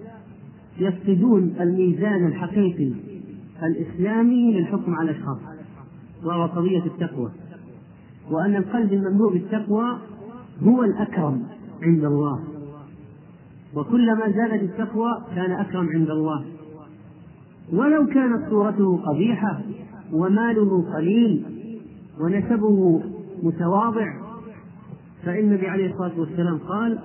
يفقدون 0.79 1.55
الميزان 1.61 2.27
الحقيقي 2.27 2.93
الإسلامي 3.63 4.53
للحكم 4.53 4.95
على 4.95 5.11
الأشخاص 5.11 5.39
وهو 6.25 6.47
قضية 6.47 6.85
التقوى. 6.87 7.31
وأن 8.31 8.57
القلب 8.57 8.93
المملوء 8.93 9.33
بالتقوى 9.33 9.99
هو 10.63 10.83
الأكرم 10.83 11.43
عند 11.83 12.05
الله. 12.05 12.41
وكلما 13.75 14.31
زادت 14.31 14.63
التقوى 14.63 15.23
كان 15.35 15.53
أكرم 15.53 15.89
عند 15.89 16.11
الله. 16.11 16.45
ولو 17.73 18.07
كانت 18.07 18.51
صورته 18.51 18.97
قبيحة 18.97 19.61
وماله 20.13 20.95
قليل 20.95 21.45
ونسبه 22.21 23.03
متواضع 23.43 24.15
فإن 25.25 25.39
النبي 25.39 25.69
عليه 25.69 25.93
الصلاة 25.93 26.21
والسلام 26.21 26.59
قال 26.59 26.99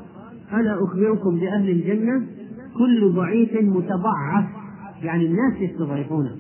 ألا 0.53 0.83
أخبركم 0.83 1.39
بأهل 1.39 1.69
الجنة؟ 1.69 2.25
كل 2.77 3.11
ضعيف 3.15 3.53
متضعف. 3.61 4.45
يعني 5.03 5.25
الناس 5.25 5.61
يستضعفونه. 5.61 6.35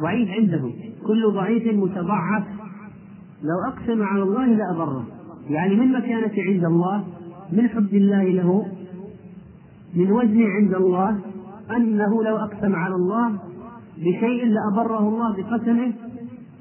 ضعيف 0.00 0.28
عندهم. 0.30 0.72
كل 1.06 1.32
ضعيف 1.32 1.74
متضعف. 1.74 2.44
لو 3.44 3.72
أقسم 3.72 4.02
على 4.02 4.22
الله 4.22 4.46
لأبره. 4.46 5.04
يعني 5.48 5.74
من 5.76 5.92
مكانة 5.92 6.32
عند 6.48 6.64
الله 6.64 7.04
من 7.52 7.68
حب 7.68 7.94
الله 7.94 8.24
له 8.24 8.66
من 9.94 10.12
وزن 10.12 10.42
عند 10.42 10.74
الله 10.74 11.18
أنه 11.76 12.22
لو 12.24 12.36
أقسم 12.36 12.74
على 12.74 12.94
الله 12.94 13.38
بشيء 13.98 14.46
لأبره 14.46 15.08
الله 15.08 15.36
بقسمه 15.36 15.92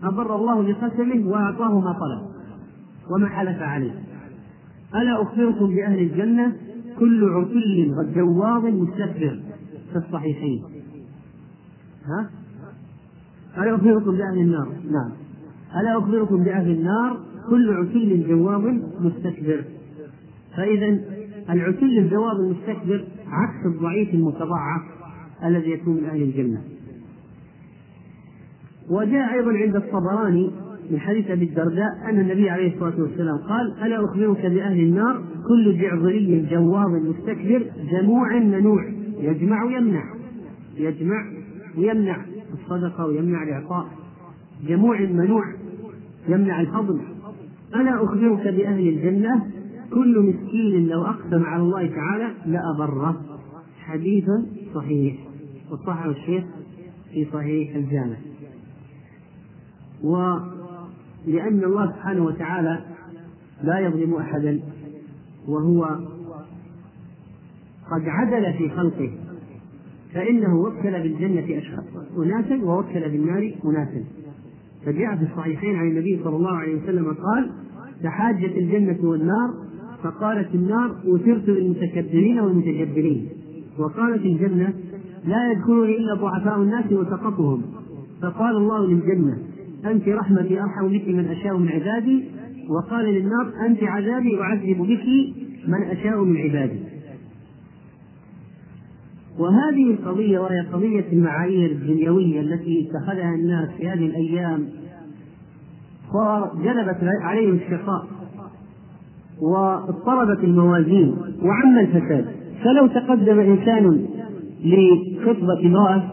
أبر 0.04 0.36
الله 0.36 0.62
بقسمه 0.62 1.30
وأعطاه 1.32 1.80
ما 1.80 1.92
طلب 1.94 2.22
وما 3.12 3.30
حلف 3.30 3.62
عليه. 3.62 4.04
ألا 4.96 5.22
أخبركم 5.22 5.68
بأهل 5.68 6.00
الجنة؟ 6.00 6.56
كل 7.00 7.30
عتل 7.30 8.14
جواظ 8.16 8.66
مستكبر 8.66 9.40
في 9.92 9.98
الصحيحين. 9.98 10.64
ها؟ 12.06 12.30
ألا 13.58 13.76
أخبركم 13.76 14.12
بأهل 14.12 14.38
النار؟ 14.38 14.68
نعم. 14.92 15.23
ألا 15.82 15.98
أخبركم 15.98 16.44
بأهل 16.44 16.72
النار؟ 16.72 17.20
كل 17.50 17.74
عتل 17.74 18.28
جواب 18.28 18.82
مستكبر. 19.00 19.64
فإذا 20.58 21.00
العتل 21.50 21.98
الجواب 21.98 22.36
المستكبر 22.36 23.06
عكس 23.28 23.66
الضعيف 23.66 24.14
المتضعف 24.14 24.82
الذي 25.46 25.72
يكون 25.72 25.94
من 25.94 26.06
أهل 26.06 26.22
الجنة. 26.22 26.62
وجاء 28.90 29.34
أيضا 29.34 29.52
عند 29.52 29.76
الطبراني 29.76 30.52
من 30.92 31.00
حديث 31.00 31.32
أبي 31.32 31.46
الدرداء 31.46 32.10
أن 32.10 32.20
النبي 32.20 32.50
عليه 32.50 32.74
الصلاة 32.74 33.02
والسلام 33.02 33.38
قال 33.38 33.84
ألا 33.84 34.06
أخبرك 34.06 34.46
بأهل 34.46 34.80
النار؟ 34.80 35.24
كل 35.48 35.78
جعظري 35.82 36.48
جواظ 36.52 36.92
مستكبر 36.92 37.66
جموع 37.92 38.40
منوع 38.40 38.86
يجمع 39.20 39.64
ويمنع. 39.64 40.04
يجمع 40.78 41.26
ويمنع 41.78 42.26
الصدقة 42.54 43.06
ويمنع 43.06 43.44
الإعطاء. 43.44 43.88
جموع 44.68 45.00
منوع 45.02 45.44
يمنع 46.28 46.62
الفضل. 46.62 47.02
ألا 47.76 48.04
أخبرك 48.04 48.48
بأهل 48.48 48.88
الجنة؟ 48.88 49.52
كل 49.94 50.20
مسكين 50.20 50.88
لو 50.88 51.02
أقسم 51.02 51.44
على 51.44 51.62
الله 51.62 51.88
تعالى 51.88 52.34
لأبره 52.46 53.22
حديث 53.80 54.30
صحيح. 54.76 55.16
وصححه 55.72 56.10
الشيخ 56.10 56.44
في 57.14 57.28
صحيح 57.34 57.76
الجامع. 57.76 58.16
ولأن 60.04 61.64
الله 61.64 61.92
سبحانه 61.92 62.26
وتعالى 62.26 62.86
لا 63.64 63.80
يظلم 63.80 64.14
أحدا 64.14 64.60
وهو 65.48 65.84
قد 67.92 68.08
عدل 68.08 68.54
في 68.54 68.70
خلقه. 68.70 69.12
فإنه 70.14 70.56
وكل 70.56 70.92
بالجنة 70.92 71.62
أناسا 72.18 72.64
ووكل 72.64 73.10
بالنار 73.10 73.54
أناسا. 73.66 74.04
فجاء 74.86 75.16
في 75.16 75.24
الصحيحين 75.24 75.76
عن 75.76 75.88
النبي 75.88 76.20
صلى 76.24 76.36
الله 76.36 76.58
عليه 76.58 76.84
وسلم 76.84 77.06
قال 77.06 77.52
تحاجت 78.04 78.58
الجنة 78.58 79.10
والنار 79.10 79.54
فقالت 80.04 80.56
النار 80.56 80.96
أوثرت 81.06 81.50
للمتكبرين 81.50 82.40
والمتجبرين 82.40 83.30
وقالت 83.80 84.26
الجنة 84.26 84.74
لا 85.26 85.52
يدخلني 85.52 85.98
إلا 85.98 86.14
ضعفاء 86.14 86.62
الناس 86.62 86.92
وسقطهم. 86.92 87.62
فقال 88.22 88.58
الله 88.58 88.88
للجنة 88.88 89.38
أنت 89.86 90.08
رحمتي 90.08 90.62
أرحم 90.62 90.88
بك 90.88 91.08
من 91.08 91.26
أشاء 91.26 91.58
من 91.58 91.70
عبادي. 91.70 92.24
وقال 92.70 93.06
للنار 93.06 93.54
أنت 93.68 93.84
عذابي 93.84 94.42
أعذب 94.42 94.78
بك 94.78 95.06
من 95.68 95.84
أشاء 95.84 96.24
من 96.24 96.38
عبادي. 96.38 96.80
وهذه 99.40 99.92
القضية 99.92 100.40
وهي 100.40 100.62
قضية 100.74 101.06
المعايير 101.14 101.72
الدنيوية 101.72 102.42
التي 102.42 102.90
اتخذها 102.90 103.36
الناس 103.36 103.70
في 103.78 103.90
هذه 103.90 104.06
الأيام 104.06 104.68
وجلبت 106.14 106.98
عليهم 107.22 107.56
الشقاء 107.56 108.06
واضطربت 109.42 110.44
الموازين 110.44 111.16
وعم 111.44 111.80
الفساد. 111.80 112.26
فلو 112.64 112.88
تقدم 112.88 113.40
إنسان 113.40 114.06
لخطبة 114.64 115.60
امرأة 115.66 116.04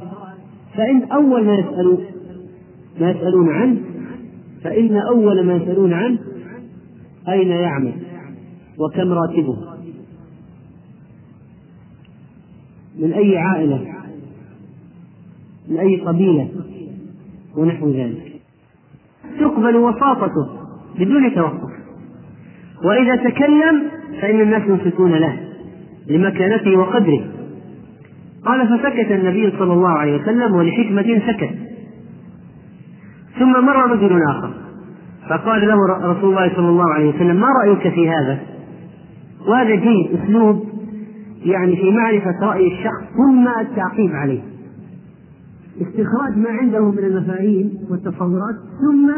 فإن 0.76 1.02
أول 1.02 1.46
ما 1.46 1.54
يسألون 1.54 2.04
ما 3.00 3.10
يسألون 3.10 3.48
عنه 3.48 3.80
فإن 4.64 4.96
أول 4.96 5.46
ما 5.46 5.54
يسألون 5.54 5.92
عنه 5.92 6.18
أين 7.28 7.48
يعمل؟ 7.48 7.92
وكم 8.78 9.12
راتبه؟ 9.12 9.69
من 13.00 13.12
أي 13.12 13.38
عائلة 13.38 13.94
من 15.68 15.76
أي 15.76 16.00
قبيلة 16.00 16.48
ونحو 17.56 17.90
ذلك. 17.90 18.32
تقبل 19.40 19.76
وساطته 19.76 20.48
بدون 20.98 21.34
توقف. 21.34 21.70
وإذا 22.84 23.16
تكلم 23.16 23.82
فإن 24.20 24.40
الناس 24.40 24.62
ينصتون 24.62 25.12
له 25.12 25.36
لمكانته 26.08 26.78
وقدره. 26.78 27.24
قال 28.44 28.68
فسكت 28.68 29.10
النبي 29.12 29.50
صلى 29.58 29.72
الله 29.72 29.88
عليه 29.88 30.22
وسلم 30.22 30.54
ولحكمة 30.54 31.22
سكت. 31.26 31.54
ثم 33.38 33.64
مر 33.64 33.90
رجل 33.90 34.22
آخر. 34.30 34.50
فقال 35.30 35.68
له 35.68 35.76
رسول 36.12 36.30
الله 36.30 36.54
صلى 36.56 36.68
الله 36.68 36.94
عليه 36.94 37.08
وسلم 37.08 37.36
ما 37.36 37.46
رأيك 37.64 37.94
في 37.94 38.08
هذا؟ 38.08 38.38
وهذا 39.46 39.74
جيد 39.74 40.20
أسلوب 40.24 40.69
يعني 41.44 41.76
في 41.76 41.90
معرفة 41.90 42.40
رأي 42.46 42.66
الشخص 42.66 43.16
ثم 43.16 43.48
التعقيب 43.60 44.10
عليه 44.10 44.42
استخراج 45.80 46.38
ما 46.38 46.50
عنده 46.50 46.90
من 46.90 46.98
المفاهيم 46.98 47.72
والتصورات 47.90 48.54
ثم 48.80 49.12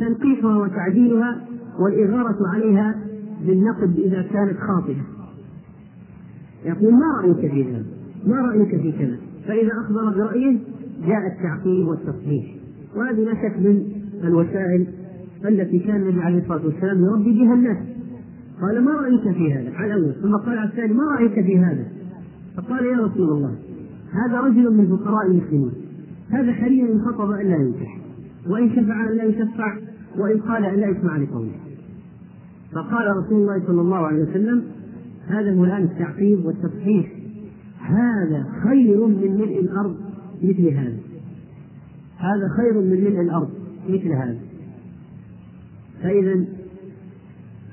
تنقيحها 0.00 0.56
وتعديلها 0.56 1.40
والإغارة 1.80 2.36
عليها 2.54 2.94
بالنقد 3.46 3.98
إذا 3.98 4.22
كانت 4.22 4.58
خاطئة 4.58 5.04
يقول 6.64 6.94
ما 6.94 7.06
رأيك 7.22 7.50
في 7.50 7.64
هذا؟ 7.64 7.84
ما 8.26 8.36
رأيك 8.36 8.68
في 8.80 8.92
كذا؟ 8.92 9.16
فإذا 9.46 9.70
أخبر 9.84 10.10
برأيه 10.16 10.58
جاء 11.06 11.26
التعقيب 11.26 11.88
والتصحيح 11.88 12.44
وهذه 12.96 13.24
لا 13.24 13.34
شك 13.34 13.58
من 13.58 13.82
الوسائل 14.24 14.86
التي 15.44 15.78
كان 15.78 15.96
النبي 15.96 16.22
عليه 16.22 16.38
الصلاة 16.38 16.66
والسلام 16.66 17.04
يربي 17.04 17.32
بها 17.32 17.54
الناس 17.54 17.76
قال 18.64 18.84
ما 18.84 18.92
رأيك 18.92 19.36
في 19.36 19.54
هذا؟ 19.54 19.76
على 19.76 19.94
الأول 19.94 20.14
ثم 20.22 20.36
قال 20.36 20.58
على 20.58 20.68
الثاني 20.68 20.92
ما 20.92 21.04
رأيك 21.18 21.46
في 21.46 21.58
هذا؟ 21.58 21.86
فقال 22.56 22.86
يا 22.86 22.96
رسول 22.96 23.30
الله 23.30 23.54
هذا 24.12 24.40
رجل 24.40 24.74
من 24.74 24.96
فقراء 24.96 25.26
المسلمين. 25.26 25.72
هذا 26.30 26.52
حري 26.52 26.82
إن 26.82 27.00
خطب 27.00 27.30
أن 27.30 27.46
لا 27.46 27.56
ينكح 27.56 27.98
وإن 28.48 28.70
شفع 28.70 29.10
أن 29.10 29.16
لا 29.16 29.24
يشفع 29.24 29.76
وإن 30.18 30.40
قال 30.40 30.64
أن 30.64 30.80
لا 30.80 30.86
يسمع 30.86 31.16
لقوله 31.16 31.52
فقال 32.72 33.16
رسول 33.16 33.42
الله 33.42 33.66
صلى 33.66 33.80
الله 33.80 33.96
عليه 33.96 34.22
وسلم 34.22 34.64
هذا 35.26 35.54
هو 35.54 35.64
الآن 35.64 35.82
التعقيب 35.82 36.44
والتصحيح. 36.44 37.12
هذا 37.80 38.46
خير 38.62 39.06
من 39.06 39.34
ملء 39.34 39.60
الأرض 39.60 39.96
مثل 40.42 40.68
هذا. 40.68 40.96
هذا 42.16 42.48
خير 42.56 42.80
من 42.80 42.90
ملء 42.90 43.20
الأرض 43.20 43.50
مثل 43.88 44.08
هذا. 44.08 44.36
فإذا 46.02 46.44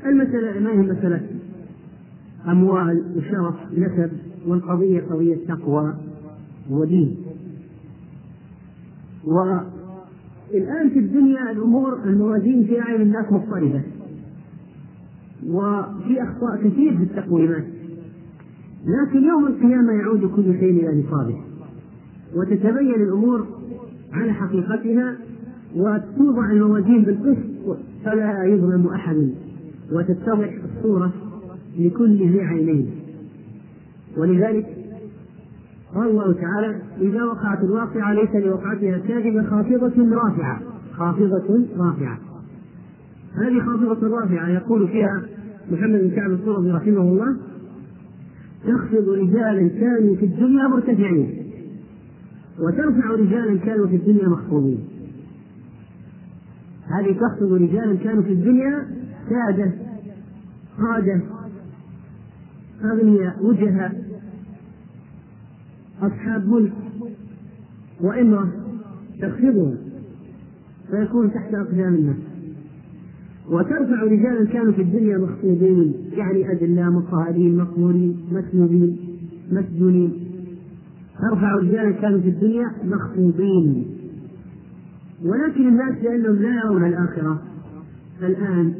المسألة 0.05 0.59
ما 0.59 0.71
هي 0.71 0.77
مسألة؟ 0.77 1.21
أموال 2.47 3.03
وشرف 3.17 3.55
نسب 3.77 4.11
والقضية 4.47 5.01
قضية 5.01 5.37
تقوى 5.47 5.93
ودين. 6.69 7.15
والآن 9.25 10.89
في 10.89 10.99
الدنيا 10.99 11.51
الأمور 11.51 12.03
الموازين 12.05 12.63
في 12.63 12.81
أعين 12.81 13.01
الناس 13.01 13.25
مضطربة. 13.31 13.81
وفي 15.47 16.23
أخطاء 16.23 16.57
كثير 16.57 16.97
في 16.97 17.03
التقويمات. 17.03 17.65
لكن 18.85 19.23
يوم 19.23 19.47
القيامة 19.47 19.93
يعود 19.93 20.25
كل 20.25 20.43
شيء 20.59 20.89
إلى 20.89 21.03
نصابه. 21.03 21.41
وتتبين 22.35 22.95
الأمور 22.95 23.47
على 24.13 24.33
حقيقتها 24.33 25.15
وتوضع 25.75 26.51
الموازين 26.51 27.03
بالقسط 27.03 27.77
فلا 28.05 28.43
يظلم 28.43 28.87
أحد. 28.87 29.31
وتتضح 29.91 30.49
الصورة 30.63 31.11
لكل 31.79 32.17
ذي 32.17 32.41
عينين. 32.41 32.91
ولذلك 34.17 34.65
قال 35.95 36.09
الله 36.09 36.33
تعالى 36.33 36.81
إذا 37.01 37.23
وقعت 37.23 37.63
الواقعة 37.63 38.13
ليس 38.13 38.35
لوقعتها 38.35 38.97
كاذبة 38.97 39.43
خافضة 39.43 40.15
رافعة. 40.15 40.61
خافضة 40.93 41.65
رافعة. 41.77 42.17
هذه 43.35 43.59
خافضة 43.59 44.07
رافعة 44.07 44.49
يقول 44.49 44.87
فيها 44.87 45.23
محمد 45.71 45.99
بن 46.01 46.09
كعب 46.15 46.31
القرظي 46.31 46.71
رحمه 46.71 47.01
الله 47.01 47.37
تخفض 48.67 49.09
رجالا 49.09 49.67
كانوا 49.67 50.15
في 50.15 50.25
الدنيا 50.25 50.67
مرتفعين 50.67 51.43
وترفع 52.59 53.11
رجالا 53.11 53.57
كانوا 53.57 53.87
في 53.87 53.95
الدنيا 53.95 54.29
مخفوضين. 54.29 54.79
هذه 56.87 57.11
تخفض 57.19 57.53
رجالا 57.53 57.95
كانوا 57.95 58.23
في 58.23 58.33
الدنيا 58.33 58.87
سادة 59.29 59.71
قادة 60.77 61.21
أغنياء 62.83 63.45
وجهاء 63.45 64.03
أصحاب 66.01 66.47
ملك 66.47 66.73
وإمرة 68.01 68.51
تخفضهم 69.21 69.77
فيكون 70.91 71.33
تحت 71.33 71.53
أقدام 71.53 71.95
الناس. 71.95 72.15
وترفع 73.49 74.03
رجالا 74.03 74.45
كانوا 74.45 74.71
في 74.71 74.81
الدنيا 74.81 75.17
مخفوضين 75.17 75.93
يعني 76.11 76.51
أدلاء 76.51 76.89
مقهرين 76.89 77.57
مقهورين 77.57 78.17
مسلوبين 78.31 78.97
مسجونين. 79.51 80.13
ترفع 81.19 81.55
رجالا 81.55 81.91
كانوا 81.91 82.19
في 82.19 82.29
الدنيا 82.29 82.71
مخفوضين. 82.83 83.85
ولكن 85.25 85.67
الناس 85.67 86.03
لأنهم 86.03 86.35
لا 86.35 86.61
يرون 86.65 86.85
الآخرة. 86.85 87.41
الآن 88.21 88.73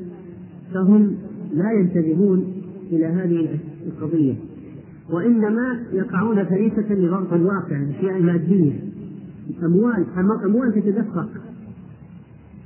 فهم 0.73 1.15
لا 1.53 1.71
ينتبهون 1.71 2.53
إلى 2.91 3.05
هذه 3.05 3.59
القضية 3.87 4.33
وإنما 5.09 5.79
يقعون 5.93 6.45
فريسة 6.45 6.93
لضغط 6.93 7.33
الواقع 7.33 7.77
الأشياء 7.77 8.17
المادية 8.17 8.79
أموال 9.63 10.05
أموال 10.45 10.73
تتدفق 10.73 11.29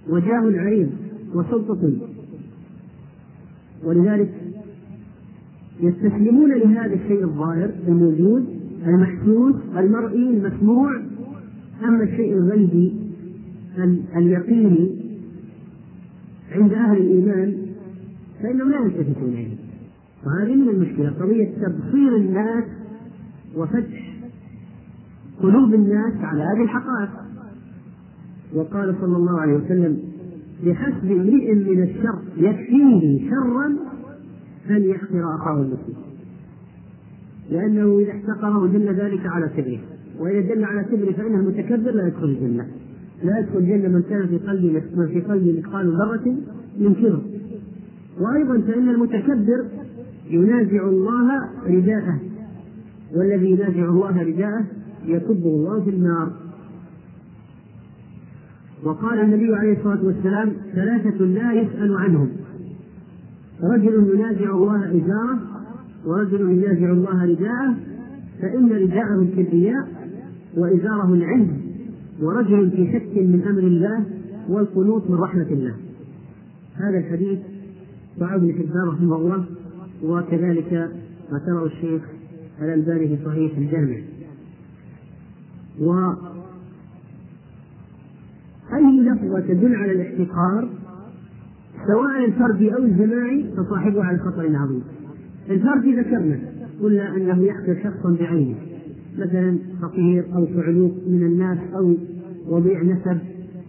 وجاه 0.09 0.59
عريض 0.59 0.89
وسلطة. 1.33 1.91
ولذلك 3.83 4.29
يستسلمون 5.81 6.53
لهذا 6.53 6.93
الشيء 6.93 7.23
الظاهر 7.23 7.71
الموجود 7.87 8.45
المحسوس 8.85 9.55
المرئي 9.77 10.29
المسموع 10.29 11.01
أما 11.83 12.03
الشيء 12.03 12.33
الغيبي 12.33 12.93
اليقيني 14.15 14.91
عند 16.51 16.73
أهل 16.73 16.97
الإيمان 16.97 17.64
فإنهم 18.43 18.71
لا 18.71 18.77
يلتفتون 18.77 19.29
إليه. 19.29 19.57
وهذه 20.25 20.55
من 20.55 20.69
المشكلة 20.69 21.09
قضية 21.09 21.45
تبصير 21.45 22.15
الناس 22.15 22.63
وفتح 23.55 24.15
قلوب 25.41 25.73
الناس 25.73 26.13
على 26.17 26.43
هذه 26.43 26.63
الحقائق. 26.63 27.09
وقال 28.55 28.95
صلى 29.01 29.17
الله 29.17 29.41
عليه 29.41 29.53
وسلم 29.53 29.99
بحسب 30.65 31.11
امرئ 31.11 31.53
من 31.53 31.83
الشر 31.83 32.19
يكفيه 32.37 33.29
شرا 33.29 33.65
أن 34.69 34.93
أخاه 35.41 35.61
المسلم. 35.61 35.95
لأنه 37.51 37.99
إذا 37.99 38.11
احتقره 38.11 38.67
دل 38.67 38.93
ذلك 38.93 39.25
على 39.25 39.49
كبره. 39.57 39.79
وإذا 40.19 40.55
دل 40.55 40.63
على 40.63 40.83
كبره 40.83 41.11
فإنه 41.11 41.41
متكبر 41.41 41.91
لا 41.91 42.07
يدخل 42.07 42.25
الجنة. 42.25 42.67
لا 43.23 43.39
يدخل 43.39 43.57
الجنة 43.57 43.87
من 43.87 44.01
كان 44.01 44.27
في 44.27 44.37
قلبه 44.37 44.81
من 44.95 45.07
في 45.07 45.21
قلبه 45.21 45.59
مثقال 45.59 45.87
ذرة 45.87 46.35
من 46.79 46.93
كبر. 46.93 47.21
وأيضا 48.19 48.61
فإن 48.61 48.89
المتكبر 48.89 49.65
ينازع 50.29 50.87
الله 50.87 51.49
رداءه 51.67 52.19
والذي 53.15 53.51
ينازع 53.51 53.89
الله 53.89 54.23
رداءه 54.23 54.65
يكبه 55.05 55.49
الله 55.49 55.81
في 55.81 55.89
النار. 55.89 56.31
وقال 58.83 59.19
النبي 59.19 59.55
عليه 59.55 59.77
الصلاة 59.77 60.05
والسلام 60.05 60.53
ثلاثة 60.75 61.25
لا 61.25 61.53
يسأل 61.53 61.97
عنهم. 61.97 62.29
رجل 63.63 64.11
ينازع 64.15 64.49
الله 64.49 64.85
إزاره 64.85 65.39
ورجل 66.05 66.41
ينازع 66.41 66.91
الله 66.91 67.25
رداءه 67.25 67.75
فإن 68.41 68.69
رداءه 68.69 69.21
الكبرياء 69.21 69.87
وإزاره 70.57 71.13
العلم 71.13 71.57
ورجل 72.21 72.71
في 72.71 72.93
شك 72.93 73.17
من 73.17 73.43
أمر 73.47 73.59
الله 73.59 74.03
والقنوط 74.49 75.09
من 75.09 75.15
رحمة 75.15 75.47
الله. 75.51 75.73
هذا 76.75 76.97
الحديث 76.97 77.39
ضعه 78.19 78.35
ابن 78.35 78.53
حبان 78.53 78.87
رحمه 78.87 79.15
الله 79.15 79.45
وكذلك 80.03 80.91
ذكره 81.33 81.65
الشيخ 81.65 82.01
الألباني 82.61 83.07
في 83.07 83.25
صحيح 83.25 83.57
الجامع 83.57 83.97
و 85.79 86.13
أي 88.73 88.99
لفظة 88.99 89.39
تدل 89.39 89.75
على 89.75 89.91
الاحتقار 89.91 90.69
سواء 91.87 92.25
الفردي 92.25 92.75
أو 92.75 92.83
الجماعي 92.83 93.45
فصاحبه 93.57 94.03
على 94.03 94.17
خطر 94.17 94.55
عظيم. 94.55 94.83
الفردي 95.49 95.95
ذكرنا 95.95 96.39
قلنا 96.81 97.15
أنه 97.15 97.43
يحقر 97.43 97.77
شخصا 97.83 98.17
بعينه 98.19 98.55
مثلا 99.17 99.57
فقير 99.81 100.25
أو 100.35 100.47
صعلوك 100.55 100.93
من 101.07 101.23
الناس 101.23 101.57
أو 101.75 101.95
وضيع 102.47 102.81
نسب 102.83 103.17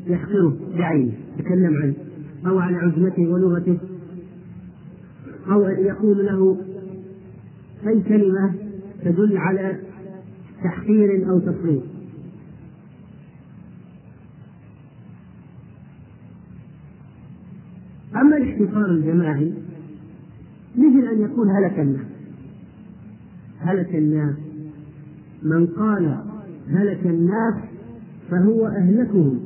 يحقره 0.06 0.56
بعينه 0.78 1.12
يتكلم 1.38 1.76
عنه 1.76 1.94
أو 2.46 2.58
على 2.58 2.76
عزمته 2.76 3.28
ولغته 3.28 3.78
أو 5.50 5.62
يقول 5.62 6.26
له 6.26 6.56
أي 7.86 8.00
كلمة 8.00 8.54
تدل 9.04 9.36
على 9.36 9.78
تحقير 10.64 11.30
أو 11.30 11.38
تصريف 11.38 11.82
أما 18.16 18.36
الاحتقار 18.36 18.90
الجماعي 18.90 19.52
مثل 20.76 21.08
أن 21.08 21.20
يقول 21.20 21.50
هلك 21.50 21.78
الناس. 21.78 22.06
هلك 23.58 23.94
الناس. 23.94 24.34
من 25.42 25.66
قال 25.66 26.16
هلك 26.70 27.06
الناس 27.06 27.54
فهو 28.30 28.66
أهلكهم. 28.66 29.40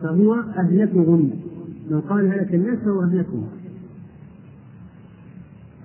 فهو 0.00 0.34
أهلكهم. 0.34 1.30
من 1.90 2.00
قال 2.00 2.26
هلك 2.26 2.54
الناس 2.54 2.78
فهو 2.78 3.02
أهلكهم. 3.02 3.61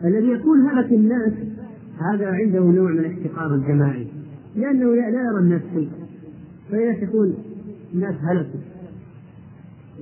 الذي 0.04 0.28
يقول 0.28 0.60
هلك 0.62 0.91
الناس 0.91 1.34
هذا 1.98 2.28
عنده 2.28 2.60
نوع 2.60 2.91
من 2.91 3.00
الاحتقار 3.00 3.56
الجماعي 3.56 4.08
لأنه 4.56 4.95
لا 4.95 5.08
يرى 5.08 5.39
الناس 5.39 5.62
شيء 5.74 5.89
فإذا 6.72 7.06
تقول 7.06 7.34
الناس 7.93 8.16
هلكوا 8.22 8.60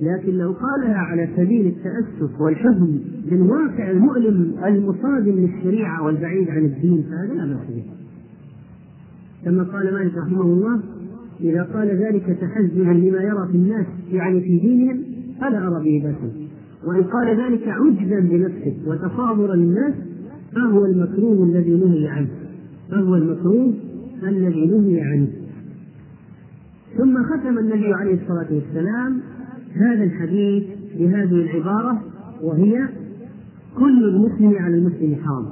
لكن 0.02 0.32
لو 0.38 0.52
قالها 0.52 0.94
على 0.94 1.28
سبيل 1.36 1.66
التأسف 1.66 2.40
والحزن 2.40 3.00
بالواقع 3.30 3.90
المؤلم 3.90 4.54
المصادم 4.64 5.32
للشريعة 5.32 6.02
والبعيد 6.02 6.50
عن 6.50 6.64
الدين 6.64 7.02
فهذا 7.02 7.34
لا 7.34 7.54
بأس 7.54 7.66
به. 7.68 7.84
كما 9.44 9.62
قال 9.62 9.94
مالك 9.94 10.16
رحمه 10.16 10.42
الله 10.42 10.80
إذا 11.40 11.62
قال 11.62 11.88
ذلك 11.88 12.38
تحزنا 12.40 12.92
لما 12.92 13.22
يرى 13.22 13.48
في 13.52 13.56
الناس 13.56 13.86
يعني 14.12 14.40
في 14.40 14.58
دينهم 14.58 15.04
فلا 15.40 15.66
أرى 15.66 15.84
به 15.84 16.02
بأسا. 16.04 16.45
وإن 16.86 17.02
قال 17.02 17.40
ذلك 17.40 17.68
عجبا 17.68 18.20
بنفسه 18.20 18.76
وتصابرا 18.86 19.56
للناس 19.56 19.94
فهو 20.54 20.84
المكروه 20.84 21.44
الذي 21.44 21.74
نهي 21.74 22.08
عنه. 22.08 22.28
فهو 22.90 23.14
المكروه 23.14 23.74
الذي 24.22 24.66
نهي 24.66 25.00
عنه. 25.00 25.28
ثم 26.98 27.22
ختم 27.22 27.58
النبي 27.58 27.94
عليه 27.94 28.14
الصلاة 28.22 28.46
والسلام 28.50 29.20
هذا 29.74 30.04
الحديث 30.04 30.64
بهذه 30.98 31.32
العبارة 31.32 32.02
وهي 32.42 32.88
كل 33.78 34.04
المسلم 34.04 34.54
على 34.58 34.74
المسلم 34.74 35.16
حرام 35.24 35.46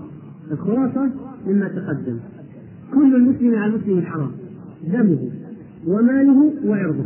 الخلاصة 0.50 1.10
مما 1.46 1.68
تقدم 1.68 2.18
كل 2.94 3.16
المسلم 3.16 3.54
على 3.54 3.74
المسلم 3.74 4.02
حرام 4.02 4.30
دمه 4.92 5.30
وماله 5.86 6.52
وعرضه 6.64 7.04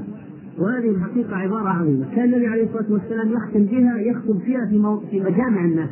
وهذه 0.59 0.91
الحقيقة 0.91 1.37
عبارة 1.37 1.69
عظيمة 1.69 2.07
كان 2.17 2.25
النبي 2.25 2.47
عليه 2.47 2.65
الصلاة 2.65 2.93
والسلام 2.93 3.29
يختم 3.33 3.65
بها 3.65 3.99
يخطب 3.99 4.39
فيها 4.39 4.67
في, 4.67 4.79
مو... 4.79 5.01
في 5.11 5.21
مجامع 5.21 5.65
الناس. 5.65 5.91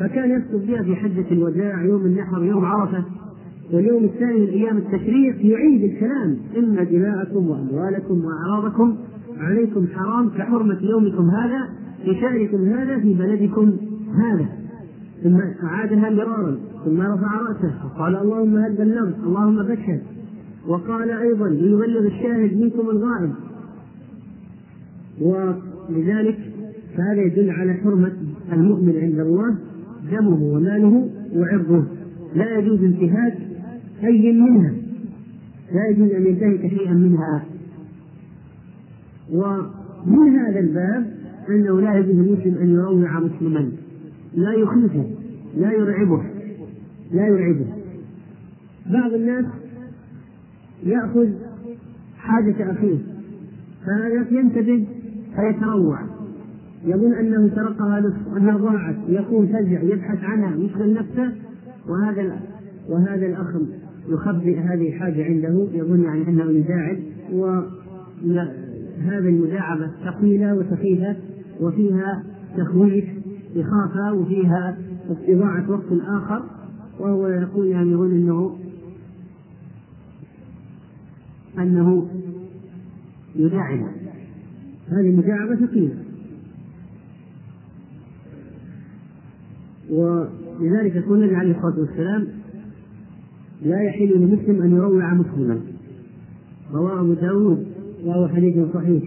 فكان 0.00 0.30
يخطب 0.30 0.66
بها 0.66 0.82
في 0.82 0.96
حجة 0.96 1.26
الوداع 1.30 1.82
يوم 1.84 2.06
النحر 2.06 2.42
يوم 2.42 2.64
عرفة. 2.64 3.04
واليوم 3.72 4.04
الثاني 4.04 4.40
من 4.40 4.46
أيام 4.46 4.76
التشريق 4.76 5.46
يعيد 5.46 5.84
الكلام 5.84 6.36
إن 6.56 6.86
دماءكم 6.90 7.50
وأموالكم 7.50 8.24
وأعراضكم 8.24 8.96
عليكم 9.38 9.86
حرام 9.94 10.28
كحرمة 10.28 10.78
يومكم 10.82 11.30
هذا 11.30 11.68
في 12.04 12.14
شهركم 12.20 12.64
هذا 12.64 12.98
في 12.98 13.14
بلدكم 13.14 13.76
هذا. 14.14 14.48
ثم 15.22 15.36
أعادها 15.64 16.10
مرارا 16.10 16.56
ثم 16.84 17.00
رفع 17.00 17.40
رأسه 17.40 17.74
وقال 17.84 18.16
اللهم 18.16 18.56
هل 18.56 18.76
بلغت؟ 18.76 19.14
اللهم 19.26 19.64
فاشهد 19.64 20.02
وقال 20.68 21.10
أيضا 21.10 21.48
ليبلغ 21.48 22.06
الشاهد 22.06 22.60
منكم 22.60 22.90
الغائب. 22.90 23.30
ولذلك 25.20 26.38
فهذا 26.96 27.22
يدل 27.22 27.50
على 27.50 27.74
حرمة 27.74 28.12
المؤمن 28.52 28.96
عند 29.02 29.18
الله 29.18 29.56
دمه 30.10 30.42
وماله 30.42 31.10
وعرضه. 31.36 31.84
لا 32.34 32.58
يجوز 32.58 32.82
انتهاك 32.82 33.38
أي 34.04 34.32
منها. 34.32 34.72
لا 35.74 35.86
يجوز 35.88 36.10
أن 36.10 36.26
ينتهك 36.26 36.70
شيئا 36.70 36.92
منها. 36.92 37.44
ومن 39.32 40.36
هذا 40.38 40.60
الباب 40.60 41.12
أنه 41.48 41.80
لا 41.80 41.98
يجوز 41.98 42.14
للمسلم 42.14 42.54
أن 42.62 42.70
يروع 42.70 43.20
مسلما. 43.20 43.70
لا 44.34 44.52
يخيفه 44.52 45.04
لا 45.56 45.72
يرعبه 45.72 46.22
لا 47.12 47.26
يرعبه. 47.26 47.66
بعض 48.92 49.12
الناس 49.12 49.44
يأخذ 50.86 51.28
حاجة 52.18 52.72
أخيه 52.72 52.98
فينتبه 54.28 54.86
فيتروع. 55.40 56.00
يظن 56.84 57.14
أنه 57.14 57.50
سرقها 57.54 58.00
نصف 58.00 58.36
أنها 58.36 58.56
ضاعت. 58.56 58.96
يقوم 59.08 59.46
فزع 59.46 59.82
يبحث 59.82 60.24
عنها 60.24 60.56
يشغل 60.56 60.94
نفسه. 60.94 61.32
وهذا 61.88 62.40
وهذا 62.88 63.26
الأخ 63.26 63.56
يخبئ 64.08 64.58
هذه 64.58 64.88
الحاجة 64.88 65.24
عنده. 65.24 65.66
يظن 65.72 66.02
يعني 66.04 66.28
أنه 66.28 66.50
يداعب 66.50 66.98
و 67.32 67.60
هذه 69.02 69.28
المداعبة 69.28 69.90
ثقيلة 70.04 70.54
وسخيفة. 70.54 71.16
وفيها 71.60 72.22
تخويف 72.56 73.04
إخافة 73.56 74.12
وفيها 74.12 74.76
إضاعة 75.28 75.70
وقت 75.70 76.00
آخر. 76.06 76.42
وهو 77.00 77.28
يقول 77.28 77.66
يعني 77.66 77.90
يقول 77.90 78.10
أنه 78.10 78.56
أنه 81.58 82.06
يداعب 83.36 83.99
هذه 84.90 85.16
مداعبة 85.16 85.66
ثقيلة. 85.66 85.94
ولذلك 89.90 90.96
يقول 90.96 91.18
النبي 91.18 91.36
عليه 91.36 91.56
الصلاة 91.56 91.78
والسلام 91.78 92.28
لا 93.62 93.82
يحل 93.82 94.18
لمسلم 94.18 94.62
أن 94.62 94.76
يروع 94.76 95.14
مسلما. 95.14 95.60
رواه 96.72 97.00
أبو 97.00 97.12
داود 97.12 97.66
وهو 98.04 98.28
حديث 98.28 98.56
صحيح. 98.74 99.02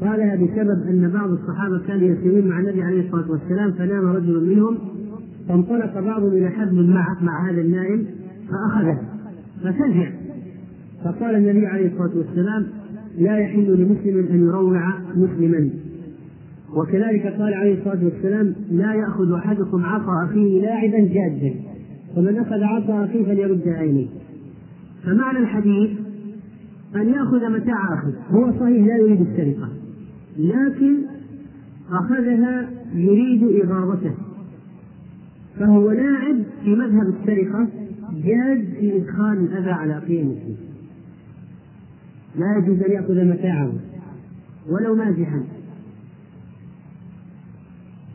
قالها 0.00 0.36
بسبب 0.36 0.88
أن 0.88 1.10
بعض 1.14 1.30
الصحابة 1.30 1.78
كانوا 1.86 2.08
يسيرون 2.08 2.48
مع 2.48 2.60
النبي 2.60 2.82
عليه 2.82 3.06
الصلاة 3.06 3.30
والسلام 3.30 3.72
فنام 3.72 4.06
رجل 4.06 4.50
منهم 4.50 4.78
فانطلق 5.48 6.00
بعضهم 6.00 6.32
إلى 6.32 6.48
حبل 6.48 6.86
معه 6.90 7.24
مع 7.24 7.50
هذا 7.50 7.60
النائم 7.60 8.06
فأخذه 8.48 9.00
ففزع 9.62 10.10
فقال 11.04 11.34
النبي 11.34 11.66
عليه 11.66 11.86
الصلاة 11.86 12.16
والسلام 12.16 12.66
لا 13.18 13.38
يحل 13.38 13.66
لمسلم 13.66 14.26
أن 14.30 14.46
يروع 14.48 14.92
مسلما. 15.16 15.70
وكذلك 16.74 17.26
قال 17.26 17.54
عليه 17.54 17.78
الصلاة 17.78 18.04
والسلام 18.04 18.54
لا 18.70 18.94
يأخذ 18.94 19.32
أحدكم 19.32 19.84
عصا 19.84 20.24
أخيه 20.30 20.60
لاعبا 20.62 20.98
جادا 20.98 21.54
فمن 22.16 22.38
أخذ 22.38 22.62
عصا 22.62 23.04
أخيه 23.04 23.24
فليرد 23.24 23.68
عينيه. 23.68 24.06
فمعنى 25.04 25.38
الحديث 25.38 25.90
أن 26.96 27.08
يأخذ 27.08 27.50
متاع 27.52 27.94
أخيه 27.94 28.18
هو 28.30 28.52
صحيح 28.60 28.86
لا 28.86 28.96
يريد 28.96 29.20
السرقة 29.20 29.68
لكن 30.38 30.96
أخذها 31.90 32.70
يريد 32.94 33.42
إغاظته. 33.42 34.14
فهو 35.58 35.90
لاعب 35.90 36.36
في 36.64 36.74
مذهب 36.74 37.06
السرقة 37.08 37.68
جاد 38.24 38.64
في 38.80 38.96
إدخال 38.96 39.38
الأذى 39.38 39.70
على 39.70 39.98
أخيه 39.98 40.22
المسلم. 40.22 40.71
لا 42.38 42.58
يجوز 42.58 42.82
أن 42.82 42.92
يأخذ 42.92 43.24
متاعه 43.24 43.72
ولو 44.68 44.94
مازحا. 44.94 45.42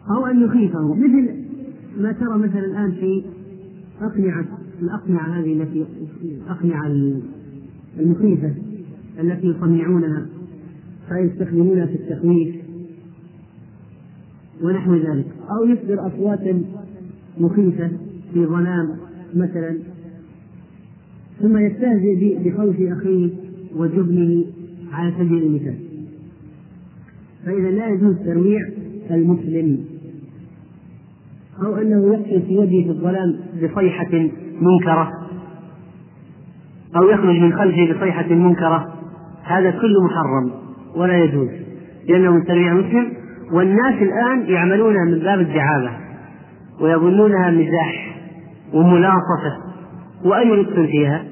أو 0.09 0.26
أن 0.26 0.43
يخيفه 0.43 0.93
مثل 0.93 1.36
ما 1.97 2.11
ترى 2.11 2.38
مثلا 2.38 2.65
الآن 2.65 2.91
في 2.91 3.24
أقنعة 4.01 4.45
الأقنعة 4.82 5.39
هذه 5.39 5.61
التي 5.61 5.86
الأقنعة 6.22 6.88
المخيفة 7.99 8.53
التي 9.20 9.47
يصنعونها 9.47 10.26
فيستخدمونها 11.09 11.86
في 11.86 11.95
التخويف 11.95 12.55
ونحو 14.61 14.95
ذلك. 14.95 15.26
أو 15.49 15.65
يصدر 15.65 16.07
أصواتا 16.07 16.61
مخيفة 17.39 17.91
في 18.34 18.45
ظلام 18.45 18.95
مثلا 19.36 19.78
ثم 21.41 21.57
يستهزئ 21.57 22.38
بخوف 22.43 22.76
أخيه 22.82 23.47
وجبنه 23.78 24.45
على 24.93 25.13
سبيل 25.19 25.43
المثال. 25.43 25.75
فإذا 27.45 27.71
لا 27.71 27.88
يجوز 27.88 28.15
ترويع 28.25 28.59
المسلم 29.11 29.86
أو 31.65 31.75
أنه 31.75 32.13
يقتل 32.13 32.41
في 32.47 32.57
وجهه 32.57 32.84
في 32.84 32.89
الظلام 32.89 33.36
بصيحة 33.63 34.30
منكرة 34.61 35.11
أو 36.95 37.09
يخرج 37.09 37.39
من 37.39 37.53
خلفه 37.53 37.93
بصيحة 37.93 38.34
منكرة 38.34 38.93
هذا 39.43 39.71
كله 39.71 40.03
محرم 40.03 40.51
ولا 40.95 41.23
يجوز 41.23 41.49
لأنه 42.07 42.32
من 42.32 42.45
ترويع 42.45 42.73
مسلم 42.73 43.13
والناس 43.51 43.93
الآن 44.01 44.49
يعملونها 44.49 45.05
من 45.05 45.19
باب 45.19 45.39
الدعابة 45.39 45.91
ويظنونها 46.82 47.51
مزاح 47.51 48.17
وملاطفة 48.73 49.57
وأي 50.25 50.61
لطف 50.61 50.80
فيها؟ 50.80 51.23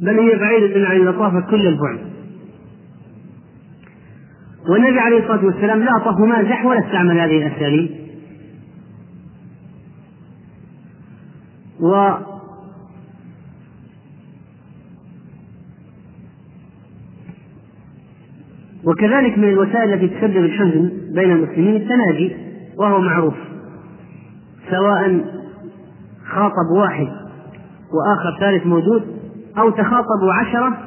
بل 0.00 0.18
هي 0.20 0.38
بعيدة 0.38 0.88
عن 0.88 0.96
اللطافة 0.96 1.40
كل 1.40 1.66
البعد. 1.66 1.98
والنبي 4.68 4.98
عليه 4.98 5.18
الصلاة 5.18 5.44
والسلام 5.44 5.82
لا 5.82 5.98
طف 5.98 6.18
مازح 6.18 6.64
ولا 6.64 6.86
استعمل 6.86 7.18
هذه 7.18 7.46
الأساليب. 7.46 7.90
و 11.80 12.12
وكذلك 18.84 19.38
من 19.38 19.48
الوسائل 19.48 19.92
التي 19.92 20.08
تسبب 20.08 20.36
الحزن 20.36 20.92
بين 21.14 21.30
المسلمين 21.30 21.76
التناجي 21.76 22.36
وهو 22.76 23.00
معروف. 23.00 23.34
سواء 24.70 25.24
خاطب 26.26 26.70
واحد 26.76 27.08
وآخر 27.92 28.40
ثالث 28.40 28.66
موجود 28.66 29.17
أو 29.58 29.70
تخاطبوا 29.70 30.34
عشرة 30.34 30.78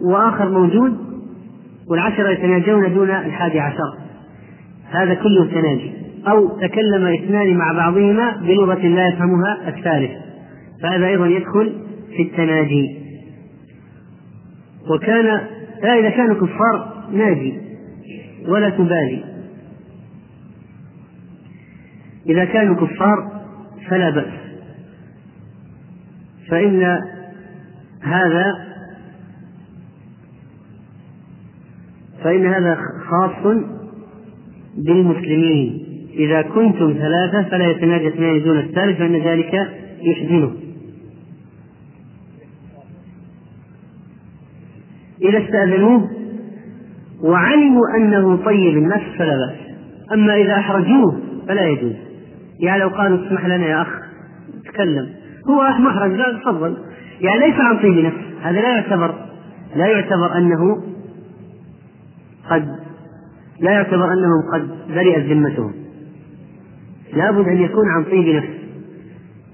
وآخر 0.00 0.48
موجود 0.48 0.98
والعشرة 1.90 2.28
يتناجون 2.28 2.94
دون 2.94 3.10
الحادي 3.10 3.60
عشر. 3.60 3.98
هذا 4.90 5.14
كله 5.14 5.46
تناجي. 5.50 5.92
أو 6.28 6.48
تكلم 6.48 7.06
اثنان 7.06 7.56
مع 7.56 7.72
بعضهما 7.72 8.36
بلغة 8.36 8.86
لا 8.86 9.08
يفهمها 9.08 9.68
الثالث. 9.68 10.10
فهذا 10.82 11.06
أيضا 11.06 11.26
يدخل 11.26 11.72
في 12.16 12.22
التناجي. 12.22 12.98
وكان 14.90 15.40
إذا 15.84 16.10
كانوا 16.10 16.34
كفار 16.34 17.04
ناجي 17.12 17.60
ولا 18.48 18.68
تبالي. 18.68 19.24
إذا 22.28 22.44
كانوا 22.44 22.74
كفار 22.74 23.30
فلا 23.88 24.10
بأس. 24.10 24.32
فإن 26.50 27.11
هذا 28.02 28.72
فإن 32.24 32.46
هذا 32.46 32.78
خاص 33.10 33.56
بالمسلمين. 34.76 35.88
إذا 36.14 36.42
كنتم 36.42 36.92
ثلاثة 36.92 37.42
فلا 37.42 37.70
يتناجى 37.70 38.08
اثنان 38.08 38.42
دون 38.42 38.58
الثالث 38.58 38.98
فإن 38.98 39.16
ذلك 39.16 39.54
يحزنه. 40.02 40.52
إذا 45.22 45.44
استأذنوه 45.44 46.10
وعلموا 47.22 47.96
أنه 47.96 48.36
طيب 48.36 48.76
النفس 48.76 49.18
فلا 49.18 49.36
بأس. 49.36 49.58
أما 50.12 50.34
إذا 50.34 50.54
أحرجوه 50.54 51.20
فلا 51.48 51.66
يجوز. 51.66 51.92
يعني 52.60 52.80
لو 52.80 52.88
قالوا 52.88 53.26
اسمح 53.26 53.46
لنا 53.46 53.66
يا 53.66 53.82
أخ 53.82 53.88
تكلم. 54.64 55.08
هو 55.48 55.62
محرج 55.78 56.12
لا 56.12 56.38
تفضل. 56.38 56.76
يعني 57.22 57.40
ليس 57.40 57.60
عن 57.60 57.78
طيب 57.78 58.04
نفس. 58.04 58.16
هذا 58.42 58.60
لا 58.60 58.68
يعتبر 58.68 59.14
لا 59.76 59.86
يعتبر 59.86 60.36
أنه 60.36 60.82
قد 62.50 62.68
لا 63.60 63.70
يعتبر 63.70 64.12
أنهم 64.12 64.42
قد 64.54 64.68
برئت 64.94 65.24
ذمتهم 65.24 65.72
لابد 67.12 67.48
أن 67.48 67.56
يكون 67.56 67.88
عن 67.88 68.04
طيب 68.04 68.36
نفس. 68.36 68.48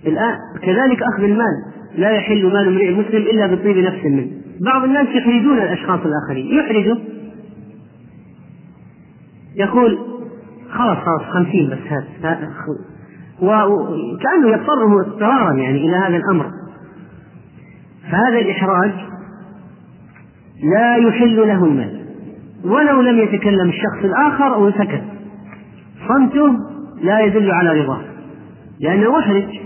الآن 0.07 0.35
كذلك 0.63 1.03
أخذ 1.03 1.23
المال. 1.23 1.65
لا 1.97 2.11
يحل 2.11 2.47
مال 2.47 2.69
امرئ 2.69 2.91
مسلم 2.95 3.23
إلا 3.23 3.47
بطيب 3.47 3.79
نفس 3.79 4.05
منه. 4.05 4.29
بعض 4.61 4.85
الناس 4.85 5.07
يحرجون 5.09 5.59
الأشخاص 5.59 6.01
الآخرين. 6.01 6.47
يحرجه 6.59 6.99
يقول 9.57 9.99
خلاص 10.71 10.99
خلاص 10.99 11.23
خمسين 11.23 11.71
بس 11.71 11.79
هات 11.89 12.39
وكأنه 13.43 14.49
يضطره 14.49 15.01
اضطرارا 15.01 15.53
يعني 15.53 15.87
إلى 15.87 15.97
هذا 15.97 16.17
الأمر. 16.17 16.58
فهذا 18.11 18.39
الإحراج 18.39 18.91
لا 20.63 20.97
يحل 20.97 21.37
له 21.37 21.65
المال. 21.65 22.05
ولو 22.65 23.01
لم 23.01 23.19
يتكلم 23.19 23.69
الشخص 23.69 24.05
الآخر 24.05 24.55
أو 24.55 24.71
سكت 24.71 25.03
صمته 26.09 26.57
لا 27.03 27.21
يدل 27.21 27.51
على 27.51 27.81
رضاه. 27.81 28.01
لأنه 28.81 29.19
محرج. 29.19 29.61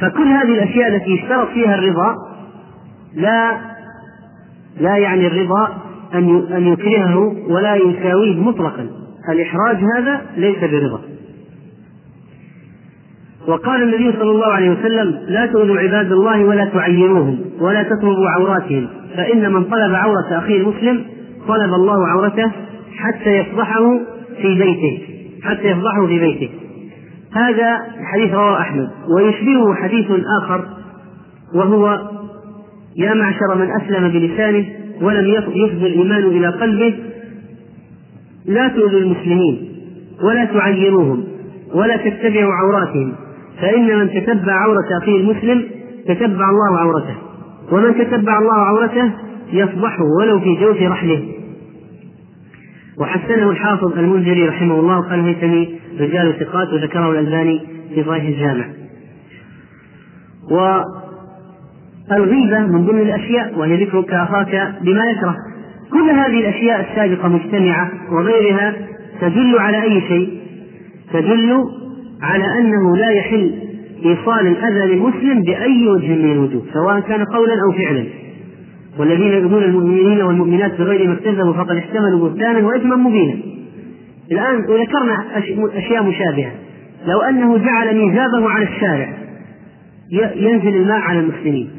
فكل 0.00 0.28
هذه 0.28 0.54
الأشياء 0.54 0.96
التي 0.96 1.10
يشترط 1.10 1.48
فيها 1.48 1.74
الرضا 1.74 2.14
لا 3.14 3.60
لا 4.80 4.96
يعني 4.96 5.26
الرضا 5.26 5.78
أن 6.14 6.46
أن 6.52 6.66
يكرهه 6.66 7.36
ولا 7.48 7.74
يساويه 7.74 8.40
مطلقا. 8.40 8.86
الإحراج 9.28 9.76
هذا 9.96 10.20
ليس 10.36 10.58
برضا. 10.58 11.13
وقال 13.48 13.82
النبي 13.82 14.12
صلى 14.18 14.30
الله 14.30 14.46
عليه 14.46 14.70
وسلم 14.70 15.18
لا 15.28 15.46
تؤذوا 15.46 15.78
عباد 15.78 16.12
الله 16.12 16.44
ولا 16.44 16.64
تعيروهم 16.64 17.38
ولا 17.60 17.82
تطلبوا 17.82 18.28
عوراتهم 18.28 18.88
فإن 19.16 19.52
من 19.52 19.64
طلب 19.64 19.94
عورة 19.94 20.38
أخيه 20.38 20.60
المسلم 20.60 21.04
طلب 21.48 21.74
الله 21.74 22.08
عورته 22.08 22.50
حتى 22.96 23.30
يفضحه 23.30 23.98
في 24.42 24.54
بيته 24.58 25.02
حتى 25.42 25.64
يفضحه 25.64 26.06
في 26.06 26.18
بيته. 26.18 26.50
هذا 27.32 27.78
حديث 28.12 28.34
رواه 28.34 28.60
أحمد 28.60 28.88
ويشبهه 29.16 29.74
حديث 29.74 30.06
آخر 30.42 30.64
وهو 31.54 32.00
يا 32.96 33.14
معشر 33.14 33.54
من 33.54 33.68
أسلم 33.70 34.08
بلسانه 34.08 34.66
ولم 35.02 35.26
يفض 35.28 35.84
الإيمان 35.84 36.24
إلى 36.24 36.48
قلبه 36.48 36.94
لا 38.46 38.68
تؤذوا 38.68 39.00
المسلمين 39.00 39.68
ولا 40.22 40.44
تعيروهم 40.44 41.24
ولا 41.74 41.96
تتبعوا 41.96 42.52
عوراتهم. 42.52 43.14
فإن 43.60 43.98
من 43.98 44.10
تتبع 44.10 44.52
عورة 44.52 44.98
أخيه 45.02 45.16
المسلم 45.16 45.64
تتبع 46.08 46.50
الله 46.50 46.78
عورته 46.78 47.14
ومن 47.72 47.94
تتبع 47.94 48.38
الله 48.38 48.54
عورته 48.54 49.10
يفضحه 49.52 50.04
ولو 50.20 50.40
في 50.40 50.54
جوف 50.60 50.82
رحله. 50.82 51.22
وحسنه 52.98 53.50
الحافظ 53.50 53.98
المنذري 53.98 54.48
رحمه 54.48 54.80
الله 54.80 55.00
قال 55.00 55.20
هيثمي 55.20 55.78
رجال 56.00 56.34
ثقات 56.40 56.72
وذكره 56.72 57.10
الألباني 57.10 57.60
في 57.94 58.04
صحيح 58.04 58.24
الجامع. 58.24 58.64
والغيبة 62.10 62.58
من 62.58 62.86
ضمن 62.86 63.00
الأشياء 63.00 63.58
وهي 63.58 63.84
ذكرك 63.84 64.12
أخاك 64.12 64.74
بما 64.82 65.04
يكره. 65.10 65.36
كل 65.92 66.10
هذه 66.10 66.40
الأشياء 66.40 66.90
السابقة 66.90 67.28
مجتمعة 67.28 67.90
وغيرها 68.12 68.74
تدل 69.20 69.58
على 69.58 69.82
أي 69.82 70.00
شيء؟ 70.00 70.40
تدل 71.12 71.64
على 72.22 72.58
أنه 72.58 72.96
لا 72.96 73.10
يحل 73.10 73.54
إيصال 74.04 74.46
الأذى 74.46 74.94
للمسلم 74.94 75.42
بأي 75.42 75.88
وجه 75.88 76.08
من 76.08 76.32
الوجوه 76.32 76.62
سواء 76.72 77.00
كان 77.00 77.24
قولا 77.24 77.54
أو 77.62 77.72
فعلا. 77.72 78.04
والذين 78.98 79.32
يؤذون 79.32 79.62
المؤمنين 79.62 80.22
والمؤمنات 80.22 80.78
بغير 80.78 81.08
ما 81.08 81.14
اكتسبوا 81.14 81.52
فقد 81.52 81.76
احتملوا 81.76 82.28
بهتانا 82.28 82.66
وإثما 82.66 82.96
مبينا. 82.96 83.34
الآن 84.32 84.60
ذكرنا 84.60 85.24
أشياء 85.76 86.02
مشابهة. 86.02 86.52
لو 87.06 87.20
أنه 87.20 87.58
جعل 87.58 87.96
ميزابه 87.96 88.50
على 88.50 88.64
الشارع 88.64 89.08
ينزل 90.36 90.76
الماء 90.76 91.00
على 91.00 91.20
المسلمين 91.20 91.70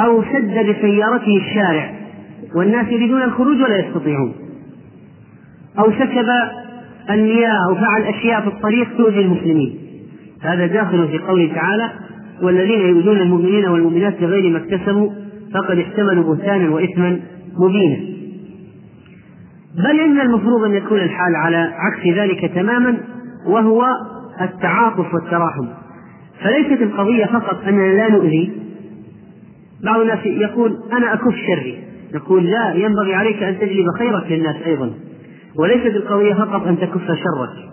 أو 0.00 0.22
سد 0.22 0.66
بسيارته 0.68 1.36
الشارع 1.36 1.94
والناس 2.54 2.86
يريدون 2.88 3.22
الخروج 3.22 3.56
ولا 3.62 3.78
يستطيعون 3.78 4.34
أو 5.78 5.92
سكب 5.92 6.26
المياه 7.10 7.68
أو 7.68 7.74
فعل 7.74 8.02
أشياء 8.02 8.40
في 8.40 8.46
الطريق 8.46 8.96
تؤذي 8.96 9.20
المسلمين. 9.20 9.78
هذا 10.40 10.66
داخل 10.66 11.08
في 11.08 11.18
قوله 11.18 11.54
تعالى 11.54 11.90
والذين 12.42 12.80
يؤذون 12.80 13.16
المؤمنين 13.16 13.66
والمؤمنات 13.66 14.20
بغير 14.20 14.50
ما 14.50 14.58
اكتسبوا 14.58 15.10
فقد 15.54 15.78
احتملوا 15.78 16.34
بهتانا 16.34 16.70
وإثما 16.70 17.20
مبينا. 17.58 17.96
بل 19.84 20.00
إن 20.00 20.20
المفروض 20.20 20.64
أن 20.64 20.74
يكون 20.74 20.98
الحال 20.98 21.36
على 21.36 21.56
عكس 21.56 22.06
ذلك 22.06 22.52
تماما 22.54 22.96
وهو 23.46 23.86
التعاطف 24.40 25.14
والتراحم. 25.14 25.66
فليست 26.42 26.82
القضية 26.82 27.24
فقط 27.24 27.64
أننا 27.66 27.96
لا 27.96 28.10
نؤذي. 28.10 28.52
بعض 29.84 30.00
الناس 30.00 30.26
يقول 30.26 30.76
أنا 30.92 31.14
أكف 31.14 31.34
شري. 31.46 31.78
يقول 32.14 32.44
لا 32.44 32.74
ينبغي 32.74 33.14
عليك 33.14 33.42
أن 33.42 33.58
تجلب 33.58 33.86
خيرك 33.98 34.32
للناس 34.32 34.56
أيضا. 34.66 34.90
وليست 35.58 35.96
القضية 35.96 36.34
فقط 36.34 36.66
أن 36.66 36.78
تكف 36.78 37.06
شرك. 37.06 37.66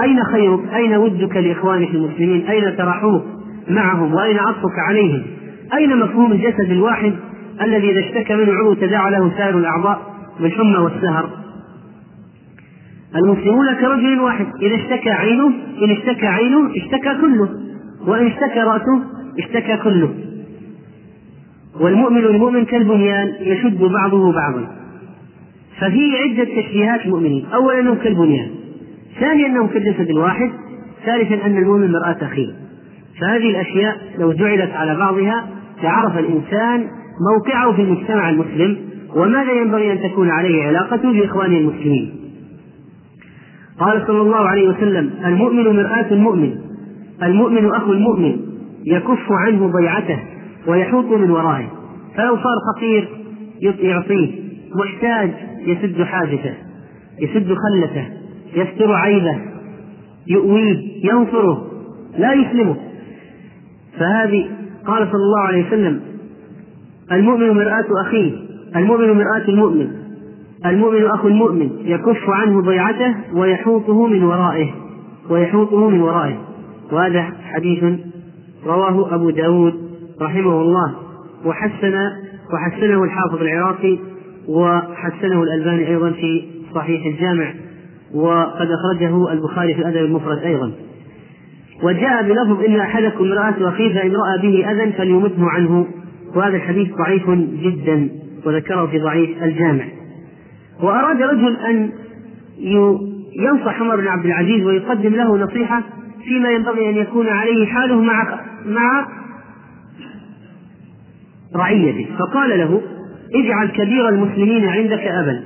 أين 0.00 0.24
خيرك 0.24 0.74
أين 0.74 0.96
ودك 0.96 1.36
لإخوانك 1.36 1.88
المسلمين؟ 1.94 2.46
أين 2.46 2.76
ترحمك 2.76 3.22
معهم؟ 3.68 4.14
وأين 4.14 4.38
عطفك 4.38 4.78
عليهم؟ 4.88 5.22
أين 5.74 5.96
مفهوم 5.96 6.32
الجسد 6.32 6.70
الواحد 6.70 7.12
الذي 7.62 7.90
إذا 7.90 8.00
اشتكى 8.00 8.36
منه 8.36 8.52
عضو 8.52 8.74
تداعى 8.74 9.10
له 9.10 9.32
سائر 9.36 9.58
الأعضاء 9.58 10.00
بالحمى 10.40 10.78
والسهر؟ 10.78 11.30
المسلمون 13.16 13.74
كرجل 13.74 14.20
واحد 14.20 14.46
إذا 14.62 14.74
اشتكى 14.74 15.10
عينه 15.10 15.46
إن 15.82 15.90
اشتكى 15.90 16.26
عينه 16.26 16.70
اشتكى 16.76 17.20
كله. 17.20 17.48
وإن 18.06 18.26
اشتكى 18.26 18.60
رأسه 18.60 19.02
اشتكى 19.38 19.76
كله. 19.76 20.14
والمؤمن 21.80 22.24
المؤمن 22.24 22.64
كالبنيان 22.64 23.32
يشد 23.40 23.80
بعضه 23.84 24.32
بعضا. 24.32 24.79
ففي 25.80 26.16
عدة 26.16 26.44
تشبيهات 26.44 27.06
المؤمنين. 27.06 27.46
أولا 27.54 27.80
أنهم 27.80 27.94
كالبنيان. 27.94 28.50
ثانيا 29.20 29.46
أنهم 29.46 29.66
كالجسد 29.66 30.10
الواحد. 30.10 30.50
ثالثا 31.06 31.46
أن 31.46 31.56
المؤمن 31.56 31.92
مرآة 31.92 32.16
أخيه. 32.22 32.48
فهذه 33.20 33.50
الأشياء 33.50 33.96
لو 34.18 34.32
جعلت 34.32 34.70
على 34.70 34.96
بعضها 34.96 35.48
لعرف 35.82 36.18
الإنسان 36.18 36.86
موقعه 37.32 37.72
في 37.72 37.82
المجتمع 37.82 38.30
المسلم 38.30 38.76
وماذا 39.16 39.52
ينبغي 39.52 39.92
أن 39.92 40.02
تكون 40.02 40.30
عليه 40.30 40.62
علاقته 40.66 41.12
بإخوانه 41.12 41.58
المسلمين. 41.58 42.14
قال 43.80 44.04
صلى 44.06 44.20
الله 44.20 44.48
عليه 44.48 44.68
وسلم 44.68 45.10
المؤمن 45.24 45.64
مرآة 45.76 46.06
المؤمن 46.10 46.54
المؤمن 47.22 47.66
أخو 47.66 47.92
المؤمن 47.92 48.36
يكف 48.84 49.32
عنه 49.32 49.66
ضيعته 49.66 50.18
ويحوط 50.66 51.04
من 51.04 51.30
ورائه. 51.30 51.68
فلو 52.16 52.36
صار 52.36 52.56
فقير 52.74 53.08
يعطيه 53.60 54.30
محتاج 54.74 55.30
يسد 55.66 56.02
حاجته 56.02 56.54
يسد 57.20 57.54
خلته 57.54 58.08
يستر 58.56 58.92
عيبه 58.92 59.38
يؤويه 60.26 61.04
ينصره 61.04 61.66
لا 62.18 62.32
يسلمه. 62.32 62.76
فهذه 63.98 64.48
قال 64.86 65.08
صلى 65.12 65.22
الله 65.22 65.40
عليه 65.40 65.66
وسلم 65.66 66.00
المؤمن 67.12 67.50
مرآة 67.50 67.84
أخيه 68.06 68.32
المؤمن 68.76 69.10
مرآة 69.12 69.48
المؤمن 69.48 69.90
المؤمن 70.66 71.04
أخو 71.04 71.28
المؤمن 71.28 71.70
يكف 71.84 72.30
عنه 72.30 72.60
ضيعته 72.62 73.14
ويحوطه 73.34 74.06
من 74.06 74.22
ورائه 74.22 74.70
ويحوطه 75.30 75.90
من 75.90 76.00
ورائه. 76.00 76.38
وهذا 76.92 77.22
حديث 77.42 77.84
رواه 78.66 79.14
أبو 79.14 79.30
داود 79.30 79.74
رحمه 80.20 80.60
الله 80.60 80.94
وحسن 81.44 81.94
وحسنه 82.54 83.04
الحافظ 83.04 83.42
العراقي 83.42 83.98
وحسنه 84.48 85.42
الألباني 85.42 85.88
أيضا 85.88 86.10
في 86.10 86.44
صحيح 86.74 87.06
الجامع 87.06 87.54
وقد 88.14 88.68
أخرجه 88.70 89.32
البخاري 89.32 89.74
في 89.74 89.80
الأدب 89.80 90.04
المفرد 90.04 90.38
أيضا. 90.38 90.72
وجاء 91.82 92.22
بلفظ 92.22 92.64
إن 92.64 92.80
أحدكم 92.80 93.24
امرأة 93.24 93.68
أخيه 93.68 93.94
فإن 93.94 94.12
رأى 94.12 94.42
به 94.42 94.70
أذى 94.70 94.92
فليمته 94.92 95.50
عنه 95.50 95.86
وهذا 96.34 96.56
الحديث 96.56 96.94
ضعيف 96.94 97.30
جدا 97.62 98.08
وذكره 98.46 98.86
في 98.86 98.98
ضعيف 98.98 99.42
الجامع. 99.42 99.84
وأراد 100.82 101.22
رجل 101.22 101.56
أن 101.56 101.90
ينصح 103.36 103.80
عمر 103.80 103.96
بن 103.96 104.08
عبد 104.08 104.24
العزيز 104.24 104.66
ويقدم 104.66 105.14
له 105.14 105.36
نصيحة 105.36 105.82
فيما 106.24 106.50
ينبغي 106.50 106.90
أن 106.90 106.96
يكون 106.96 107.28
عليه 107.28 107.66
حاله 107.66 108.02
مع 108.02 108.40
مع 108.66 109.06
رعيته. 111.56 112.06
فقال 112.18 112.58
له 112.58 112.80
اجعل 113.34 113.68
كبير 113.68 114.08
المسلمين 114.08 114.68
عندك 114.68 115.00
أبا. 115.00 115.40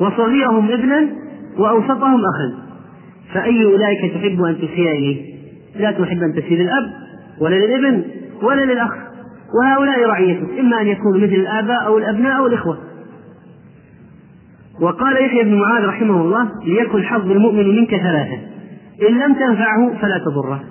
وصغيرهم 0.00 0.70
ابنا 0.70 1.08
وأوسطهم 1.58 2.20
أخا. 2.20 2.54
فأي 3.34 3.64
أولئك 3.64 4.14
تحب 4.14 4.42
أن 4.42 4.56
تسيء 4.56 4.90
إليه؟ 4.90 5.34
لا 5.76 5.90
تحب 5.90 6.22
أن 6.22 6.34
تسيء 6.34 6.58
للأب 6.58 6.92
ولا 7.40 7.54
للابن 7.54 8.04
ولا 8.42 8.64
للأخ. 8.64 8.90
وهؤلاء 9.60 10.06
رعيتك 10.06 10.58
إما 10.58 10.80
أن 10.80 10.86
يكونوا 10.86 11.20
مثل 11.20 11.34
الآباء 11.34 11.86
أو 11.86 11.98
الأبناء 11.98 12.38
أو 12.38 12.46
الإخوة. 12.46 12.78
وقال 14.80 15.24
يحيى 15.24 15.44
بن 15.44 15.54
معاذ 15.58 15.84
رحمه 15.84 16.22
الله 16.22 16.48
ليكن 16.64 17.02
حظ 17.02 17.30
المؤمن 17.30 17.76
منك 17.76 17.90
ثلاثة. 17.90 18.38
إن 19.08 19.18
لم 19.18 19.34
تنفعه 19.34 19.94
فلا 20.02 20.18
تضره. 20.18 20.64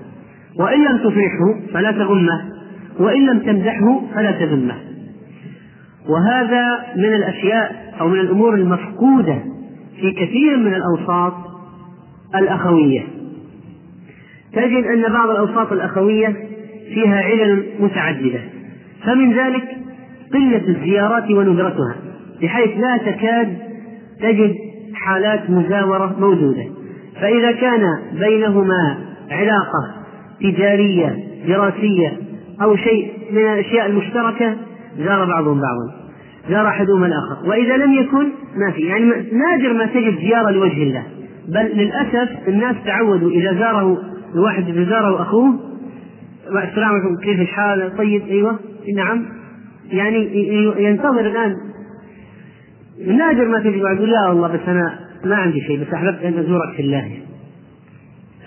وإن 0.60 0.84
لم 0.84 0.98
تفرحه 0.98 1.74
فلا 1.74 1.92
تغمه 1.92 2.42
وإن 3.00 3.26
لم 3.26 3.40
تمدحه 3.40 4.02
فلا 4.16 4.32
تذمه. 4.32 4.91
وهذا 6.10 6.86
من 6.96 7.14
الأشياء 7.14 7.94
أو 8.02 8.08
من 8.08 8.20
الأمور 8.20 8.54
المفقودة 8.56 9.40
في 10.00 10.12
كثير 10.12 10.58
من 10.58 10.74
الأوساط 10.74 11.34
الأخوية. 12.36 13.02
تجد 14.54 14.86
أن 14.86 15.14
بعض 15.14 15.30
الأوساط 15.30 15.72
الأخوية 15.72 16.36
فيها 16.94 17.22
علل 17.22 17.64
متعددة 17.80 18.40
فمن 19.06 19.34
ذلك 19.34 19.78
قلة 20.34 20.68
الزيارات 20.68 21.32
وندرتها 21.32 21.96
بحيث 22.42 22.78
لا 22.78 22.98
تكاد 22.98 23.58
تجد 24.22 24.56
حالات 24.94 25.50
مزاورة 25.50 26.16
موجودة. 26.20 26.66
فإذا 27.22 27.52
كان 27.52 28.00
بينهما 28.20 28.98
علاقة 29.32 29.92
تجارية 30.42 31.18
دراسية 31.48 32.18
أو 32.62 32.76
شيء 32.76 33.12
من 33.32 33.42
الأشياء 33.42 33.86
المشتركة 33.86 34.56
زار 34.98 35.26
بعضهم 35.26 35.62
بعضا. 35.62 36.02
زار 36.50 36.68
أحدهما 36.68 37.06
الآخر. 37.08 37.50
وإذا 37.50 37.78
لم 37.78 37.94
يكن 37.94 38.30
ما 38.56 38.72
في. 38.72 38.82
يعني 38.82 39.06
نادر 39.32 39.74
ما 39.74 39.86
تجد 39.86 40.18
زيارة 40.20 40.52
لوجه 40.52 40.84
الله. 40.84 41.04
بل 41.48 41.62
للأسف 41.62 42.30
الناس 42.48 42.76
تعودوا 42.86 43.32
إذا 43.32 43.54
زاره 43.54 43.98
الواحد 44.36 44.70
إذا 44.70 44.84
زاره 44.84 45.22
أخوه 45.22 45.60
السلام 46.70 46.90
عليكم 46.90 47.18
كيف 47.18 47.40
الحال؟ 47.40 47.98
طيب 47.98 48.22
أيوه. 48.22 48.60
نعم. 48.96 49.26
يعني 49.92 50.30
ينتظر 50.84 51.20
الآن. 51.20 51.56
نادر 53.08 53.48
ما 53.48 53.60
تجد. 53.60 53.82
واحد 53.82 53.96
يقول 53.96 54.12
لا 54.12 54.28
والله 54.28 54.48
بس 54.48 54.60
أنا 54.68 55.00
ما 55.26 55.36
عندي 55.36 55.62
شيء 55.62 55.82
بس 55.82 55.94
أحببت 55.94 56.24
أن 56.24 56.38
أزورك 56.40 56.74
في 56.76 56.82
الله. 56.82 57.12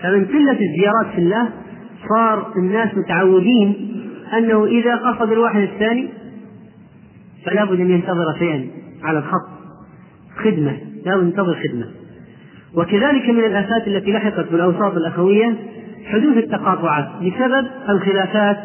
فمن 0.02 0.24
قلة 0.24 0.58
الزيارات 0.60 1.06
في 1.14 1.18
الله 1.18 1.48
صار 2.08 2.52
الناس 2.56 2.88
متعودين 2.94 3.74
أنه 4.38 4.64
إذا 4.64 4.96
قصد 4.96 5.32
الواحد 5.32 5.60
الثاني 5.60 6.08
فلا 7.46 7.64
بد 7.64 7.80
أن 7.80 7.90
ينتظر 7.90 8.34
شيئا 8.38 8.66
على 9.02 9.18
الخط 9.18 9.48
خدمة 10.36 10.76
لا 11.06 11.16
بد 11.16 11.22
ينتظر 11.22 11.54
خدمة. 11.54 11.86
وكذلك 12.74 13.28
من 13.28 13.44
الآفات 13.44 13.88
التي 13.88 14.12
لحقت 14.12 14.52
بالأوساط 14.52 14.96
الأخوية 14.96 15.54
حدوث 16.06 16.36
التقاطعات 16.36 17.08
بسبب 17.22 17.66
الخلافات 17.88 18.56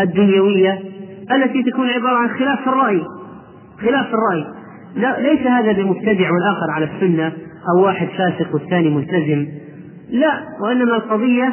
الدنيوية 0.00 0.82
التي 1.32 1.62
تكون 1.62 1.88
عبارة 1.88 2.16
عن 2.16 2.28
خلاف 2.28 2.60
في 2.60 2.66
الرأي. 2.66 3.02
خلاف 3.82 4.06
في 4.06 4.14
الرأي. 4.14 4.46
لا 4.96 5.20
ليس 5.20 5.46
هذا 5.46 5.72
بمبتدع 5.72 6.30
والآخر 6.30 6.70
على 6.70 6.88
السنة 6.94 7.32
أو 7.68 7.84
واحد 7.84 8.08
فاسق 8.08 8.54
والثاني 8.54 8.90
ملتزم. 8.90 9.46
لا 10.10 10.40
وإنما 10.62 10.96
القضية 10.96 11.52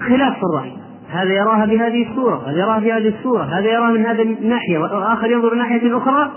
خلاف 0.00 0.34
في 0.38 0.42
الرأي. 0.42 0.83
هذا 1.14 1.32
يراها 1.32 1.66
بهذه 1.66 2.10
الصورة 2.10 2.50
هذا 2.50 2.58
يراها 2.58 2.78
بهذه 2.78 3.08
الصورة 3.08 3.42
هذا 3.42 3.66
يراها 3.66 3.92
من 3.92 4.06
هذه 4.06 4.22
الناحية 4.22 4.78
والآخر 4.78 5.30
ينظر 5.30 5.54
ناحية 5.54 5.96
أخرى 5.96 6.30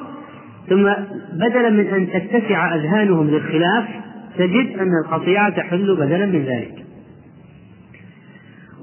ثم 0.70 0.90
بدلا 1.34 1.70
من 1.70 1.88
أن 1.88 2.08
تتسع 2.08 2.76
أذهانهم 2.76 3.30
للخلاف 3.30 3.84
تجد 4.38 4.80
أن 4.80 4.92
القطيعة 5.06 5.50
تحل 5.50 5.96
بدلا 5.96 6.26
من 6.26 6.46
ذلك. 6.46 6.88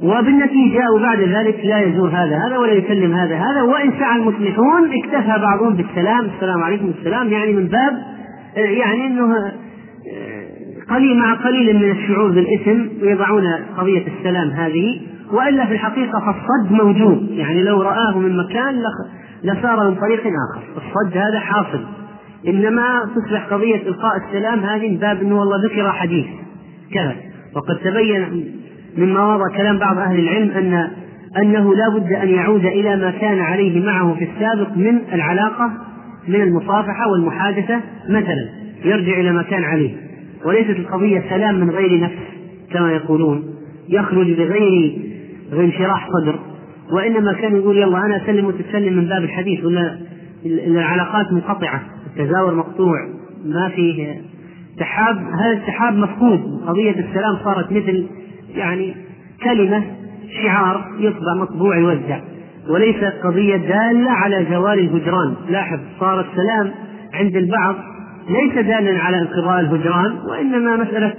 وبالنتيجة 0.03 0.81
أو 0.83 0.99
بعد 0.99 1.21
ذلك 1.21 1.61
لا 1.65 1.81
يزور 1.81 2.09
هذا 2.09 2.39
هذا 2.47 2.59
ولا 2.59 2.73
يكلم 2.73 3.13
هذا 3.13 3.37
هذا 3.37 3.63
وإن 3.63 3.93
سعى 3.99 4.17
المصلحون 4.17 4.91
اكتفى 4.93 5.39
بعضهم 5.39 5.75
بالسلام 5.75 6.25
السلام 6.37 6.63
عليكم 6.63 6.93
السلام 6.99 7.29
يعني 7.29 7.53
من 7.53 7.67
باب 7.67 7.93
يعني 8.57 9.07
أنه 9.07 9.53
قليل 10.91 11.19
مع 11.19 11.35
قليل 11.35 11.77
من 11.77 11.91
الشعور 11.91 12.31
بالإثم 12.31 13.03
ويضعون 13.03 13.47
قضية 13.77 14.03
السلام 14.19 14.51
هذه 14.51 15.01
وإلا 15.33 15.67
في 15.67 15.73
الحقيقة 15.73 16.21
فالصد 16.21 16.73
موجود. 16.73 17.31
يعني 17.31 17.63
لو 17.63 17.83
رآه 17.83 18.19
من 18.19 18.37
مكان 18.37 18.83
لسار 19.45 19.91
من 19.91 19.95
طريق 19.95 20.21
آخر. 20.21 20.63
الصد 20.77 21.17
هذا 21.17 21.41
حاصل. 21.41 21.85
إنما 22.49 23.01
تصبح 23.17 23.47
قضية 23.47 23.89
إلقاء 23.89 24.13
السلام 24.17 24.61
هذه 24.61 24.91
من 24.91 24.97
باب 24.97 25.23
أنه 25.23 25.39
والله 25.39 25.57
ذكر 25.65 25.93
حديث. 25.93 26.27
كذا. 26.95 27.17
وقد 27.57 27.77
تبين 27.85 28.53
مما 28.99 29.37
مضى 29.37 29.57
كلام 29.57 29.79
بعض 29.79 29.99
أهل 29.99 30.19
العلم 30.19 30.51
أن 30.51 30.91
أنه 31.39 31.75
لا 31.75 31.89
بد 31.89 32.13
أن 32.13 32.29
يعود 32.29 32.65
إلى 32.65 32.97
ما 32.97 33.11
كان 33.11 33.39
عليه 33.39 33.87
معه 33.87 34.15
في 34.15 34.25
السابق 34.25 34.77
من 34.77 34.99
العلاقة 35.13 35.71
من 36.29 36.41
المصافحة 36.41 37.11
والمحادثة 37.13 37.81
مثلا. 38.09 38.49
يرجع 38.85 39.21
إلى 39.21 39.33
ما 39.33 39.43
كان 39.43 39.65
عليه. 39.65 39.97
وليست 40.45 40.71
القضية 40.71 41.25
سلام 41.31 41.61
من 41.61 41.71
غير 41.71 42.01
نفس 42.01 42.19
كما 42.73 42.93
يقولون. 42.93 43.45
يخرج 43.89 44.33
بغير 44.33 45.14
انشراح 45.53 46.09
صدر. 46.09 46.39
وإنما 46.93 47.33
كان 47.33 47.57
يقول 47.57 47.77
يلا 47.77 48.07
أنا 48.07 48.17
أسلم 48.17 48.45
وتسلم 48.45 48.97
من 48.97 49.09
باب 49.09 49.25
الحديث 49.25 49.65
ولا 49.65 49.99
العلاقات 50.47 51.33
منقطعة. 51.33 51.83
التزاور 52.07 52.55
مقطوع. 52.55 53.09
ما 53.45 53.69
فيه 53.69 54.21
سحاب. 54.79 55.17
هذا 55.17 55.53
السحاب 55.53 55.97
مفقود. 55.97 56.41
قضية 56.67 56.91
السلام 56.91 57.37
صارت 57.45 57.73
مثل 57.73 58.07
يعني 58.55 58.95
كلمة 59.45 59.83
شعار 60.43 60.85
يطبع 60.99 61.35
مطبوع 61.41 61.77
يوزع. 61.77 62.21
وليست 62.69 63.15
قضية 63.25 63.57
دالة 63.57 64.11
على 64.11 64.47
زوال 64.51 64.79
الهجران. 64.79 65.35
لاحظ 65.51 65.79
صار 66.01 66.21
السلام 66.21 66.75
عند 67.15 67.37
البعض. 67.37 67.75
ليس 68.29 68.55
دالا 68.55 69.03
على 69.03 69.21
انقضاء 69.21 69.61
الهجران. 69.61 70.19
وإنما 70.31 70.77
مسألة 70.77 71.15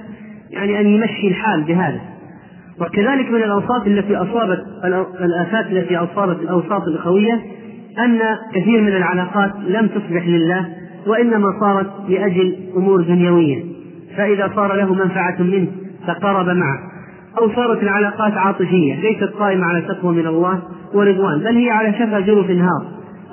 يعني 0.50 0.82
أن 0.82 0.88
يمشي 0.88 1.28
الحال 1.28 1.64
بهذا. 1.64 2.15
وكذلك 2.82 3.32
من 3.32 3.44
الأوصاف 3.44 3.88
التي 3.88 4.16
أصابت 4.16 4.64
الآفات 5.22 5.66
التي 5.66 5.98
أصابت 5.98 6.42
الأوساط 6.42 6.82
الأخوية 6.88 7.34
أن 8.00 8.20
كثير 8.54 8.82
من 8.82 8.96
العلاقات 8.96 9.52
لم 9.68 9.88
تصبح 9.88 10.28
لله 10.28 10.66
وإنما 11.08 11.60
صارت 11.60 11.88
لأجل 12.10 12.56
أمور 12.78 13.02
دنيوية. 13.02 13.64
فإذا 14.18 14.52
صار 14.56 14.74
له 14.74 14.94
منفعة 14.94 15.42
منه 15.42 15.68
تقارب 16.08 16.50
معه. 16.50 16.80
أو 17.38 17.56
صارت 17.56 17.84
العلاقات 17.84 18.34
عاطفية 18.34 18.96
ليست 18.96 19.34
قائمة 19.40 19.66
على 19.66 19.82
تقوى 19.82 20.16
من 20.16 20.28
الله 20.28 20.62
ورضوان 20.94 21.40
بل 21.40 21.56
هي 21.58 21.70
على 21.70 21.94
شفا 21.94 22.20
جرف 22.20 22.50
نهار 22.50 22.86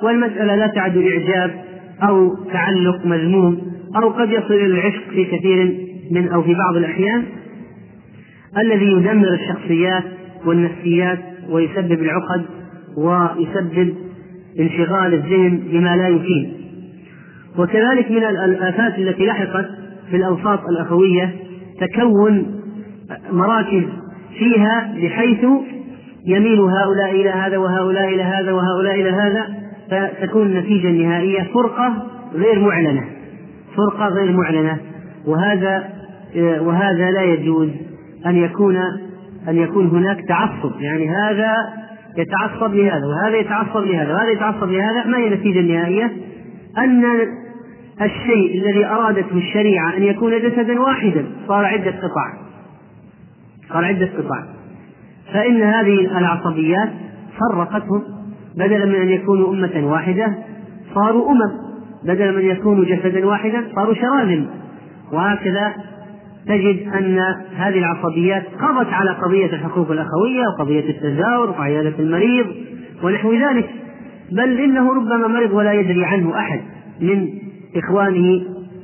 والمسألة 0.03 0.55
لا 0.55 0.67
تعد 0.67 0.97
إعجاب 0.97 1.51
أو 2.03 2.35
تعلق 2.53 3.05
مذموم 3.05 3.61
أو 3.95 4.09
قد 4.09 4.29
يصل 4.29 4.53
إلى 4.53 4.65
العشق 4.65 5.09
في 5.09 5.25
كثير 5.25 5.77
من 6.11 6.31
أو 6.31 6.41
في 6.41 6.53
بعض 6.53 6.75
الأحيان. 6.75 7.23
الذي 8.57 8.85
يدمر 8.85 9.33
الشخصيات 9.33 10.03
والنفسيات 10.45 11.19
ويسبب 11.49 12.01
العقد 12.01 12.45
ويسبب 12.97 13.93
انشغال 14.59 15.13
الذهن 15.13 15.59
بما 15.71 15.97
لا 15.97 16.07
يفيد. 16.07 16.53
وكذلك 17.57 18.11
من 18.11 18.23
الآفات 18.23 18.99
التي 18.99 19.25
لحقت 19.25 19.65
في 20.09 20.15
الأوساط 20.15 20.59
الأخوية 20.69 21.35
تكون 21.79 22.61
مراكز 23.31 23.83
فيها 24.37 24.93
بحيث 25.01 25.45
يميل 26.25 26.59
هؤلاء 26.59 27.11
إلى 27.11 27.29
هذا 27.29 27.57
وهؤلاء 27.57 28.07
إلى 28.09 28.23
هذا 28.23 28.51
وهؤلاء 28.51 29.01
إلى 29.01 29.09
هذا 29.09 29.47
فتكون 29.91 30.45
النتيجة 30.47 30.87
النهائية 30.87 31.47
فرقة 31.53 32.03
غير 32.35 32.59
معلنة 32.59 33.03
فرقة 33.77 34.07
غير 34.07 34.31
معلنة 34.31 34.77
وهذا 35.25 35.89
وهذا 36.61 37.11
لا 37.11 37.23
يجوز. 37.23 37.69
أن 38.25 38.35
يكون 38.35 38.77
أن 39.47 39.55
يكون 39.57 39.87
هناك 39.87 40.25
تعصب. 40.27 40.81
يعني 40.81 41.09
هذا 41.09 41.55
يتعصب 42.17 42.73
لهذا 42.73 43.05
وهذا 43.05 43.37
يتعصب 43.37 43.83
لهذا 43.85 44.13
وهذا 44.13 44.29
يتعصب 44.29 44.69
لهذا. 44.69 45.05
ما 45.05 45.17
هي 45.17 45.27
النتيجة 45.27 45.59
النهائية؟ 45.59 46.11
أن 46.77 47.03
الشيء 48.01 48.61
الذي 48.61 48.85
أرادته 48.85 49.37
الشريعة 49.37 49.97
أن 49.97 50.03
يكون 50.03 50.39
جسدا 50.39 50.81
واحدا. 50.81 51.25
صار 51.47 51.65
عدة 51.65 51.91
قطع 51.91 52.33
صار 53.69 53.85
عدة 53.85 54.09
قطع 54.17 54.43
فإن 55.33 55.61
هذه 55.61 56.17
العصبيات 56.17 56.89
فرقتهم. 57.39 58.03
بدلا 58.57 58.85
من 58.85 58.95
أن 58.95 59.09
يكونوا 59.09 59.53
أمة 59.53 59.91
واحدة 59.91 60.33
صاروا 60.95 61.31
أمم. 61.31 61.51
بدلا 62.03 62.31
من 62.31 62.37
أن 62.37 62.45
يكونوا 62.45 62.85
جسدا 62.85 63.25
واحدا 63.25 63.63
صاروا 63.75 63.93
شراذم 63.93 64.47
وهكذا 65.13 65.73
تجد 66.47 66.87
أن 66.87 67.19
هذه 67.55 67.77
العصبيات 67.77 68.43
قضت 68.45 68.93
على 68.93 69.11
قضية 69.11 69.45
الحقوق 69.45 69.91
الأخوية 69.91 70.47
وقضية 70.47 70.89
التزاور 70.89 71.49
وعيادة 71.49 71.93
المريض 71.99 72.45
ونحو 73.03 73.33
ذلك. 73.33 73.69
بل 74.31 74.59
إنه 74.59 74.93
ربما 74.93 75.27
مرض 75.27 75.51
ولا 75.51 75.73
يدري 75.73 76.05
عنه 76.05 76.39
أحد 76.39 76.61
من 77.01 77.29
إخوانه 77.75 78.41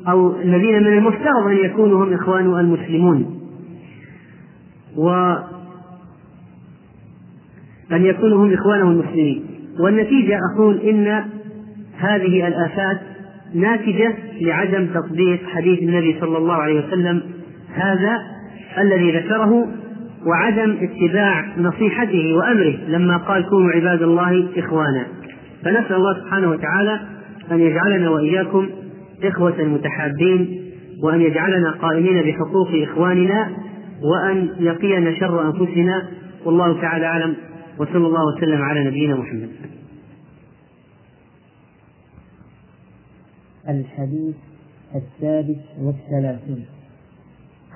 أو 0.08 0.42
الذين 0.42 0.84
من 0.84 0.98
المفترض 0.98 1.48
أن 1.48 1.58
يكونوا 1.58 2.06
هم 2.06 2.14
إخوانه 2.14 2.60
المسلمون. 2.60 3.40
و 4.98 5.10
أن 7.92 8.06
يكونوا 8.06 8.46
هم 8.46 8.54
إخوانه 8.54 8.92
المسلمين. 8.92 9.44
والنتيجة 9.80 10.40
أقول 10.54 10.80
إن 10.80 11.24
هذه 11.98 12.48
الآفات 12.48 13.00
ناتجة 13.54 14.16
لعدم 14.42 14.88
تطبيق 14.88 15.40
حديث 15.50 15.80
النبي 15.80 16.20
صلى 16.22 16.38
الله 16.38 16.54
عليه 16.54 16.88
وسلم 16.88 17.24
هذا 17.74 18.22
الذي 18.78 19.18
ذكره 19.18 19.68
وعدم 20.26 20.78
اتباع 20.82 21.58
نصيحته 21.58 22.34
وأمره 22.34 22.78
لما 22.88 23.18
قال 23.18 23.50
كونوا 23.50 23.72
عباد 23.72 24.02
الله 24.02 24.60
إخوانا. 24.60 25.08
فنسأل 25.64 25.96
الله 25.96 26.20
سبحانه 26.22 26.50
وتعالى 26.50 27.00
أن 27.52 27.60
يجعلنا 27.60 28.10
وإياكم 28.10 28.70
إخوة 29.24 29.64
متحابين 29.64 30.72
وأن 31.04 31.22
يجعلنا 31.22 31.72
قائمين 31.72 32.22
بحقوق 32.22 32.70
إخواننا 32.74 33.50
وأن 34.04 34.50
يقينا 34.60 35.20
شر 35.20 35.48
أنفسنا. 35.48 36.08
والله 36.46 36.82
تعالى 36.82 37.06
أعلم. 37.06 37.36
وصلى 37.78 38.08
الله 38.08 38.22
وسلم 38.38 38.62
على 38.62 38.84
نبينا 38.84 39.16
محمد. 39.16 39.50
الحديث 43.70 44.36
السادس 44.96 45.64
والثلاثون. 45.82 46.66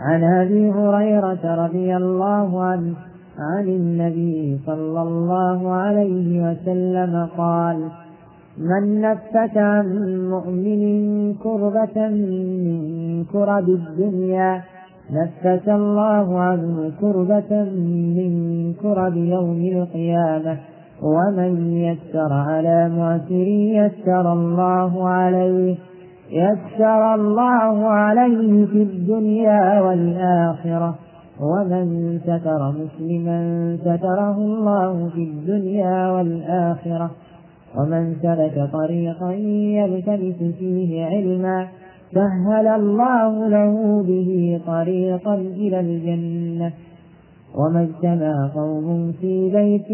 عن 0.04 0.24
أبي 0.24 0.72
هريرة 0.72 1.66
رضي 1.66 1.96
الله 1.98 2.62
عنه 2.64 2.94
عن 3.40 3.68
النبي 3.68 4.60
صلى 4.66 5.02
الله 5.02 5.72
عليه 5.72 6.52
وسلم 6.52 7.28
قال 7.38 7.90
من 8.58 9.02
نفت 9.02 9.58
عن 9.58 9.86
مؤمن 10.30 11.34
كربة 11.34 12.08
من 12.08 13.24
كرب 13.24 13.70
الدنيا 13.70 14.62
نفت 15.12 15.70
الله 15.70 16.40
عنه 16.40 16.92
كربة 17.02 17.64
من 18.18 18.74
كرب 18.74 19.16
يوم 19.18 19.62
القيامة 19.62 20.58
ومن 21.04 21.78
يسر 21.78 22.34
على 22.34 22.90
معسر 22.90 23.48
يسر 23.80 24.34
الله 24.34 25.08
عليه 25.10 25.76
يسر 26.34 27.16
الله 27.16 27.88
عليه 27.88 28.66
في 28.66 28.84
الدنيا 28.84 29.82
والآخرة. 29.82 30.96
ومن 31.42 32.20
ستر 32.24 32.72
مسلما 32.72 33.78
ستره 33.82 34.38
الله 34.38 35.10
في 35.10 35.24
الدنيا 35.24 36.12
والآخرة. 36.12 37.12
ومن 37.78 38.16
سلك 38.22 38.70
طريقا 38.74 39.32
يلتمس 39.32 40.54
فيه 40.60 41.06
علما. 41.06 41.68
سهل 42.14 42.68
الله 42.68 43.48
له 43.48 44.04
به 44.08 44.62
طريقا 44.68 45.36
إلى 45.36 45.80
الجنة. 45.80 46.72
وما 47.56 47.82
اجتمع 47.82 48.50
قوم 48.56 49.14
في 49.22 49.50
بيت 49.50 49.92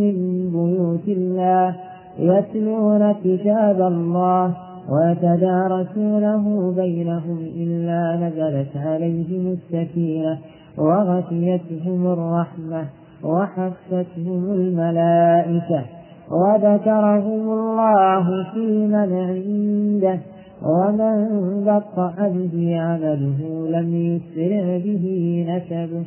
من 0.00 0.16
بيوت 0.52 1.08
الله 1.08 1.76
يتلون 2.18 3.12
كتاب 3.24 3.80
الله 3.80 4.67
ويتدارسونه 4.88 6.72
بينهم 6.76 7.38
إلا 7.56 8.16
نزلت 8.16 8.76
عليهم 8.76 9.56
السكينة 9.56 10.38
وغشيتهم 10.78 12.06
الرحمة 12.06 12.84
وحفتهم 13.24 14.52
الملائكة 14.52 15.84
وذكرهم 16.30 17.50
الله 17.50 18.52
في 18.54 18.86
من 18.86 19.12
عنده 19.12 20.18
ومن 20.62 21.64
بطأ 21.64 22.14
به 22.28 22.80
عمله 22.80 23.68
لم 23.68 23.94
يسرع 23.94 24.78
به 24.78 25.44
نسبه. 25.48 26.04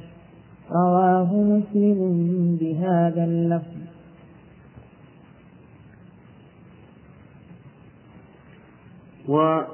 رواه 0.72 1.34
مسلم 1.34 2.58
بهذا 2.62 3.24
اللفظ. 3.24 3.81
وقد 9.32 9.68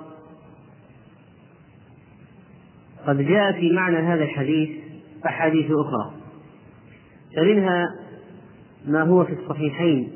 جاء 3.17 3.51
في 3.51 3.71
معنى 3.71 3.97
هذا 3.97 4.23
الحديث 4.23 4.69
أحاديث 5.25 5.71
أخرى 5.71 6.11
فمنها 7.35 7.85
ما 8.87 9.03
هو 9.03 9.25
في 9.25 9.33
الصحيحين 9.33 10.11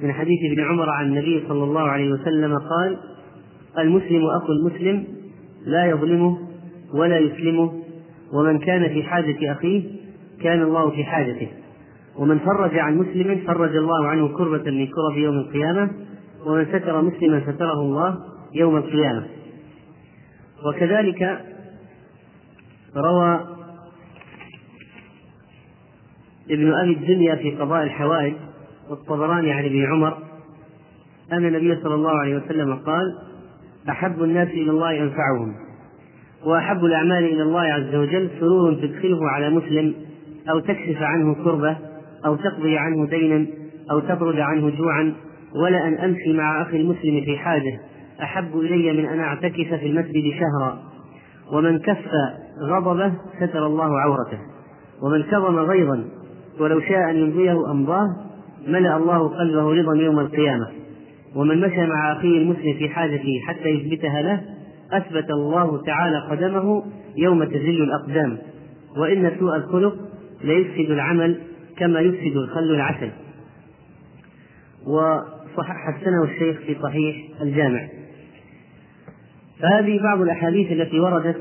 من 0.00 0.12
حديث 0.12 0.38
ابن 0.52 0.64
عمر 0.64 0.90
عن 0.90 1.06
النبي 1.06 1.44
صلى 1.48 1.64
الله 1.64 1.80
عليه 1.80 2.12
وسلم 2.12 2.58
قال 2.58 2.96
المسلم 3.78 4.26
أخو 4.26 4.52
المسلم 4.52 5.04
لا 5.66 5.86
يظلمه 5.86 6.38
ولا 6.94 7.18
يسلمه 7.18 7.72
ومن 8.32 8.58
كان 8.58 8.88
في 8.88 9.02
حاجة 9.02 9.52
أخيه 9.52 9.82
كان 10.42 10.62
الله 10.62 10.90
في 10.90 11.04
حاجته 11.04 11.48
ومن 12.16 12.38
فرج 12.38 12.78
عن 12.78 12.96
مسلم 12.96 13.40
فرج 13.46 13.76
الله 13.76 14.06
عنه 14.06 14.28
كربة 14.28 14.70
من 14.70 14.86
كرب 14.86 15.16
يوم 15.16 15.38
القيامة 15.38 15.90
ومن 16.46 16.66
ستر 16.66 17.02
مسلما 17.02 17.40
ستره 17.40 17.80
الله 17.80 18.18
يوم 18.54 18.76
القيامة. 18.76 19.26
وكذلك 20.66 21.40
روى 22.96 23.40
ابن 26.50 26.72
أبي 26.74 26.92
الدنيا 26.92 27.34
في 27.34 27.50
قضاء 27.50 27.82
الحوائج 27.82 28.34
والطبراني 28.90 29.52
عن 29.52 29.64
ابن 29.64 29.86
عمر 29.86 30.18
أن 31.32 31.46
النبي 31.46 31.82
صلى 31.82 31.94
الله 31.94 32.10
عليه 32.10 32.36
وسلم 32.36 32.74
قال 32.74 33.18
أحب 33.88 34.22
الناس 34.22 34.48
إلى 34.48 34.70
الله 34.70 35.02
أنفعهم 35.02 35.54
وأحب 36.44 36.84
الأعمال 36.84 37.24
إلى 37.24 37.42
الله 37.42 37.60
عز 37.60 37.94
وجل 37.94 38.30
سرور 38.40 38.74
تدخله 38.74 39.30
على 39.30 39.50
مسلم 39.50 39.94
أو 40.50 40.58
تكشف 40.58 41.02
عنه 41.02 41.34
كربة 41.44 41.76
أو 42.26 42.36
تقضي 42.36 42.78
عنه 42.78 43.06
دينا 43.06 43.46
أو 43.90 44.00
تطرد 44.00 44.40
عنه 44.40 44.70
جوعا 44.70 45.14
ولا 45.54 45.88
أن 45.88 45.94
أمشي 45.94 46.32
مع 46.32 46.62
أخي 46.62 46.76
المسلم 46.76 47.24
في 47.24 47.38
حاجة. 47.38 47.80
أحب 48.22 48.58
إلي 48.58 48.92
من 48.92 49.08
أن 49.08 49.20
أعتكف 49.20 49.74
في 49.74 49.86
المسجد 49.86 50.32
شهرا. 50.40 50.78
ومن 51.52 51.78
كف 51.78 52.08
غضبه 52.62 53.12
ستر 53.40 53.66
الله 53.66 54.00
عورته. 54.00 54.38
ومن 55.02 55.22
كظم 55.22 55.58
غيظا 55.58 56.04
ولو 56.60 56.80
شاء 56.80 57.10
أن 57.10 57.16
يمضيه 57.16 57.70
أمضاه 57.70 58.06
ملأ 58.66 58.96
الله 58.96 59.28
قلبه 59.28 59.74
رضا 59.74 60.02
يوم 60.02 60.18
القيامة. 60.18 60.66
ومن 61.36 61.60
مشى 61.60 61.86
مع 61.86 62.12
أخيه 62.12 62.38
المسلم 62.38 62.74
في 62.78 62.88
حاجته 62.88 63.40
حتى 63.46 63.68
يثبتها 63.68 64.22
له 64.22 64.42
أثبت 64.92 65.30
الله 65.30 65.82
تعالى 65.82 66.18
قدمه 66.30 66.84
يوم 67.16 67.44
تزل 67.44 67.82
الأقدام. 67.82 68.38
وإن 68.96 69.32
سوء 69.38 69.56
الخلق 69.56 69.94
ليفسد 70.44 70.90
العمل 70.90 71.40
كما 71.76 72.00
يفسد 72.00 72.36
الخل 72.36 72.70
العسل. 72.74 73.10
وصحح 74.86 75.76
حسنه 75.76 76.24
الشيخ 76.24 76.56
في 76.66 76.76
صحيح 76.82 77.16
الجامع. 77.40 77.88
فهذه 79.62 80.02
بعض 80.02 80.20
الأحاديث 80.20 80.72
التي 80.72 81.00
وردت 81.00 81.36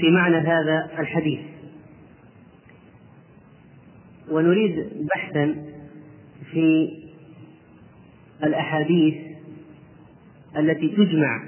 في 0.00 0.10
معنى 0.10 0.36
هذا 0.36 0.90
الحديث. 0.98 1.40
ونريد 4.30 4.86
بحثا 5.14 5.54
في 6.52 6.88
الأحاديث 8.44 9.14
التي 10.58 10.88
تجمع 10.88 11.42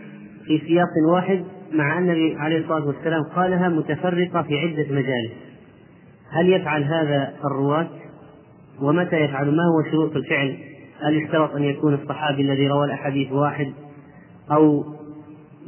في 0.44 0.58
سياق 0.58 0.88
واحد 1.12 1.44
مع 1.72 1.98
أن 1.98 2.02
النبي 2.02 2.36
عليه 2.36 2.58
الصلاة 2.58 2.86
والسلام 2.86 3.22
قالها 3.22 3.68
متفرقة 3.68 4.42
في 4.42 4.58
عدة 4.58 4.86
مجالس. 4.90 5.32
هل 6.30 6.52
يفعل 6.52 6.84
هذا 6.84 7.34
الرواة؟ 7.44 7.88
ومتى 8.80 9.16
يفعل؟ 9.16 9.46
ما 9.46 9.62
هو 9.62 9.90
شروط 9.90 10.16
الفعل؟ 10.16 10.58
هل 11.02 11.16
يشترط 11.16 11.54
أن 11.54 11.62
يكون 11.62 11.94
الصحابي 11.94 12.42
الذي 12.42 12.68
روى 12.68 12.84
الأحاديث 12.84 13.32
واحد؟ 13.32 13.72
أو 14.50 14.84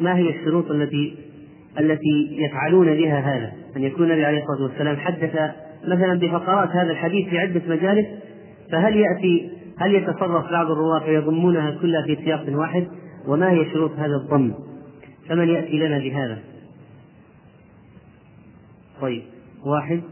ما 0.03 0.17
هي 0.17 0.31
الشروط 0.31 0.71
التي 0.71 1.17
التي 1.81 2.29
يفعلون 2.31 2.87
بها 2.95 3.21
هذا؟ 3.21 3.53
أن 3.77 3.83
يكون 3.83 4.07
النبي 4.07 4.25
عليه 4.25 4.43
الصلاة 4.43 4.63
والسلام 4.63 4.97
حدث 4.97 5.35
مثلا 5.85 6.19
بفقرات 6.19 6.69
هذا 6.69 6.91
الحديث 6.91 7.29
في 7.29 7.39
عدة 7.39 7.63
مجالس 7.69 8.07
فهل 8.73 8.97
يأتي 8.97 9.51
هل 9.79 9.95
يتصرف 9.95 10.51
بعض 10.51 10.71
الرواة 10.71 11.01
فيضمونها 11.01 11.71
كلها 11.71 12.03
في 12.03 12.17
سياق 12.25 12.45
واحد؟ 12.49 12.87
وما 13.27 13.51
هي 13.51 13.73
شروط 13.73 13.91
هذا 13.93 14.17
الضم؟ 14.25 14.55
فمن 15.29 15.49
يأتي 15.49 15.79
لنا 15.79 15.99
بهذا؟ 15.99 16.39
طيب 19.01 19.23
واحد. 19.67 20.03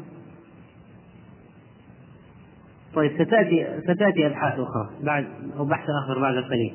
طيب 2.95 3.13
ستأتي 3.15 3.67
ستأتي 3.83 4.27
أبحاث 4.27 4.53
أخرى 4.53 4.91
بعد 5.03 5.27
أو 5.59 5.65
بحث 5.65 5.87
آخر 6.05 6.21
بعد 6.21 6.35
قليل 6.35 6.75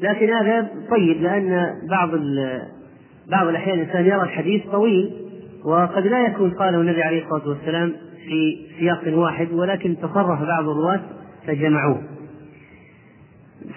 لكن 0.00 0.30
هذا 0.30 0.68
طيب 0.90 1.22
لأن 1.22 1.74
بعض 1.90 2.10
بعض 3.30 3.46
الأحيان 3.48 3.80
الإنسان 3.80 4.06
يرى 4.06 4.22
الحديث 4.22 4.66
طويل 4.66 5.12
وقد 5.64 6.06
لا 6.06 6.26
يكون 6.26 6.50
قاله 6.50 6.80
النبي 6.80 7.02
عليه 7.02 7.24
الصلاة 7.24 7.48
والسلام 7.48 7.92
في 8.28 8.58
سياق 8.78 9.18
واحد 9.18 9.52
ولكن 9.52 9.96
تصرف 9.96 10.42
بعض 10.42 10.68
الرواة 10.68 11.00
فجمعوه. 11.46 12.02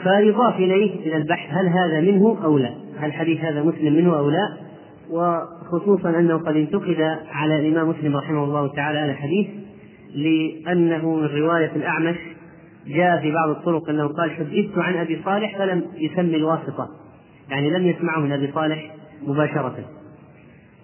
فيضاف 0.03 0.55
إليه 0.55 0.95
إلى 0.99 1.17
البحث 1.17 1.53
هل 1.53 1.67
هذا 1.67 1.99
منه 2.01 2.37
أو 2.43 2.57
لا 2.57 2.73
هل 2.97 3.05
الحديث 3.05 3.39
هذا 3.39 3.63
مسلم 3.63 3.93
منه 3.93 4.17
أو 4.17 4.29
لا 4.29 4.57
وخصوصا 5.09 6.09
أنه 6.09 6.37
قد 6.37 6.55
انتقد 6.55 7.17
على 7.31 7.59
الإمام 7.59 7.89
مسلم 7.89 8.17
رحمه 8.17 8.43
الله 8.43 8.67
تعالى 8.67 8.99
هذا 8.99 9.11
الحديث 9.11 9.47
لأنه 10.15 11.15
من 11.15 11.25
رواية 11.25 11.71
الأعمش 11.75 12.15
جاء 12.87 13.21
في 13.21 13.31
بعض 13.31 13.49
الطرق 13.49 13.89
أنه 13.89 14.07
قال 14.07 14.31
حدثت 14.31 14.77
عن 14.77 14.93
أبي 14.93 15.21
صالح 15.25 15.57
فلم 15.57 15.85
يسمي 15.95 16.35
الواسطة. 16.35 16.89
يعني 17.49 17.69
لم 17.69 17.87
يسمعه 17.87 18.19
من 18.19 18.31
أبي 18.31 18.51
صالح 18.51 18.95
مباشرة. 19.27 19.75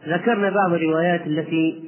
ذكرنا 0.07 0.49
بعض 0.49 0.73
الروايات 0.73 1.27
التي 1.27 1.83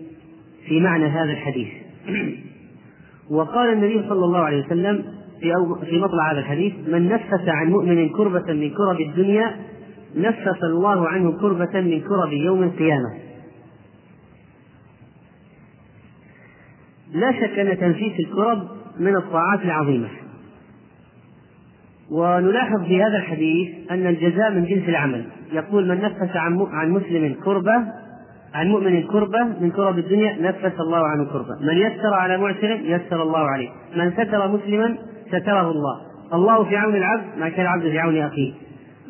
في 0.68 0.80
معنى 0.80 1.06
هذا 1.06 1.32
الحديث. 1.32 1.68
وقال 3.32 3.74
النبي 3.74 4.10
صلى 4.10 4.26
الله 4.26 4.40
عليه 4.40 4.66
وسلم 4.66 5.04
في 5.42 5.54
في 5.90 6.00
مطلع 6.00 6.32
هذا 6.32 6.40
الحديث 6.40 6.74
من 6.88 7.10
نفس 7.10 7.48
عن 7.48 7.70
مؤمن 7.70 8.10
كربة 8.10 8.54
من 8.54 8.70
كرب 8.70 9.02
الدنيا 9.02 9.56
نفس 10.16 10.64
الله 10.64 11.08
عنه 11.08 11.32
كربة 11.32 11.82
من 11.82 12.02
كرب 12.02 12.34
يوم 12.34 12.64
القيامة. 12.64 13.14
لا 17.14 17.32
شك 17.32 17.60
أن 17.60 17.78
تنفيس 17.78 18.20
الكرب 18.20 18.79
من 19.00 19.16
الطاعات 19.16 19.62
العظيمة. 19.62 20.08
ونلاحظ 22.12 22.84
في 22.84 23.04
هذا 23.04 23.18
الحديث 23.18 23.92
أن 23.92 24.08
الجزاء 24.08 24.52
من 24.52 24.66
جنس 24.66 24.90
العمل. 24.90 25.26
يقول 25.52 25.88
من 25.88 26.02
نفس 26.02 26.36
عن 26.72 26.90
مسلم 26.90 27.36
كربة 27.46 27.86
عن 28.54 28.68
مؤمن 28.68 29.04
كربة 29.04 29.44
من 29.62 29.72
كرب 29.72 30.00
الدنيا 30.00 30.38
نفس 30.42 30.80
الله 30.80 31.08
عنه 31.08 31.26
كربة. 31.26 31.56
من 31.62 31.78
يسر 31.78 32.14
على 32.14 32.38
معسر 32.38 32.80
يسر 32.84 33.24
الله 33.24 33.40
عليه. 33.40 33.70
من 33.96 34.12
ستر 34.12 34.48
مسلما 34.48 34.98
ستره 35.28 35.72
الله. 35.72 36.02
الله 36.34 36.64
في 36.64 36.78
عون 36.78 36.96
العبد 36.96 37.24
ما 37.40 37.50
كان 37.50 37.62
العبد 37.62 37.84
في 37.84 38.00
عون 38.00 38.18
أخيه. 38.18 38.54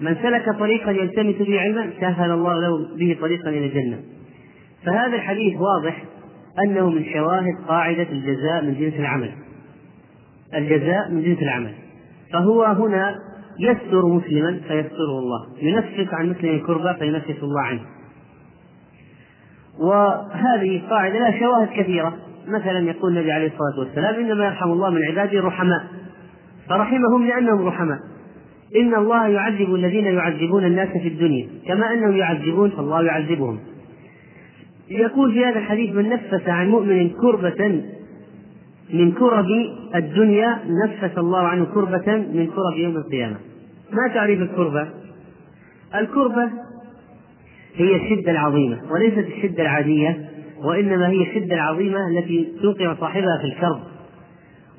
من 0.02 0.16
سلك 0.16 0.50
طريقا 0.60 0.92
يلتمس 0.92 1.36
به 1.36 1.60
علما 1.60 1.90
سهل 2.00 2.32
الله 2.32 2.62
له 2.62 2.98
به 2.98 3.18
طريقا 3.22 3.50
إلى 3.50 3.66
الجنة. 3.66 4.00
فهذا 4.86 5.16
الحديث 5.16 5.54
واضح 5.60 6.04
أنه 6.66 6.90
من 6.90 7.06
شواهد 7.14 7.56
قاعدة 7.68 8.08
الجزاء 8.12 8.66
من 8.66 8.76
جنس 8.80 8.94
العمل. 8.94 9.32
الجزاء 10.56 11.12
من 11.12 11.24
جنس 11.24 11.42
العمل. 11.42 11.74
فهو 12.34 12.64
هنا 12.64 13.16
يستر 13.60 14.06
مسلما 14.06 14.60
فيستره 14.68 15.20
الله. 15.20 15.48
ينفس 15.62 16.14
عن 16.14 16.30
مسلم 16.30 16.60
كربة 16.68 16.94
فينفس 16.94 17.44
الله 17.44 17.62
عنه. 17.62 17.82
وهذه 19.80 20.82
قاعدة 20.90 21.20
لها 21.20 21.40
شواهد 21.40 21.68
كثيرة. 21.76 22.18
مثلا 22.48 22.80
يقول 22.80 23.18
النبي 23.18 23.32
عليه 23.32 23.48
الصلاة 23.48 23.80
والسلام 23.80 24.16
إنما 24.16 24.46
يرحم 24.46 24.72
الله 24.72 24.90
من 24.90 25.04
عباده 25.04 25.40
الرحماء 25.40 25.84
فرحمهم 26.70 27.28
لأنهم 27.28 27.66
رحماء. 27.68 28.00
إن 28.76 28.96
الله 28.96 29.28
يعذب 29.28 29.76
الذين 29.76 30.06
يعذبون 30.06 30.66
الناس 30.66 30.90
في 30.90 31.08
الدنيا. 31.08 31.48
كما 31.68 31.94
أنهم 31.94 32.18
يعذبون 32.18 32.70
فالله 32.70 33.04
يعذبهم. 33.04 33.60
يقول 34.90 35.34
في 35.34 35.46
هذا 35.46 35.60
الحديث 35.60 35.96
من 35.96 36.10
نفس 36.10 36.50
عن 36.50 36.70
مؤمن 36.70 37.10
كربة 37.10 37.82
من 38.94 39.12
كرب 39.12 39.46
الدنيا 39.96 40.60
نفس 40.86 41.18
الله 41.18 41.40
عنه 41.40 41.66
كربة 41.66 42.18
من 42.34 42.48
كرب 42.48 42.78
يوم 42.78 42.96
القيامة. 42.96 43.38
ما 43.92 44.14
تعريف 44.14 44.42
الكربة؟ 44.42 44.88
الكربة 45.96 46.50
هي 47.76 47.96
الشدة 47.96 48.32
العظيمة 48.32 48.78
وليست 48.92 49.28
الشدة 49.38 49.64
العادية 49.64 50.30
وإنما 50.64 51.08
هي 51.08 51.22
الشدة 51.22 51.56
العظيمة 51.56 52.08
التي 52.08 52.48
توقع 52.62 52.96
صاحبها 53.00 53.38
في 53.42 53.46
الكرب. 53.46 53.80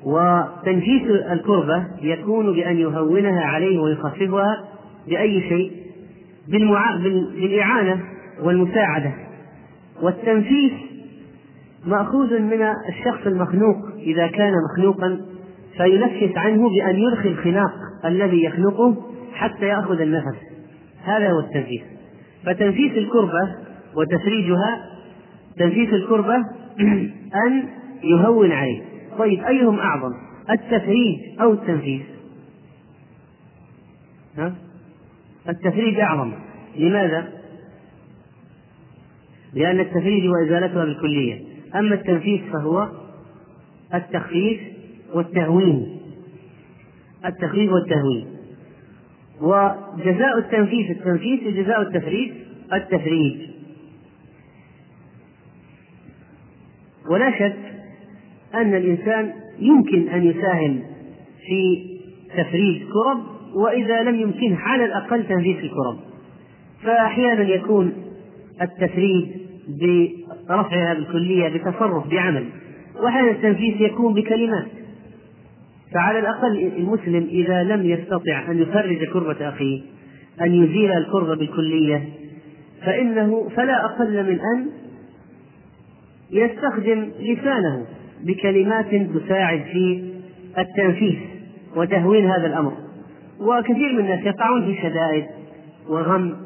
وتنفيس 0.05 1.01
الكربة 1.31 1.87
يكون 2.01 2.53
بأن 2.53 2.77
يهونها 2.77 3.41
عليه 3.41 3.79
ويخففها 3.79 4.63
بأي 5.07 5.41
شيء؟ 5.49 5.71
بالمع... 6.47 6.95
بالإعانة 6.95 8.01
والمساعدة. 8.43 9.13
والتنفيس 10.01 10.71
مأخوذ 11.85 12.39
من 12.39 12.61
الشخص 12.89 13.27
المخنوق 13.27 13.90
إذا 14.01 14.27
كان 14.27 14.53
مخنوقا 14.71 15.21
فينفس 15.77 16.37
عنه 16.37 16.69
بأن 16.69 16.95
يرخي 16.95 17.29
الخناق 17.29 17.71
الذي 18.05 18.43
يخنقه 18.43 18.95
حتى 19.33 19.65
يأخذ 19.65 20.01
النفس. 20.01 20.37
هذا 21.03 21.31
هو 21.31 21.39
التنفيس. 21.39 21.81
فتنفيس 22.45 22.91
الكربة 22.91 23.55
وتفريجها 23.95 24.85
تنفيس 25.57 25.93
الكربة 25.93 26.35
أن 27.45 27.63
يهون 28.03 28.51
عليه. 28.51 28.81
طيب 29.17 29.43
أيهم 29.43 29.79
أعظم؟ 29.79 30.13
التفريج 30.49 31.19
أو 31.41 31.53
التنفيس؟ 31.53 32.01
ها؟ 34.37 34.53
التفريج 35.49 35.99
أعظم. 35.99 36.31
لماذا؟ 36.77 37.27
لأن 39.53 39.79
التفريج 39.79 40.29
وإزالتها 40.29 40.85
بالكلية. 40.85 41.41
أما 41.75 41.95
التنفيس 41.95 42.41
فهو 42.53 43.00
التخفيف 43.93 44.61
والتهوين. 45.13 45.99
التخفيف 47.25 47.71
والتهوين. 47.71 48.27
وجزاء 49.41 50.37
التنفيس 50.37 50.91
التنفيس 50.91 51.39
وجزاء 51.45 51.81
التفريج 51.81 52.31
التفريج. 52.73 53.37
ولا 57.09 57.31
شك 57.31 57.57
أن 58.55 58.75
الإنسان 58.75 59.33
يمكن 59.59 60.09
أن 60.09 60.25
يساهم 60.25 60.83
في 61.47 61.91
تفريج 62.37 62.81
كرب 62.83 63.23
وإذا 63.55 64.03
لم 64.03 64.19
يمكنه 64.19 64.57
على 64.57 64.85
الأقل 64.85 65.27
تنفيذ 65.27 65.57
الكرب 65.57 65.99
فأحيانا 66.83 67.43
يكون 67.43 67.93
التفريج 68.61 69.25
برفعها 69.67 70.93
بالكلية 70.93 71.49
بتصرف 71.49 72.07
بعمل. 72.07 72.45
وأحيانا 72.99 73.31
التنفيذ 73.31 73.81
يكون 73.81 74.13
بكلمات. 74.13 74.67
فعلى 75.93 76.19
الأقل 76.19 76.71
المسلم 76.77 77.27
إذا 77.31 77.63
لم 77.63 77.85
يستطع 77.85 78.51
أن 78.51 78.61
يفرج 78.61 79.03
كربة 79.13 79.49
أخيه 79.49 79.81
أن 80.41 80.63
يزيل 80.63 80.91
الكربة 80.91 81.35
بالكلية 81.35 82.09
فإنه 82.85 83.49
فلا 83.49 83.85
أقل 83.85 84.23
من 84.23 84.39
أن 84.39 84.69
يستخدم 86.31 87.11
لسانه 87.19 87.85
بكلمات 88.23 88.85
تساعد 88.89 89.61
في 89.61 90.11
التنفيذ 90.57 91.19
وتهوين 91.75 92.31
هذا 92.31 92.47
الأمر. 92.47 92.73
وكثير 93.39 93.93
من 93.93 93.99
الناس 93.99 94.25
يقعون 94.25 94.65
في 94.65 94.81
شدائد 94.81 95.25
وغم 95.89 96.37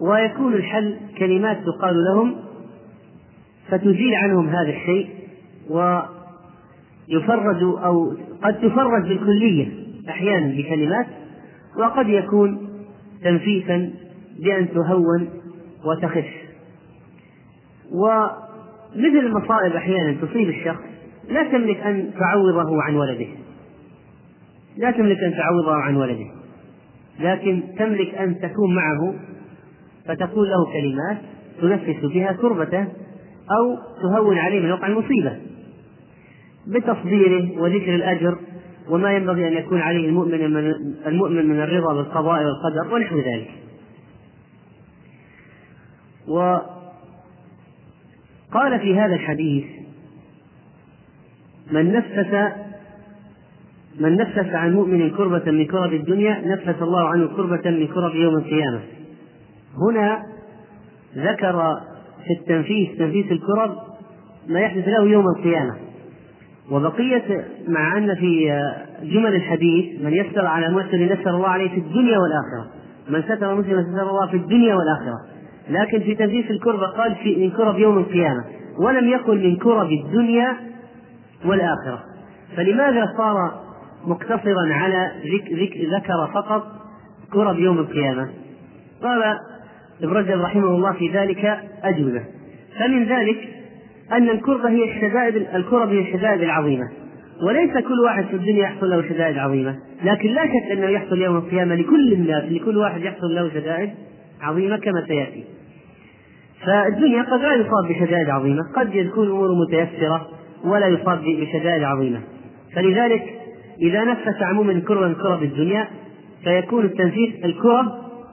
ويكون 0.00 0.54
الحل 0.54 0.96
كلمات 1.18 1.58
تقال 1.66 1.94
لهم 2.04 2.36
فتزيل 3.68 4.14
عنهم 4.14 4.48
هذا 4.48 4.70
الشيء. 4.70 5.08
ويفرج 5.70 7.62
أو 7.62 8.16
قد 8.42 8.60
تفرج 8.60 9.08
بالكلية 9.08 9.68
أحيانا 10.08 10.56
بكلمات 10.56 11.06
وقد 11.78 12.08
يكون 12.08 12.68
تنفيسا 13.24 13.90
بأن 14.38 14.68
تهون 14.68 15.28
وتخف. 15.84 16.26
ومثل 17.92 19.26
المصائب 19.26 19.72
أحيانا 19.72 20.16
تصيب 20.22 20.48
الشخص 20.48 20.82
لا 21.28 21.42
تملك 21.42 21.80
أن 21.80 22.10
تعوضه 22.18 22.82
عن 22.82 22.96
ولده. 22.96 23.26
لا 24.76 24.90
تملك 24.90 25.18
أن 25.18 25.32
تعوضه 25.32 25.74
عن 25.74 25.96
ولده. 25.96 26.26
لكن 27.20 27.62
تملك 27.78 28.14
أن 28.14 28.40
تكون 28.40 28.74
معه 28.74 29.14
فتقول 30.06 30.50
له 30.50 30.64
كلمات 30.72 31.18
تنفس 31.60 32.04
بها 32.04 32.32
كربته 32.32 32.86
أو 33.50 33.76
تهون 34.02 34.38
عليه 34.38 34.60
من 34.60 34.72
وقع 34.72 34.86
المصيبة. 34.86 35.36
بتصديره 36.66 37.60
وذكر 37.60 37.94
الأجر 37.94 38.38
وما 38.88 39.12
ينبغي 39.12 39.48
أن 39.48 39.52
يكون 39.52 39.80
عليه 39.80 40.08
المؤمن 40.08 40.50
من 40.50 40.74
المؤمن 41.06 41.46
من 41.46 41.60
الرضا 41.60 41.94
بالقضاء 41.94 42.44
والقدر 42.44 42.94
ونحو 42.94 43.18
ذلك. 43.18 43.50
وقال 46.28 46.70
في 48.80 48.98
هذا 48.98 49.14
الحديث 49.14 49.64
من 51.72 51.92
نفس 51.92 52.26
من 54.00 54.16
نفس 54.16 54.38
عن 54.38 54.72
مؤمن 54.72 55.10
كربة 55.10 55.50
من 55.50 55.66
كرب 55.66 55.92
الدنيا 55.92 56.42
نفس 56.46 56.82
الله 56.82 57.08
عنه 57.08 57.26
كربة 57.26 57.70
من 57.70 57.86
كرب 57.86 58.14
يوم 58.14 58.36
القيامة 58.36 58.80
هنا 59.76 60.22
ذكر 61.16 61.80
في 62.26 62.32
التنفيذ 62.40 62.98
تنفيذ 62.98 63.32
الكرب 63.32 63.76
ما 64.48 64.60
يحدث 64.60 64.88
له 64.88 65.04
يوم 65.04 65.26
القيامة 65.28 65.76
وبقية 66.70 67.44
مع 67.68 67.98
أن 67.98 68.14
في 68.14 68.60
جمل 69.02 69.34
الحديث 69.34 70.00
من 70.02 70.12
يسر 70.12 70.46
على 70.46 70.68
مسلم 70.68 71.02
يسر 71.02 71.30
الله 71.30 71.48
عليه 71.48 71.68
في 71.68 71.78
الدنيا 71.78 72.18
والآخرة. 72.18 72.70
من 73.08 73.22
ستر 73.22 73.54
مسلم 73.54 73.82
ستر 73.82 74.10
الله 74.10 74.26
في 74.26 74.36
الدنيا 74.36 74.74
والآخرة. 74.74 75.20
لكن 75.70 76.00
في 76.00 76.14
تنفيذ 76.14 76.50
الكربة 76.50 76.86
قال 76.86 77.14
في 77.14 77.36
من 77.36 77.50
كرب 77.50 77.78
يوم 77.78 77.98
القيامة. 77.98 78.44
ولم 78.78 79.08
يقل 79.08 79.38
من 79.38 79.56
كرب 79.56 79.92
الدنيا 79.92 80.56
والآخرة. 81.44 82.02
فلماذا 82.56 83.12
صار 83.16 83.60
مقتصرا 84.06 84.74
على 84.74 85.12
ذكر 85.92 86.30
فقط 86.34 86.66
كرب 87.32 87.58
يوم 87.58 87.78
القيامة؟ 87.78 88.28
قال 89.02 89.22
ابن 90.02 90.12
رجب 90.12 90.40
رحمه 90.40 90.68
الله 90.68 90.92
في 90.92 91.08
ذلك 91.08 91.58
أجوبة. 91.82 92.24
فمن 92.78 93.04
ذلك 93.04 93.36
أن 94.12 94.28
الكربة 94.28 94.68
هي 94.68 94.84
الشدائد 94.84 95.36
الكرب 95.54 95.88
هي 95.88 96.00
الشدائد 96.00 96.42
العظيمة. 96.42 96.84
وليس 97.46 97.72
كل 97.72 98.00
واحد 98.04 98.24
في 98.24 98.36
الدنيا 98.36 98.62
يحصل 98.62 98.90
له 98.90 99.02
شدائد 99.02 99.38
عظيمة. 99.38 99.76
لكن 100.04 100.28
لا 100.28 100.46
شك 100.46 100.72
أنه 100.72 100.86
يحصل 100.86 101.22
يوم 101.22 101.36
القيامة 101.36 101.74
لكل 101.74 102.12
الناس 102.12 102.44
لكل 102.44 102.76
واحد 102.76 103.02
يحصل 103.02 103.34
له 103.34 103.50
شدائد 103.54 103.90
عظيمة 104.42 104.76
كما 104.76 105.04
سيأتي. 105.08 105.44
فالدنيا 106.66 107.22
قد 107.22 107.40
لا 107.40 107.54
يصاب 107.54 107.88
بشدائد 107.88 108.30
عظيمة. 108.30 108.62
قد 108.76 108.94
يكون 108.94 109.30
أمور 109.30 109.48
متيسرة 109.54 110.28
ولا 110.64 110.86
يصاب 110.86 111.18
بشدائد 111.18 111.82
عظيمة. 111.82 112.20
فلذلك 112.74 113.22
إذا 113.80 114.04
نفس 114.04 114.42
عموما 114.42 114.80
كرة 114.80 115.08
من 115.08 115.14
كرب 115.14 115.42
الدنيا 115.42 115.88
فيكون 116.44 116.84
التنفيذ 116.84 117.44
الكرب 117.44 117.86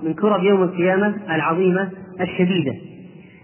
من 0.04 0.14
كرب 0.14 0.44
يوم 0.44 0.64
القيامة 0.64 1.16
العظيمة 1.36 1.90
الشديدة. 2.22 2.74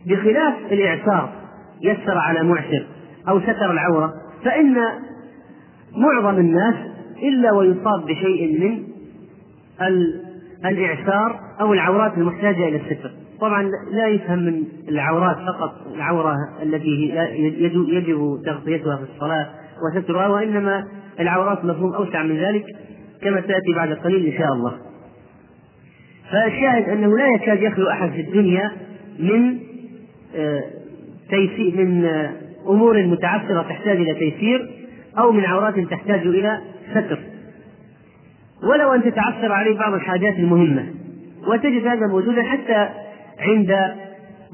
بخلاف 0.07 0.53
الإعسار 0.71 1.38
يسر 1.81 2.17
على 2.17 2.43
معسر 2.43 2.85
أو 3.29 3.39
ستر 3.39 3.71
العورة 3.71 4.13
فإن 4.45 4.75
معظم 5.95 6.39
الناس 6.39 6.75
إلا 7.23 7.51
ويصاب 7.51 8.05
بشيء 8.05 8.59
من 8.61 8.83
الإعسار 10.65 11.39
أو 11.61 11.73
العورات 11.73 12.17
المحتاجة 12.17 12.67
إلى 12.67 12.77
الستر. 12.77 13.11
طبعا 13.41 13.71
لا 13.91 14.07
يفهم 14.07 14.39
من 14.39 14.63
العورات 14.89 15.37
فقط 15.37 15.71
العورة 15.95 16.35
التي 16.63 17.13
يجب 17.89 18.41
تغطيتها 18.45 18.97
في 18.97 19.03
الصلاة 19.15 19.49
وسترها 19.83 20.27
وإنما 20.27 20.83
العورات 21.19 21.65
مفهوم 21.65 21.93
أوسع 21.93 22.23
من 22.23 22.37
ذلك 22.37 22.65
كما 23.21 23.41
سيأتي 23.41 23.73
بعد 23.75 23.93
قليل 23.93 24.25
إن 24.25 24.39
شاء 24.39 24.53
الله. 24.53 24.73
فالشاهد 26.31 26.89
أنه 26.89 27.17
لا 27.17 27.27
يكاد 27.35 27.61
يخلو 27.61 27.89
أحد 27.89 28.09
في 28.11 28.21
الدنيا 28.21 28.71
من 29.19 29.59
آه، 30.35 30.63
تيسير 31.29 31.85
من 31.85 32.05
أمور 32.67 33.03
متعثرة 33.03 33.61
تحتاج 33.61 33.97
إلى 33.97 34.13
تيسير 34.13 34.69
أو 35.17 35.31
من 35.31 35.45
عورات 35.45 35.79
تحتاج 35.79 36.19
إلى 36.19 36.59
ستر. 36.91 37.19
ولو 38.63 38.93
أن 38.93 39.03
تتعثر 39.03 39.51
عليه 39.51 39.77
بعض 39.77 39.93
الحاجات 39.93 40.35
المهمة 40.35 40.85
وتجد 41.47 41.87
هذا 41.87 42.07
موجودا 42.07 42.43
حتى 42.43 42.89
عند 43.39 43.95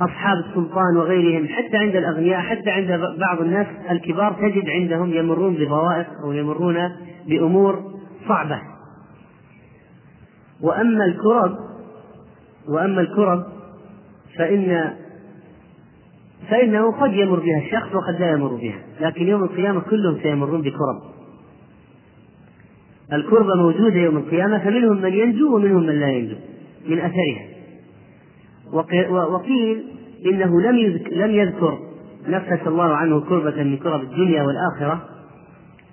أصحاب 0.01 0.37
السلطان 0.37 0.97
وغيرهم 0.97 1.47
حتى 1.47 1.77
عند 1.77 1.95
الأغنياء 1.95 2.41
حتى 2.41 2.71
عند 2.71 2.87
بعض 3.19 3.41
الناس 3.41 3.67
الكبار 3.91 4.33
تجد 4.33 4.69
عندهم 4.69 5.13
يمرون 5.13 5.53
بضوائق 5.53 6.07
أو 6.23 6.31
يمرون 6.31 6.91
بأمور 7.27 7.83
صعبة. 8.27 8.61
وأما 10.61 11.05
الكرب 11.05 11.57
وأما 12.67 13.01
الكرب 13.01 13.43
فإن 14.37 14.93
فإنه 16.49 16.91
قد 16.91 17.13
يمر 17.13 17.39
بها 17.39 17.59
الشخص 17.65 17.95
وقد 17.95 18.19
لا 18.19 18.31
يمر 18.31 18.55
بها. 18.55 18.79
لكن 19.01 19.27
يوم 19.27 19.43
القيامة 19.43 19.79
كلهم 19.79 20.19
سيمرون 20.23 20.61
بكرب. 20.61 21.01
الكربة 23.13 23.55
موجودة 23.55 23.95
يوم 23.95 24.17
القيامة 24.17 24.57
فمنهم 24.59 25.01
من 25.01 25.13
ينجو 25.13 25.55
ومنهم 25.55 25.83
من 25.83 25.99
لا 25.99 26.11
ينجو 26.11 26.35
من 26.87 26.99
أثرها. 26.99 27.45
وقيل 29.09 29.83
إنه 30.25 30.61
لم 30.61 30.99
لم 31.11 31.31
يذكر 31.31 31.79
نفس 32.27 32.67
الله 32.67 32.95
عنه 32.95 33.21
كربة 33.21 33.63
من 33.63 33.77
كرب 33.77 34.01
الدنيا 34.01 34.43
والآخرة 34.43 35.09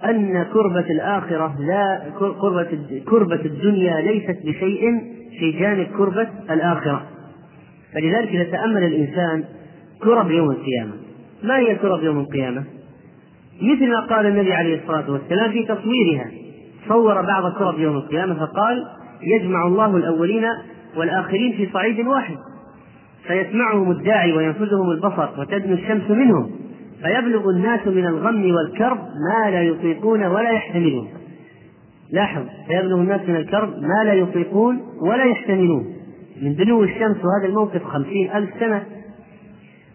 أن 0.04 0.42
كربة 0.52 0.90
الآخرة 0.90 1.54
لا 1.60 2.02
كربة 2.18 2.68
كربة 3.08 3.40
الدنيا 3.44 4.00
ليست 4.00 4.38
بشيء 4.44 4.82
في 5.38 5.52
جانب 5.52 5.86
كربة 5.98 6.28
الآخرة. 6.50 7.02
فلذلك 7.94 8.28
إذا 8.28 8.44
تأمل 8.44 8.84
الإنسان 8.84 9.44
كرب 10.04 10.30
يوم 10.30 10.50
القيامة. 10.50 10.92
ما 11.42 11.58
هي 11.58 11.74
كرب 11.74 12.02
يوم 12.02 12.18
القيامة؟ 12.18 12.64
مثل 13.62 13.88
ما 13.88 14.00
قال 14.00 14.26
النبي 14.26 14.52
عليه 14.52 14.82
الصلاة 14.82 15.10
والسلام 15.10 15.50
في 15.50 15.62
تصويرها. 15.62 16.30
صور 16.88 17.22
بعض 17.22 17.52
كرب 17.52 17.78
يوم 17.78 17.96
القيامة 17.96 18.34
فقال 18.34 18.84
يجمع 19.22 19.66
الله 19.66 19.96
الأولين 19.96 20.44
والآخرين 20.96 21.52
في 21.52 21.68
صعيد 21.72 22.06
واحد. 22.06 22.36
فيسمعهم 23.26 23.90
الداعي 23.90 24.32
وينفذهم 24.32 24.90
البصر 24.90 25.40
وتدنو 25.40 25.74
الشمس 25.74 26.10
منهم. 26.10 26.50
فيبلغ 27.02 27.50
الناس 27.50 27.86
من 27.86 28.06
الغم 28.06 28.54
والكرب 28.54 28.98
ما 28.98 29.50
لا 29.50 29.62
يطيقون 29.62 30.24
ولا 30.24 30.50
يحتملون. 30.50 31.08
لاحظ 32.12 32.42
فيبلغ 32.68 33.00
الناس 33.00 33.20
من 33.28 33.36
الكرب 33.36 33.68
ما 33.68 34.04
لا 34.04 34.14
يطيقون 34.14 34.80
ولا 35.02 35.24
يحتملون. 35.24 35.86
من 36.42 36.54
دنو 36.54 36.82
الشمس 36.82 37.16
وهذا 37.16 37.48
الموقف 37.48 37.84
خمسين 37.84 38.30
ألف 38.34 38.50
سنة 38.60 38.84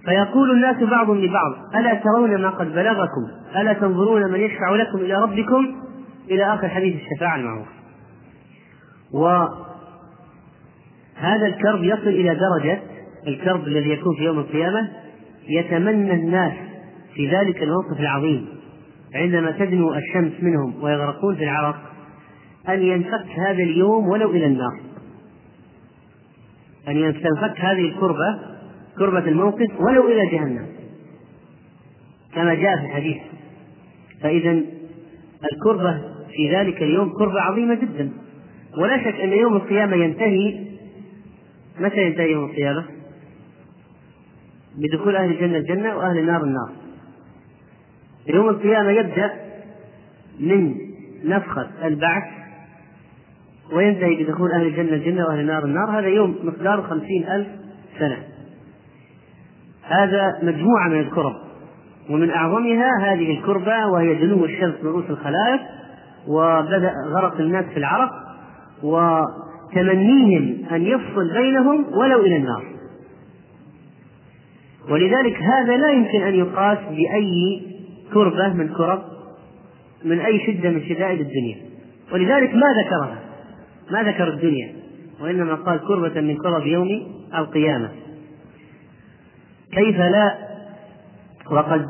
فيقول 0.07 0.51
الناس 0.51 0.83
بعض 0.83 1.09
لبعض 1.09 1.53
ألا 1.75 1.93
ترون 1.93 2.41
ما 2.41 2.49
قد 2.49 2.73
بلغكم؟ 2.73 3.27
ألا 3.55 3.73
تنظرون 3.73 4.31
من 4.31 4.39
يشفع 4.39 4.75
لكم 4.75 4.97
إلى 4.97 5.13
ربكم؟ 5.13 5.75
إلى 6.31 6.53
آخر 6.53 6.69
حديث 6.69 6.95
الشفاعة 6.95 7.35
المعروف. 7.35 7.67
وهذا 9.13 9.57
الكرب 11.47 11.83
يصل 11.83 12.07
إلى 12.07 12.35
درجة 12.35 12.79
الكرب 13.27 13.67
الذي 13.67 13.89
يكون 13.89 14.15
في 14.15 14.23
يوم 14.23 14.39
القيامة 14.39 14.89
يتمنى 15.49 16.13
الناس 16.13 16.53
في 17.13 17.35
ذلك 17.35 17.63
الموقف 17.63 17.99
العظيم 17.99 18.47
عندما 19.15 19.51
تدنو 19.51 19.93
الشمس 19.93 20.31
منهم 20.41 20.83
ويغرقون 20.83 21.35
في 21.35 21.43
العرق 21.43 21.77
أن 22.69 22.81
ينفك 22.81 23.25
هذا 23.37 23.63
اليوم 23.63 24.07
ولو 24.07 24.29
إلى 24.29 24.45
النار. 24.45 24.79
أن 26.87 26.97
ينفك 26.97 27.59
هذه 27.59 27.85
الكربة 27.85 28.56
كربة 28.99 29.27
الموقف 29.27 29.79
ولو 29.79 30.07
إلى 30.07 30.25
جهنم. 30.31 30.67
كما 32.35 32.53
جاء 32.53 32.77
في 32.77 32.85
الحديث. 32.85 33.17
فإذا 34.21 34.61
الكربة 35.53 36.01
في 36.35 36.55
ذلك 36.55 36.83
اليوم 36.83 37.13
كربة 37.13 37.41
عظيمة 37.41 37.75
جدا. 37.75 38.11
ولا 38.81 38.97
شك 38.97 39.19
أن 39.19 39.33
يوم 39.33 39.55
القيامة 39.55 39.95
ينتهي. 39.95 40.67
متى 41.79 42.03
ينتهي 42.03 42.31
يوم 42.31 42.45
القيامة؟ 42.45 42.85
بدخول 44.77 45.15
أهل 45.15 45.31
الجنة 45.31 45.57
الجنة 45.57 45.97
وأهل 45.97 46.17
النار 46.17 46.43
النار. 46.43 46.69
يوم 48.27 48.49
القيامة 48.49 48.91
يبدأ 48.91 49.33
من 50.39 50.75
نفخة 51.25 51.69
البعث 51.83 52.23
وينتهي 53.73 54.23
بدخول 54.23 54.51
أهل 54.51 54.67
الجنة 54.67 54.93
الجنة 54.93 55.25
وأهل 55.25 55.39
النار 55.39 55.65
النار. 55.65 55.99
هذا 55.99 56.07
يوم 56.07 56.35
مقداره 56.43 56.81
خمسين 56.81 57.27
ألف 57.29 57.47
سنة. 57.99 58.36
هذا 59.87 60.39
مجموعة 60.43 60.87
من 60.87 60.99
الكرب. 60.99 61.33
ومن 62.09 62.29
أعظمها 62.29 62.89
هذه 63.01 63.39
الكربة 63.39 63.87
وهي 63.87 64.15
دنو 64.15 64.45
الشمس 64.45 64.75
من 64.83 64.89
رؤوس 64.89 65.09
الخلائق 65.09 65.61
وبدأ 66.27 66.93
غرق 67.15 67.39
الناس 67.39 67.65
في 67.65 67.77
العرق 67.77 68.11
وتمنيهم 68.83 70.65
أن 70.71 70.81
يفصل 70.81 71.33
بينهم 71.33 71.85
ولو 71.93 72.19
إلى 72.19 72.37
النار. 72.37 72.63
ولذلك 74.89 75.41
هذا 75.41 75.77
لا 75.77 75.89
يمكن 75.89 76.21
أن 76.21 76.35
يقاس 76.35 76.77
بأي 76.77 77.61
كربة 78.13 78.53
من 78.53 78.69
كرب 78.69 79.01
من 80.05 80.19
أي 80.19 80.39
شدة 80.47 80.69
من 80.69 80.83
شدائد 80.83 81.19
الدنيا. 81.19 81.55
ولذلك 82.13 82.55
ما 82.55 82.67
ذكرها 82.83 83.19
ما 83.91 84.03
ذكر 84.03 84.27
الدنيا 84.27 84.73
وإنما 85.21 85.55
قال 85.55 85.79
كربة 85.87 86.21
من 86.21 86.37
كرب 86.37 86.67
يوم 86.67 86.87
القيامة. 87.37 87.89
كيف 89.77 89.97
لا؟ 89.97 90.35
وقد 91.51 91.85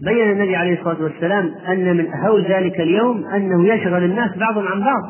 بين 0.00 0.30
النبي 0.30 0.56
عليه 0.56 0.78
الصلاة 0.78 1.02
والسلام 1.02 1.54
أن 1.68 1.96
من 1.96 2.14
هول 2.14 2.42
ذلك 2.42 2.80
اليوم 2.80 3.24
أنه 3.26 3.74
يشغل 3.74 4.04
الناس 4.04 4.36
بعضهم 4.36 4.68
عن 4.68 4.80
بعض. 4.80 5.02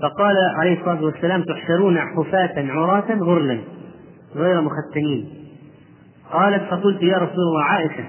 فقال 0.00 0.36
عليه 0.58 0.80
الصلاة 0.80 1.04
والسلام 1.04 1.42
تحشرون 1.42 1.98
حفاة 1.98 2.72
عراة 2.72 3.14
غرلا 3.20 3.58
غير 4.36 4.60
مختنين 4.60 5.28
قالت 6.32 6.62
فقلت 6.70 7.02
يا 7.02 7.16
رسول 7.16 7.44
الله 7.48 7.62
عائشة 7.62 8.04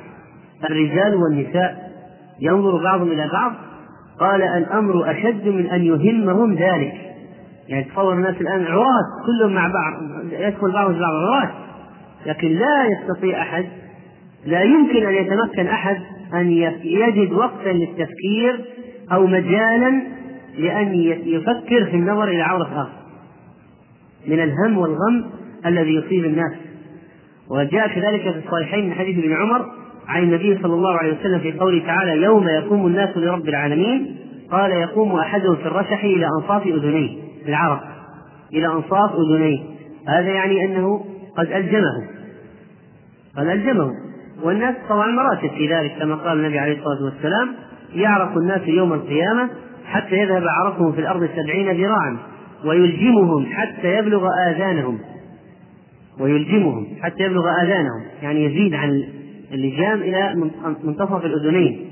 الرجال 0.63 1.15
والنساء 1.15 1.91
ينظر 2.39 2.83
بعضهم 2.83 3.11
إلى 3.11 3.29
بعض؟ 3.33 3.51
قال 4.19 4.41
الأمر 4.41 5.11
أشد 5.11 5.47
من 5.47 5.65
أن 5.65 5.83
يهمهم 5.83 6.53
ذلك 6.53 6.93
يعني 7.67 7.83
تصور 7.83 8.13
الناس 8.13 8.35
الآن 8.41 8.65
عراة 8.65 9.03
كلهم 9.25 9.53
مع 9.53 9.67
بعض 9.67 9.93
يدخل 10.31 10.71
بعضهم 10.71 10.99
بعض 10.99 11.13
عراة. 11.13 11.62
لكن 12.25 12.47
لا 12.47 12.85
يستطيع 12.85 13.41
أحد 13.41 13.65
لا 14.45 14.61
يمكن 14.61 15.05
أن 15.05 15.13
يتمكن 15.13 15.67
أحد 15.67 15.97
أن 16.33 16.51
يجد 16.83 17.31
وقتا 17.33 17.69
للتفكير 17.69 18.65
أو 19.11 19.27
مجالا 19.27 20.01
لأن 20.57 20.95
يفكر 21.25 21.85
في 21.85 21.95
النظر 21.95 22.27
إلى 22.27 22.41
عورة 22.41 22.63
آخر. 22.63 23.03
من 24.27 24.39
الهم 24.39 24.77
والغم 24.77 25.25
الذي 25.65 25.95
يصيب 25.95 26.25
الناس. 26.25 26.51
وجاء 27.49 27.87
كذلك 27.87 28.21
في 28.21 28.41
الصحيحين 28.45 28.85
من 28.85 28.93
حديث 28.93 29.17
ابن 29.17 29.33
عمر 29.33 29.65
عن 30.07 30.23
النبي 30.23 30.57
صلى 30.63 30.73
الله 30.73 30.97
عليه 30.97 31.19
وسلم 31.19 31.39
في 31.39 31.51
قوله 31.51 31.85
تعالى 31.85 32.23
يوم 32.23 32.47
يقوم 32.47 32.87
الناس 32.87 33.17
لرب 33.17 33.49
العالمين 33.49 34.15
قال 34.51 34.71
يقوم 34.71 35.15
أحدهم 35.15 35.55
في 35.55 35.65
الرشح 35.65 36.03
إلى 36.03 36.27
أنصاف 36.41 36.67
أذنيه 36.67 37.09
العرق 37.47 37.83
إلى 38.53 38.67
أنصاف 38.67 39.11
أذنيه. 39.15 39.59
هذا 40.07 40.29
يعني 40.29 40.65
أنه 40.65 41.05
قد 41.37 41.51
ألجمه 41.51 42.07
قد 43.37 43.47
ألجمه 43.47 43.91
والناس 44.43 44.75
طبعا 44.89 45.07
مراتب 45.07 45.49
في 45.57 45.67
ذلك 45.73 45.91
كما 45.99 46.15
قال 46.15 46.37
النبي 46.37 46.59
عليه 46.59 46.77
الصلاة 46.77 47.03
والسلام 47.03 47.49
يعرق 47.95 48.37
الناس 48.37 48.61
يوم 48.67 48.93
القيامة 48.93 49.49
حتى 49.85 50.15
يذهب 50.15 50.43
عرقهم 50.47 50.91
في 50.91 51.01
الأرض 51.01 51.29
سبعين 51.35 51.81
ذراعا 51.81 52.17
ويلجمهم 52.65 53.45
حتى 53.53 53.97
يبلغ 53.97 54.27
آذانهم. 54.47 54.99
ويلجمهم 56.19 56.87
حتى 57.01 57.23
يبلغ 57.23 57.43
آذانهم. 57.63 58.01
يعني 58.21 58.45
يزيد 58.45 58.73
عن 58.73 59.03
اللجام 59.53 60.01
إلى 60.01 60.35
منتصف 60.83 61.25
الأذنين. 61.25 61.89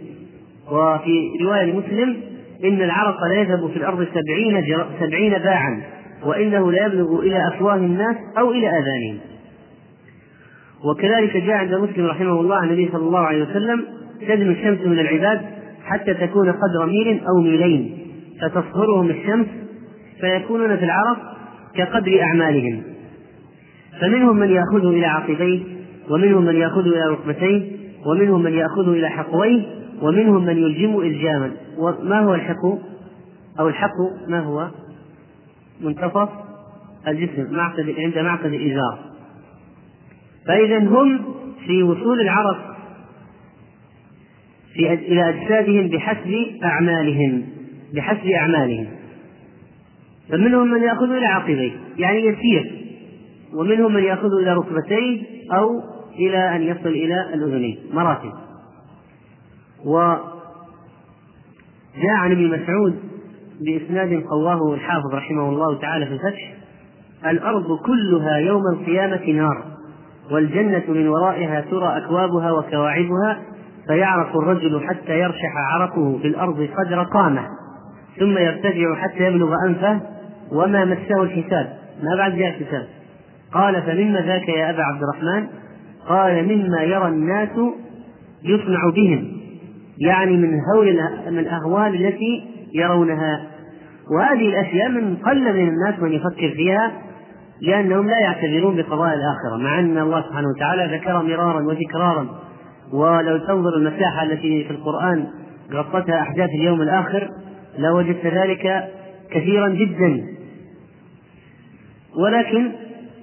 وفي 0.72 1.32
رواية 1.44 1.64
لمسلم 1.64 2.18
إن 2.64 2.82
العرق 2.82 3.24
لا 3.24 3.34
يذهب 3.34 3.70
في 3.70 3.78
الأرض 3.78 4.08
سبعين, 4.14 4.66
سبعين 5.00 5.38
باعا 5.38 5.82
وإنه 6.26 6.72
لا 6.72 6.86
يبلغ 6.86 7.20
إلى 7.20 7.48
أفواه 7.48 7.76
الناس 7.76 8.16
أو 8.38 8.52
إلى 8.52 8.68
آذانهم. 8.68 9.31
وكذلك 10.86 11.38
جاء 11.38 11.56
عند 11.56 11.74
مسلم 11.74 12.06
رحمه 12.06 12.42
الله 12.42 12.56
عن 12.56 12.68
النبي 12.68 12.90
صلى 12.92 13.02
الله 13.02 13.20
عليه 13.20 13.44
وسلم 13.44 13.86
تدنو 14.28 14.52
الشمس 14.52 14.80
من 14.86 15.00
العباد 15.00 15.42
حتى 15.84 16.14
تكون 16.14 16.52
قدر 16.52 16.86
ميل 16.86 17.22
أو 17.28 17.42
ميلين 17.42 17.98
فتصهرهم 18.42 19.10
الشمس 19.10 19.46
فيكونون 20.22 20.78
في 20.78 20.86
العرق 20.86 21.18
كقدر 21.76 22.22
أعمالهم. 22.22 22.84
فمنهم 24.02 24.38
من 24.38 24.50
يأخذه 24.50 24.90
إلى 24.90 25.06
عقبيه 25.06 25.60
ومنهم 26.10 26.46
من 26.46 26.56
يأخذه 26.56 26.88
إلى 26.88 27.08
ركبتيه 27.08 27.72
ومنهم 28.06 28.44
من 28.44 28.54
يأخذه 28.54 28.90
إلى 28.90 29.10
حقويه 29.10 29.62
ومنهم 30.02 30.46
من 30.46 30.58
يلجم 30.58 31.00
إلجاما. 31.00 31.52
وما 31.78 32.20
هو 32.20 32.36
الحقو 32.36 32.78
أو 33.60 33.68
الحقو 33.68 34.10
ما 34.28 34.40
هو؟ 34.40 34.68
منتصف 35.82 36.30
الجسم 37.08 37.56
معقد 37.56 37.94
عند 37.98 38.18
معقد 38.18 38.54
الإزار 38.54 39.11
فإذا 40.48 40.80
هم 40.80 41.26
في 41.68 41.84
وصول 41.84 42.22
العرق 42.22 42.72
في 44.74 44.94
إلى 44.94 45.30
أجسادهم 45.30 45.88
بحسب 45.88 46.46
أعمالهم 46.64 47.44
بحسب 47.94 48.28
أعمالهم. 48.28 48.88
فمنهم 50.30 50.72
من 50.72 50.84
يأخذ 50.84 51.12
إلى 51.12 51.26
عقبيه 51.26 51.72
يعني 51.98 52.26
يسير. 52.26 52.72
ومنهم 53.54 53.94
من 53.94 54.04
يأخذ 54.04 54.30
إلى 54.42 54.54
ركبتيه 54.54 55.22
أو 55.52 55.70
إلى 56.20 56.56
أن 56.56 56.62
يصل 56.62 56.90
إلى 56.90 57.34
الأذنين 57.34 57.80
مراتب. 57.94 58.32
وجاء 59.86 60.26
عن 62.16 62.32
ابن 62.32 62.48
مسعود 62.48 63.00
بإسناد 63.62 64.24
قواه 64.24 64.74
الحافظ 64.74 65.14
رحمه 65.14 65.50
الله 65.50 65.80
تعالى 65.80 66.06
في 66.06 66.14
الفتح 66.14 66.54
الأرض 67.26 67.80
كلها 67.80 68.38
يوم 68.38 68.62
القيامة 68.74 69.32
نار. 69.32 69.81
والجنة 70.32 70.84
من 70.88 71.08
ورائها 71.08 71.62
ترى 71.62 71.98
أكوابها 71.98 72.52
وكواعبها 72.52 73.40
فيعرق 73.88 74.38
الرجل 74.38 74.82
حتى 74.88 75.20
يرشح 75.20 75.58
عرقه 75.74 76.18
في 76.22 76.28
الأرض 76.28 76.68
قدر 76.78 77.04
قامة 77.04 77.48
ثم 78.20 78.38
يرتجع 78.38 78.96
حتى 78.96 79.24
يبلغ 79.24 79.54
أنفه 79.68 80.02
وما 80.52 80.86
مسه 80.86 81.24
الحساب. 81.24 81.74
ما 82.04 82.16
بعد 82.18 82.36
جاء 82.36 82.48
الحساب. 82.48 82.88
قال 83.54 83.82
فمما 83.82 84.22
ذاك 84.22 84.50
يا 84.50 84.70
أبا 84.70 84.84
عبد 84.84 85.02
الرحمن؟ 85.04 85.48
قال 86.08 86.44
مما 86.44 86.82
يرى 86.82 87.08
الناس 87.08 87.50
يصنع 88.44 88.90
بهم 88.96 89.28
يعني 89.98 90.38
من 90.38 90.60
هول 90.76 91.00
من 91.28 91.40
الأهوال 91.40 92.06
التي 92.06 92.44
يرونها. 92.74 93.48
وهذه 94.16 94.50
الأشياء 94.50 94.90
من 94.90 95.16
قل 95.16 95.42
من 95.42 95.68
الناس 95.68 96.00
من 96.00 96.12
يفكر 96.12 96.50
فيها 96.56 96.92
لأنهم 97.62 98.10
لا 98.10 98.20
يعتبرون 98.20 98.76
بقضاء 98.76 99.14
الآخرة 99.14 99.58
مع 99.58 99.80
أن 99.80 99.98
الله 99.98 100.22
سبحانه 100.22 100.48
وتعالى 100.56 100.98
ذكر 100.98 101.22
مرارا 101.22 101.62
وتكرارا 101.64 102.28
ولو 102.94 103.38
تنظر 103.38 103.76
المساحة 103.78 104.24
التي 104.24 104.64
في 104.64 104.72
القرآن 104.72 105.28
غطتها 105.74 106.22
أحداث 106.22 106.50
اليوم 106.50 106.82
الآخر 106.82 107.30
لوجدت 107.78 108.26
ذلك 108.26 108.90
كثيرا 109.32 109.70
جدا. 109.70 110.24
ولكن 112.24 112.72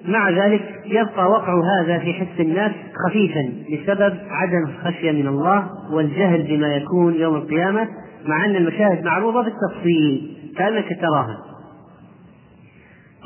مع 0.04 0.30
ذلك 0.30 0.62
يبقى 0.84 1.30
وقع 1.30 1.54
هذا 1.78 1.98
في 1.98 2.12
حس 2.12 2.40
الناس 2.40 2.72
خفيفا 3.06 3.52
بسبب 3.72 4.18
عدم 4.30 4.66
الخشية 4.68 5.12
من 5.12 5.26
الله 5.26 5.68
والجهل 5.92 6.42
بما 6.42 6.76
يكون 6.76 7.14
يوم 7.14 7.34
القيامة 7.34 7.88
مع 8.26 8.44
أن 8.44 8.56
المشاهد 8.56 9.04
معروضة 9.04 9.42
بالتفصيل 9.42 10.36
كأنك 10.56 11.00
تراها. 11.00 11.47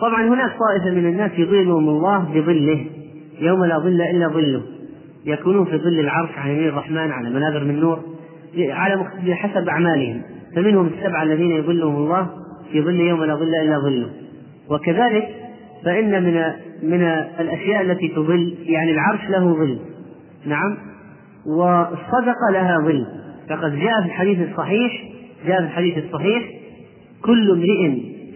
طبعا 0.03 0.29
هناك 0.29 0.51
طائفة 0.59 0.91
من 0.91 1.07
الناس 1.07 1.31
يظلهم 1.39 1.89
الله 1.89 2.19
بظله 2.19 2.87
يوم 3.41 3.65
لا 3.65 3.79
ظل 3.79 4.01
إلا 4.03 4.29
ظله. 4.29 4.63
يكونون 5.27 5.65
في 5.65 5.79
ظل 5.79 6.01
العرش 6.01 6.31
عن 6.37 6.51
يمين 6.51 6.69
الرحمن 6.69 7.11
على 7.11 7.31
منابر 7.31 7.65
من 7.65 7.81
نور 7.81 7.99
على 8.59 9.05
حسب 9.31 9.69
أعمالهم. 9.69 10.23
فمنهم 10.57 10.87
السبعة 10.87 11.23
الذين 11.23 11.51
يظلهم 11.51 11.97
الله 11.97 12.31
في 12.73 12.83
ظل 12.83 13.01
يوم 13.01 13.25
لا 13.25 13.35
ظل 13.35 13.55
إلا 13.55 13.79
ظله. 13.79 14.11
وكذلك 14.71 15.29
فإن 15.85 16.23
من 16.23 16.43
من 16.83 17.03
الأشياء 17.41 17.83
التي 17.83 18.09
تظل 18.09 18.55
يعني 18.67 18.91
العرش 18.91 19.31
له 19.31 19.53
ظل. 19.55 19.79
نعم. 20.47 20.77
والصدقة 21.47 22.51
لها 22.53 22.79
ظل. 22.79 23.07
فقد 23.49 23.79
جاء 23.79 24.01
في 24.03 24.07
الحديث 24.07 24.51
الصحيح 24.51 25.05
جاء 25.47 25.61
في 25.61 25.67
الحديث 25.67 25.99
الصحيح 26.05 26.43
كل 27.23 27.51
امرئ 27.51 27.91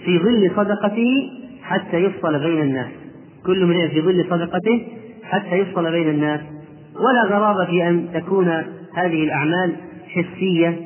في 0.05 0.19
ظل 0.19 0.51
صدقته 0.57 1.31
حتى 1.67 1.97
يفصل 1.97 2.39
بين 2.39 2.63
الناس. 2.63 2.91
كل 3.47 3.63
امرئ 3.63 3.89
في 3.89 4.01
ظل 4.03 4.25
صدقته 4.31 4.87
حتى 5.25 5.57
يفصل 5.57 5.91
بين 5.91 6.09
الناس. 6.09 6.41
ولا 6.95 7.37
غرابة 7.37 7.65
في 7.65 7.89
أن 7.89 8.09
تكون 8.15 8.49
هذه 8.95 9.25
الأعمال 9.25 9.73
حسية. 10.09 10.81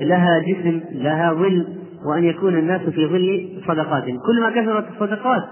لها 0.00 0.38
جسم 0.38 0.80
لها 0.92 1.32
ظل 1.32 1.66
وأن 2.06 2.24
يكون 2.24 2.58
الناس 2.58 2.80
في 2.80 3.06
ظل 3.06 3.50
صدقات. 3.66 4.04
كلما 4.04 4.50
كثرت 4.50 4.88
الصدقات 4.88 5.44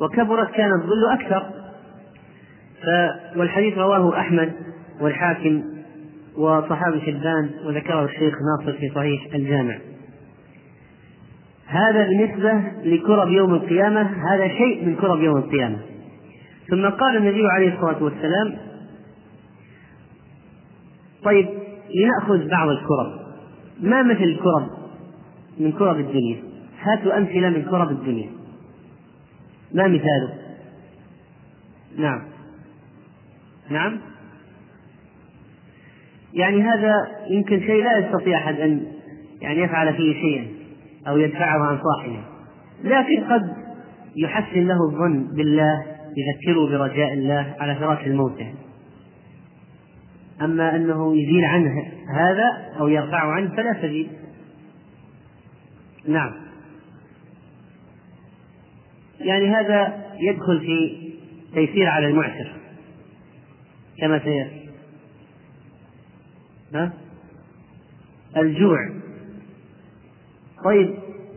وكبرت 0.00 0.50
كان 0.50 0.70
الظل 0.72 1.12
أكثر. 1.12 1.42
ف 2.82 2.86
والحديث 3.38 3.78
رواه 3.78 4.18
أحمد 4.18 4.52
والحاكم 5.00 5.62
وصحابي 6.38 7.00
شبان 7.00 7.50
وذكره 7.66 8.04
الشيخ 8.04 8.34
ناصر 8.58 8.78
في 8.78 8.90
صحيح 8.94 9.34
الجامع. 9.34 9.78
هذا 11.70 12.06
بالنسبة 12.08 12.62
لكرب 12.84 13.28
يوم 13.28 13.54
القيامة 13.54 14.00
هذا 14.00 14.48
شيء 14.48 14.86
من 14.86 14.96
كرب 14.96 15.20
يوم 15.20 15.36
القيامة. 15.36 15.78
ثم 16.68 16.88
قال 16.88 17.16
النبي 17.16 17.46
عليه 17.46 17.74
الصلاة 17.74 18.02
والسلام 18.02 18.56
طيب 21.24 21.48
لنأخذ 21.94 22.48
بعض 22.48 22.68
الكرب. 22.68 23.20
ما 23.80 24.02
مثل 24.02 24.22
الكرب 24.22 24.68
من 25.58 25.72
كرب 25.72 26.00
الدنيا؟ 26.00 26.36
هاتوا 26.82 27.18
أمثلة 27.18 27.48
من 27.48 27.62
كرب 27.62 27.90
الدنيا. 27.90 28.30
ما 29.74 29.86
مثاله؟ 29.86 30.34
نعم. 31.98 32.22
نعم. 33.70 33.98
يعني 36.34 36.62
هذا 36.62 36.94
يمكن 37.30 37.60
شيء 37.60 37.84
لا 37.84 37.98
يستطيع 37.98 38.38
أحد 38.38 38.60
أن 38.60 38.86
يعني 39.40 39.60
يفعل 39.60 39.94
فيه 39.94 40.12
شيئا. 40.12 40.46
أو 41.08 41.18
يدفعه 41.18 41.64
عن 41.64 41.78
صاحبه. 41.78 42.24
لكن 42.84 43.24
قد 43.24 43.56
يحسن 44.16 44.66
له 44.66 44.84
الظن 44.90 45.36
بالله 45.36 45.84
يذكره 46.16 46.78
برجاء 46.78 47.12
الله 47.12 47.54
على 47.60 47.74
فراش 47.74 48.06
الموت 48.06 48.42
أما 50.42 50.76
أنه 50.76 51.16
يزيل 51.16 51.44
عنه 51.44 51.92
هذا 52.14 52.72
أو 52.80 52.88
يرفعه 52.88 53.30
عنه 53.30 53.56
فلا 53.56 53.82
سبيل. 53.82 54.10
نعم. 56.08 56.32
يعني 59.20 59.48
هذا 59.48 60.04
يدخل 60.20 60.60
في 60.60 61.10
تيسير 61.54 61.86
على 61.86 62.06
المعسر 62.06 62.52
كما 63.98 64.18
سيأتي. 64.18 64.70
ها؟ 66.74 66.92
الجوع. 68.36 68.99
طيب 70.64 70.94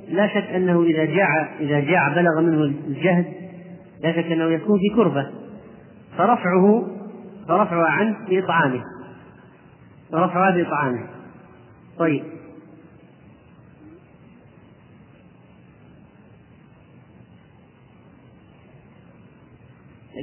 لا 0.07 0.27
شك 0.27 0.49
أنه 0.55 0.83
إذا 0.83 1.05
جاع 1.05 1.55
إذا 1.59 1.79
جاع 1.79 2.07
بلغ 2.07 2.41
منه 2.41 2.63
الجهد 2.63 3.25
لا 4.03 4.11
شك 4.11 4.31
أنه 4.31 4.43
يكون 4.43 4.79
في 4.79 4.95
كربة. 4.95 5.31
فرفعه 6.17 6.87
فرفعه 7.47 7.87
عنه 7.87 8.17
بإطعامه. 8.29 8.83
فرفعها 10.11 10.51
بإطعامه. 10.51 11.07
طيب. 11.99 12.23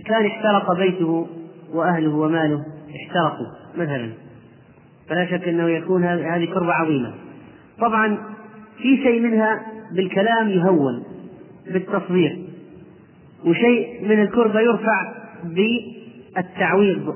كان 0.06 0.27
احترق 0.27 0.77
بيته 0.77 1.28
وأهله 1.72 2.14
وماله 2.14 2.64
احترقوا 2.97 3.47
مثلا. 3.74 4.12
فلا 5.09 5.27
شك 5.27 5.48
أنه 5.48 5.68
يكون 5.68 6.05
هذه 6.05 6.44
كربة 6.44 6.72
عظيمة. 6.72 7.14
طبعا 7.81 8.30
في 8.82 8.97
شيء 9.02 9.20
منها 9.20 9.66
بالكلام 9.93 10.48
يهون 10.48 11.05
بالتصوير 11.66 12.39
وشيء 13.47 14.09
من 14.09 14.23
الكربة 14.23 14.61
يرفع 14.61 15.12
بالتعويض. 15.44 17.15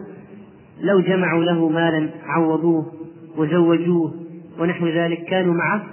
لو 0.81 1.01
جمعوا 1.01 1.45
له 1.45 1.69
مالا 1.69 2.11
عوضوه 2.27 2.93
وزوجوه 3.37 4.15
ونحو 4.59 4.87
ذلك 4.87 5.25
كانوا 5.25 5.55
معه 5.55 5.85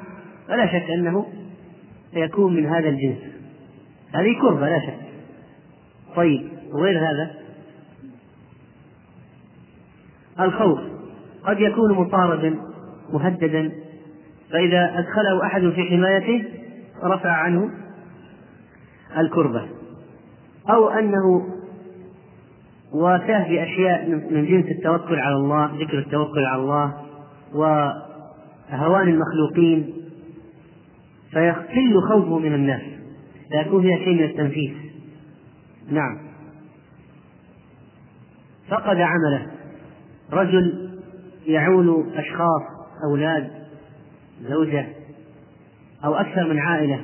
فلا 0.48 0.68
شك 0.68 0.90
أنه 0.92 1.26
سيكون 2.14 2.56
من 2.56 2.66
هذا 2.66 2.90
الجنس. 2.90 3.18
هذه 4.14 4.42
كربة 4.42 4.70
لا 4.70 4.80
شك. 4.80 4.98
طيب 6.16 6.42
وغير 6.74 7.00
هذا؟ 7.00 7.32
الخوف. 10.40 10.80
قد 11.44 11.60
يكون 11.60 11.94
مطاردا 11.94 12.58
مهددا 13.14 13.72
فإذا 14.52 15.00
أدخله 15.00 15.46
أحد 15.46 15.62
في 15.62 15.84
حمايته 15.84 16.46
رفع 17.04 17.30
عنه 17.30 17.70
الكربة. 19.18 19.66
أو 20.70 20.90
أنه 20.90 21.48
واتاه 22.94 23.50
بأشياء 23.50 24.10
من 24.10 24.46
جنس 24.46 24.66
التوكل 24.66 25.20
على 25.20 25.36
الله 25.36 25.72
ذكر 25.82 26.00
التوكل 26.00 26.46
على 26.46 26.62
الله 26.62 26.94
وهوان 27.54 29.08
المخلوقين 29.08 29.94
فيقل 31.32 32.02
خوفه 32.10 32.40
من 32.40 32.54
الناس. 32.54 32.82
فيكون 33.52 33.82
فيها 33.82 33.98
شيء 33.98 34.14
من 34.14 34.24
التنفيس. 34.24 34.74
نعم. 35.92 36.18
فقد 38.70 38.98
عمله. 38.98 39.48
رجل 40.34 40.90
يعول 41.48 42.06
أشخاص 42.16 42.62
أولاد 43.12 43.61
زوجة 44.42 44.88
أو 46.06 46.16
أكثر 46.16 46.48
من 46.48 46.60
عائلة 46.60 47.02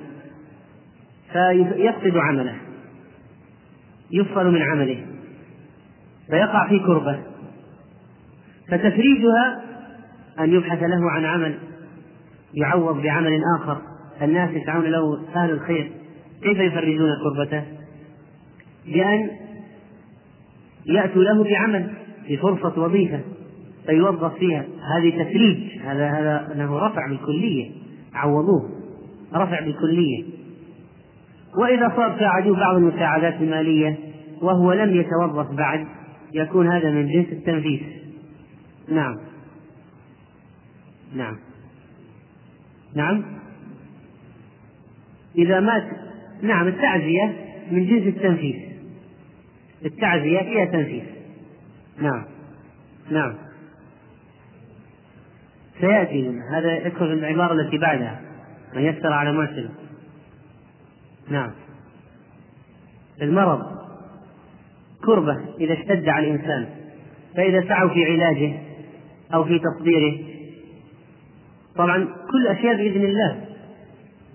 فيفقد 1.31 2.17
عمله 2.17 2.55
يفصل 4.11 4.45
من 4.45 4.61
عمله 4.61 5.05
فيقع 6.29 6.69
في 6.69 6.79
كربة 6.79 7.19
فتفريجها 8.71 9.61
أن 10.39 10.53
يبحث 10.53 10.83
له 10.83 11.11
عن 11.11 11.25
عمل 11.25 11.57
يعوض 12.53 13.01
بعمل 13.01 13.41
آخر. 13.59 13.81
الناس 14.21 14.51
يسعون 14.51 14.85
له 14.85 15.27
أهل 15.35 15.51
الخير. 15.51 15.91
كيف 16.43 16.59
يفرجون 16.59 17.09
كربته؟ 17.23 17.63
بأن 18.85 19.29
يأتوا 20.85 21.23
له 21.23 21.43
بعمل 21.43 21.93
بفرصة 22.29 22.81
وظيفة. 22.81 23.19
فيوظف 23.87 24.33
فيها. 24.33 24.65
هذه 24.97 25.23
تفريج. 25.23 25.79
هذا 25.83 26.09
هذا 26.09 26.53
له 26.55 26.87
رفع 26.87 27.07
بالكلية. 27.09 27.71
عوضوه. 28.13 28.69
رفع 29.33 29.59
بالكلية. 29.59 30.23
وإذا 31.57 31.93
صار 31.95 32.19
ساعدوه 32.19 32.59
بعض 32.59 32.75
المساعدات 32.75 33.41
المالية 33.41 33.97
وهو 34.41 34.73
لم 34.73 34.95
يتوظف 34.95 35.51
بعد 35.51 35.87
يكون 36.33 36.71
هذا 36.71 36.91
من 36.91 37.07
جنس 37.07 37.27
التنفيس 37.31 37.81
نعم. 38.89 39.17
نعم. 41.15 41.37
نعم. 42.95 43.23
إذا 45.37 45.59
مات 45.59 45.83
نعم 46.41 46.67
التعزية 46.67 47.35
من 47.71 47.85
جنس 47.85 48.07
التنفيس 48.07 48.55
التعزية 49.85 50.39
فيها 50.39 50.65
تنفيس 50.65 51.03
نعم. 52.01 52.23
نعم. 53.11 53.35
سيأتي. 55.79 56.29
هذا 56.51 56.75
يدخل 56.77 57.07
في 57.07 57.13
العبارة 57.13 57.53
التي 57.53 57.77
بعدها 57.77 58.21
من 58.75 58.85
يسر 58.85 59.13
على 59.13 59.31
معسر 59.31 59.69
نعم. 61.29 61.51
المرض 63.21 63.61
كربة 65.05 65.37
إذا 65.59 65.73
اشتد 65.73 66.09
على 66.09 66.27
الإنسان 66.27 66.67
فإذا 67.35 67.67
سعوا 67.67 67.89
في 67.89 68.05
علاجه 68.05 68.53
أو 69.33 69.43
في 69.43 69.59
تصديره 69.59 70.17
طبعا 71.75 72.07
كل 72.31 72.47
أشياء 72.47 72.75
بإذن 72.75 73.05
الله. 73.05 73.45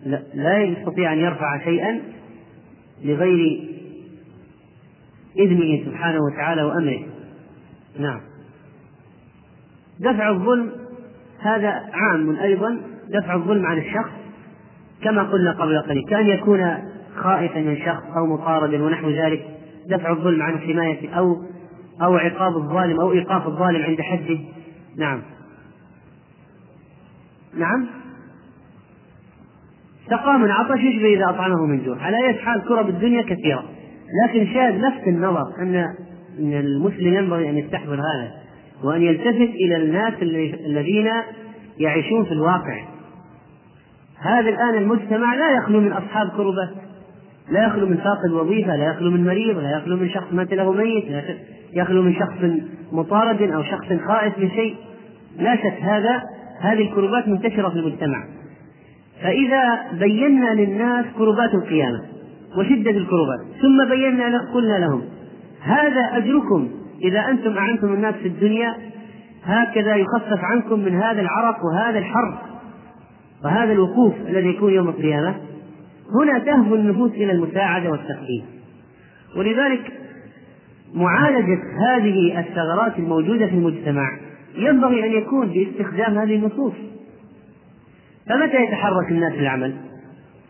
لا, 0.06 0.22
لا 0.34 0.58
يستطيع 0.58 1.12
أن 1.12 1.18
يرفع 1.18 1.64
شيئا 1.64 2.00
لغير 3.02 3.68
إذنه 5.38 5.84
سبحانه 5.84 6.18
وتعالى 6.24 6.62
وأمره. 6.62 7.06
نعم. 7.98 8.20
دفع 10.00 10.30
الظلم 10.30 10.81
هذا 11.42 11.82
عام 11.92 12.36
أيضا 12.36 12.80
دفع 13.08 13.34
الظلم 13.34 13.66
عن 13.66 13.78
الشخص 13.78 14.10
كما 15.02 15.22
قلنا 15.22 15.52
قبل 15.52 15.78
قليل 15.78 16.04
كان 16.08 16.26
يكون 16.26 16.78
خائفا 17.16 17.60
من 17.60 17.76
شخص 17.76 18.02
أو 18.16 18.26
مطاردا 18.26 18.82
ونحو 18.82 19.10
ذلك 19.10 19.44
دفع 19.88 20.10
الظلم 20.10 20.42
عن 20.42 20.58
حمايته 20.58 21.08
أو 21.14 21.36
أو 22.02 22.16
عقاب 22.16 22.56
الظالم 22.56 23.00
أو 23.00 23.12
إيقاف 23.12 23.46
الظالم 23.46 23.82
عند 23.82 24.00
حده. 24.00 24.38
نعم. 24.98 25.22
نعم. 27.58 27.86
سقى 30.10 30.38
من 30.38 30.50
عطش 30.50 30.80
يشبه 30.80 31.14
إذا 31.14 31.30
أطعمه 31.30 31.66
من 31.66 31.84
جوع؟ 31.84 32.02
على 32.02 32.16
أي 32.16 32.34
حال 32.34 32.62
كرب 32.68 32.88
الدنيا 32.88 33.22
كثيرة 33.22 33.64
لكن 34.24 34.46
شاهد 34.54 34.74
لفت 34.74 35.08
النظر 35.08 35.44
أن 35.58 35.74
أن 36.38 36.52
المسلم 36.52 37.14
ينبغي 37.14 37.50
أن 37.50 37.58
يستحضر 37.58 37.94
هذا. 37.94 38.41
وأن 38.84 39.02
يلتفت 39.02 39.54
إلى 39.54 39.76
الناس 39.76 40.14
الذين 40.66 41.10
يعيشون 41.78 42.24
في 42.24 42.32
الواقع. 42.32 42.84
هذا 44.20 44.48
الآن 44.48 44.74
المجتمع 44.74 45.34
لا 45.34 45.56
يخلو 45.56 45.80
من 45.80 45.92
أصحاب 45.92 46.28
كربات 46.28 46.70
لا 47.50 47.66
يخلو 47.66 47.86
من 47.86 47.96
فاقد 47.96 48.30
وظيفة 48.32 48.76
لا 48.76 48.86
يخلو 48.90 49.10
من 49.10 49.24
مريض 49.24 49.58
لا 49.58 49.76
يخلو 49.76 49.96
من 49.96 50.08
شخص 50.08 50.32
مات 50.32 50.54
له 50.54 50.72
ميت 50.72 51.04
لا 51.10 51.22
يخلو 51.72 52.02
من 52.02 52.14
شخص 52.14 52.36
مطارد 52.92 53.42
أو 53.42 53.62
شخص 53.62 53.86
خائف 54.06 54.38
من 54.38 54.50
شيء. 54.50 54.76
لا 55.38 55.56
شك 55.56 55.78
هذا 55.82 56.22
هذه 56.60 56.82
الكربات 56.82 57.28
منتشرة 57.28 57.68
في 57.68 57.76
المجتمع. 57.76 58.24
فإذا 59.22 59.82
بينا 59.92 60.54
للناس 60.54 61.04
كربات 61.18 61.54
القيامة 61.54 62.02
وشدة 62.56 62.90
الكربات 62.90 63.40
ثم 63.62 63.88
بينا 63.88 64.52
قلنا 64.54 64.78
لهم 64.78 65.02
هذا 65.60 66.10
أجركم 66.12 66.68
إذا 67.02 67.20
أنتم 67.30 67.58
أعنتم 67.58 67.94
الناس 67.94 68.14
في 68.14 68.28
الدنيا 68.28 68.74
هكذا 69.44 69.96
يخفف 69.96 70.44
عنكم 70.44 70.78
من 70.78 70.94
هذا 70.94 71.20
العرق 71.20 71.56
وهذا 71.64 71.98
الحر 71.98 72.38
وهذا 73.44 73.72
الوقوف 73.72 74.14
الذي 74.28 74.48
يكون 74.48 74.72
يوم 74.72 74.88
القيامة. 74.88 75.34
هنا 76.14 76.38
تهفو 76.38 76.74
النفوس 76.74 77.10
إلى 77.10 77.32
المساعدة 77.32 77.90
والتخفيف 77.90 78.44
ولذلك 79.36 79.92
معالجة 80.94 81.58
هذه 81.88 82.40
الثغرات 82.40 82.98
الموجودة 82.98 83.46
في 83.46 83.52
المجتمع 83.52 84.18
ينبغي 84.56 85.06
أن 85.06 85.12
يكون 85.12 85.48
باستخدام 85.48 86.18
هذه 86.18 86.36
النصوص. 86.36 86.72
فمتى 88.28 88.64
يتحرك 88.64 89.10
الناس 89.10 89.32
للعمل؟ 89.32 89.74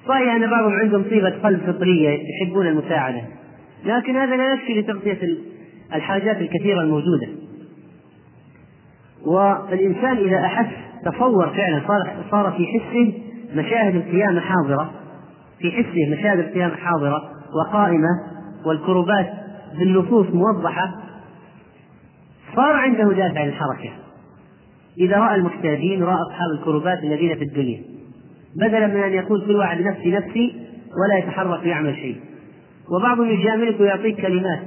صحيح 0.08 0.34
أن 0.34 0.50
بعضهم 0.50 0.72
عندهم 0.72 1.02
طيبة 1.02 1.30
قلب 1.30 1.60
فطرية 1.66 2.18
يحبون 2.18 2.66
المساعدة 2.66 3.22
لكن 3.84 4.16
هذا 4.16 4.36
لا 4.36 4.52
يكفي 4.52 4.80
لتغطية 4.80 5.18
الحاجات 5.94 6.36
الكثيرة 6.36 6.80
الموجودة. 6.80 7.28
والإنسان 9.26 10.16
إذا 10.16 10.38
أحس 10.38 10.66
تصور 11.04 11.48
فعلا 11.48 11.82
صار 11.88 12.16
صار 12.30 12.52
في 12.52 12.66
حسه 12.66 13.12
مشاهد 13.54 13.96
القيامة 13.96 14.40
حاضرة 14.40 14.90
في 15.58 15.70
حسه 15.70 16.18
مشاهد 16.18 16.38
القيامة 16.38 16.74
حاضرة 16.76 17.22
وقائمة 17.54 18.08
والكربات 18.66 19.32
بالنصوص 19.78 20.26
موضحة 20.26 20.94
صار 22.56 22.72
عنده 22.72 23.12
دافع 23.12 23.44
للحركة. 23.44 23.90
إذا 24.98 25.16
رأى 25.16 25.34
المحتاجين 25.34 26.02
رأى 26.02 26.16
أصحاب 26.30 26.50
الكربات 26.58 26.98
الذين 26.98 27.34
في 27.34 27.44
الدنيا. 27.44 27.82
بدلا 28.56 28.86
من 28.86 29.02
أن 29.02 29.12
يقول 29.12 29.46
كل 29.46 29.56
واحد 29.56 29.80
نفسي 29.80 30.10
نفسي 30.10 30.54
ولا 31.04 31.18
يتحرك 31.18 31.62
ويعمل 31.62 31.94
شيء. 31.94 32.16
وبعضهم 32.96 33.30
يجاملك 33.30 33.80
ويعطيك 33.80 34.20
كلمات. 34.20 34.60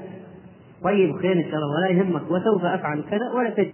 طيب 0.83 1.17
خير 1.17 1.31
إن 1.33 1.43
شاء 1.43 1.55
الله 1.55 1.75
ولا 1.77 1.87
يهمك 1.87 2.31
وسوف 2.31 2.65
أفعل 2.65 3.03
كذا 3.09 3.31
ولا 3.35 3.49
تجد. 3.49 3.73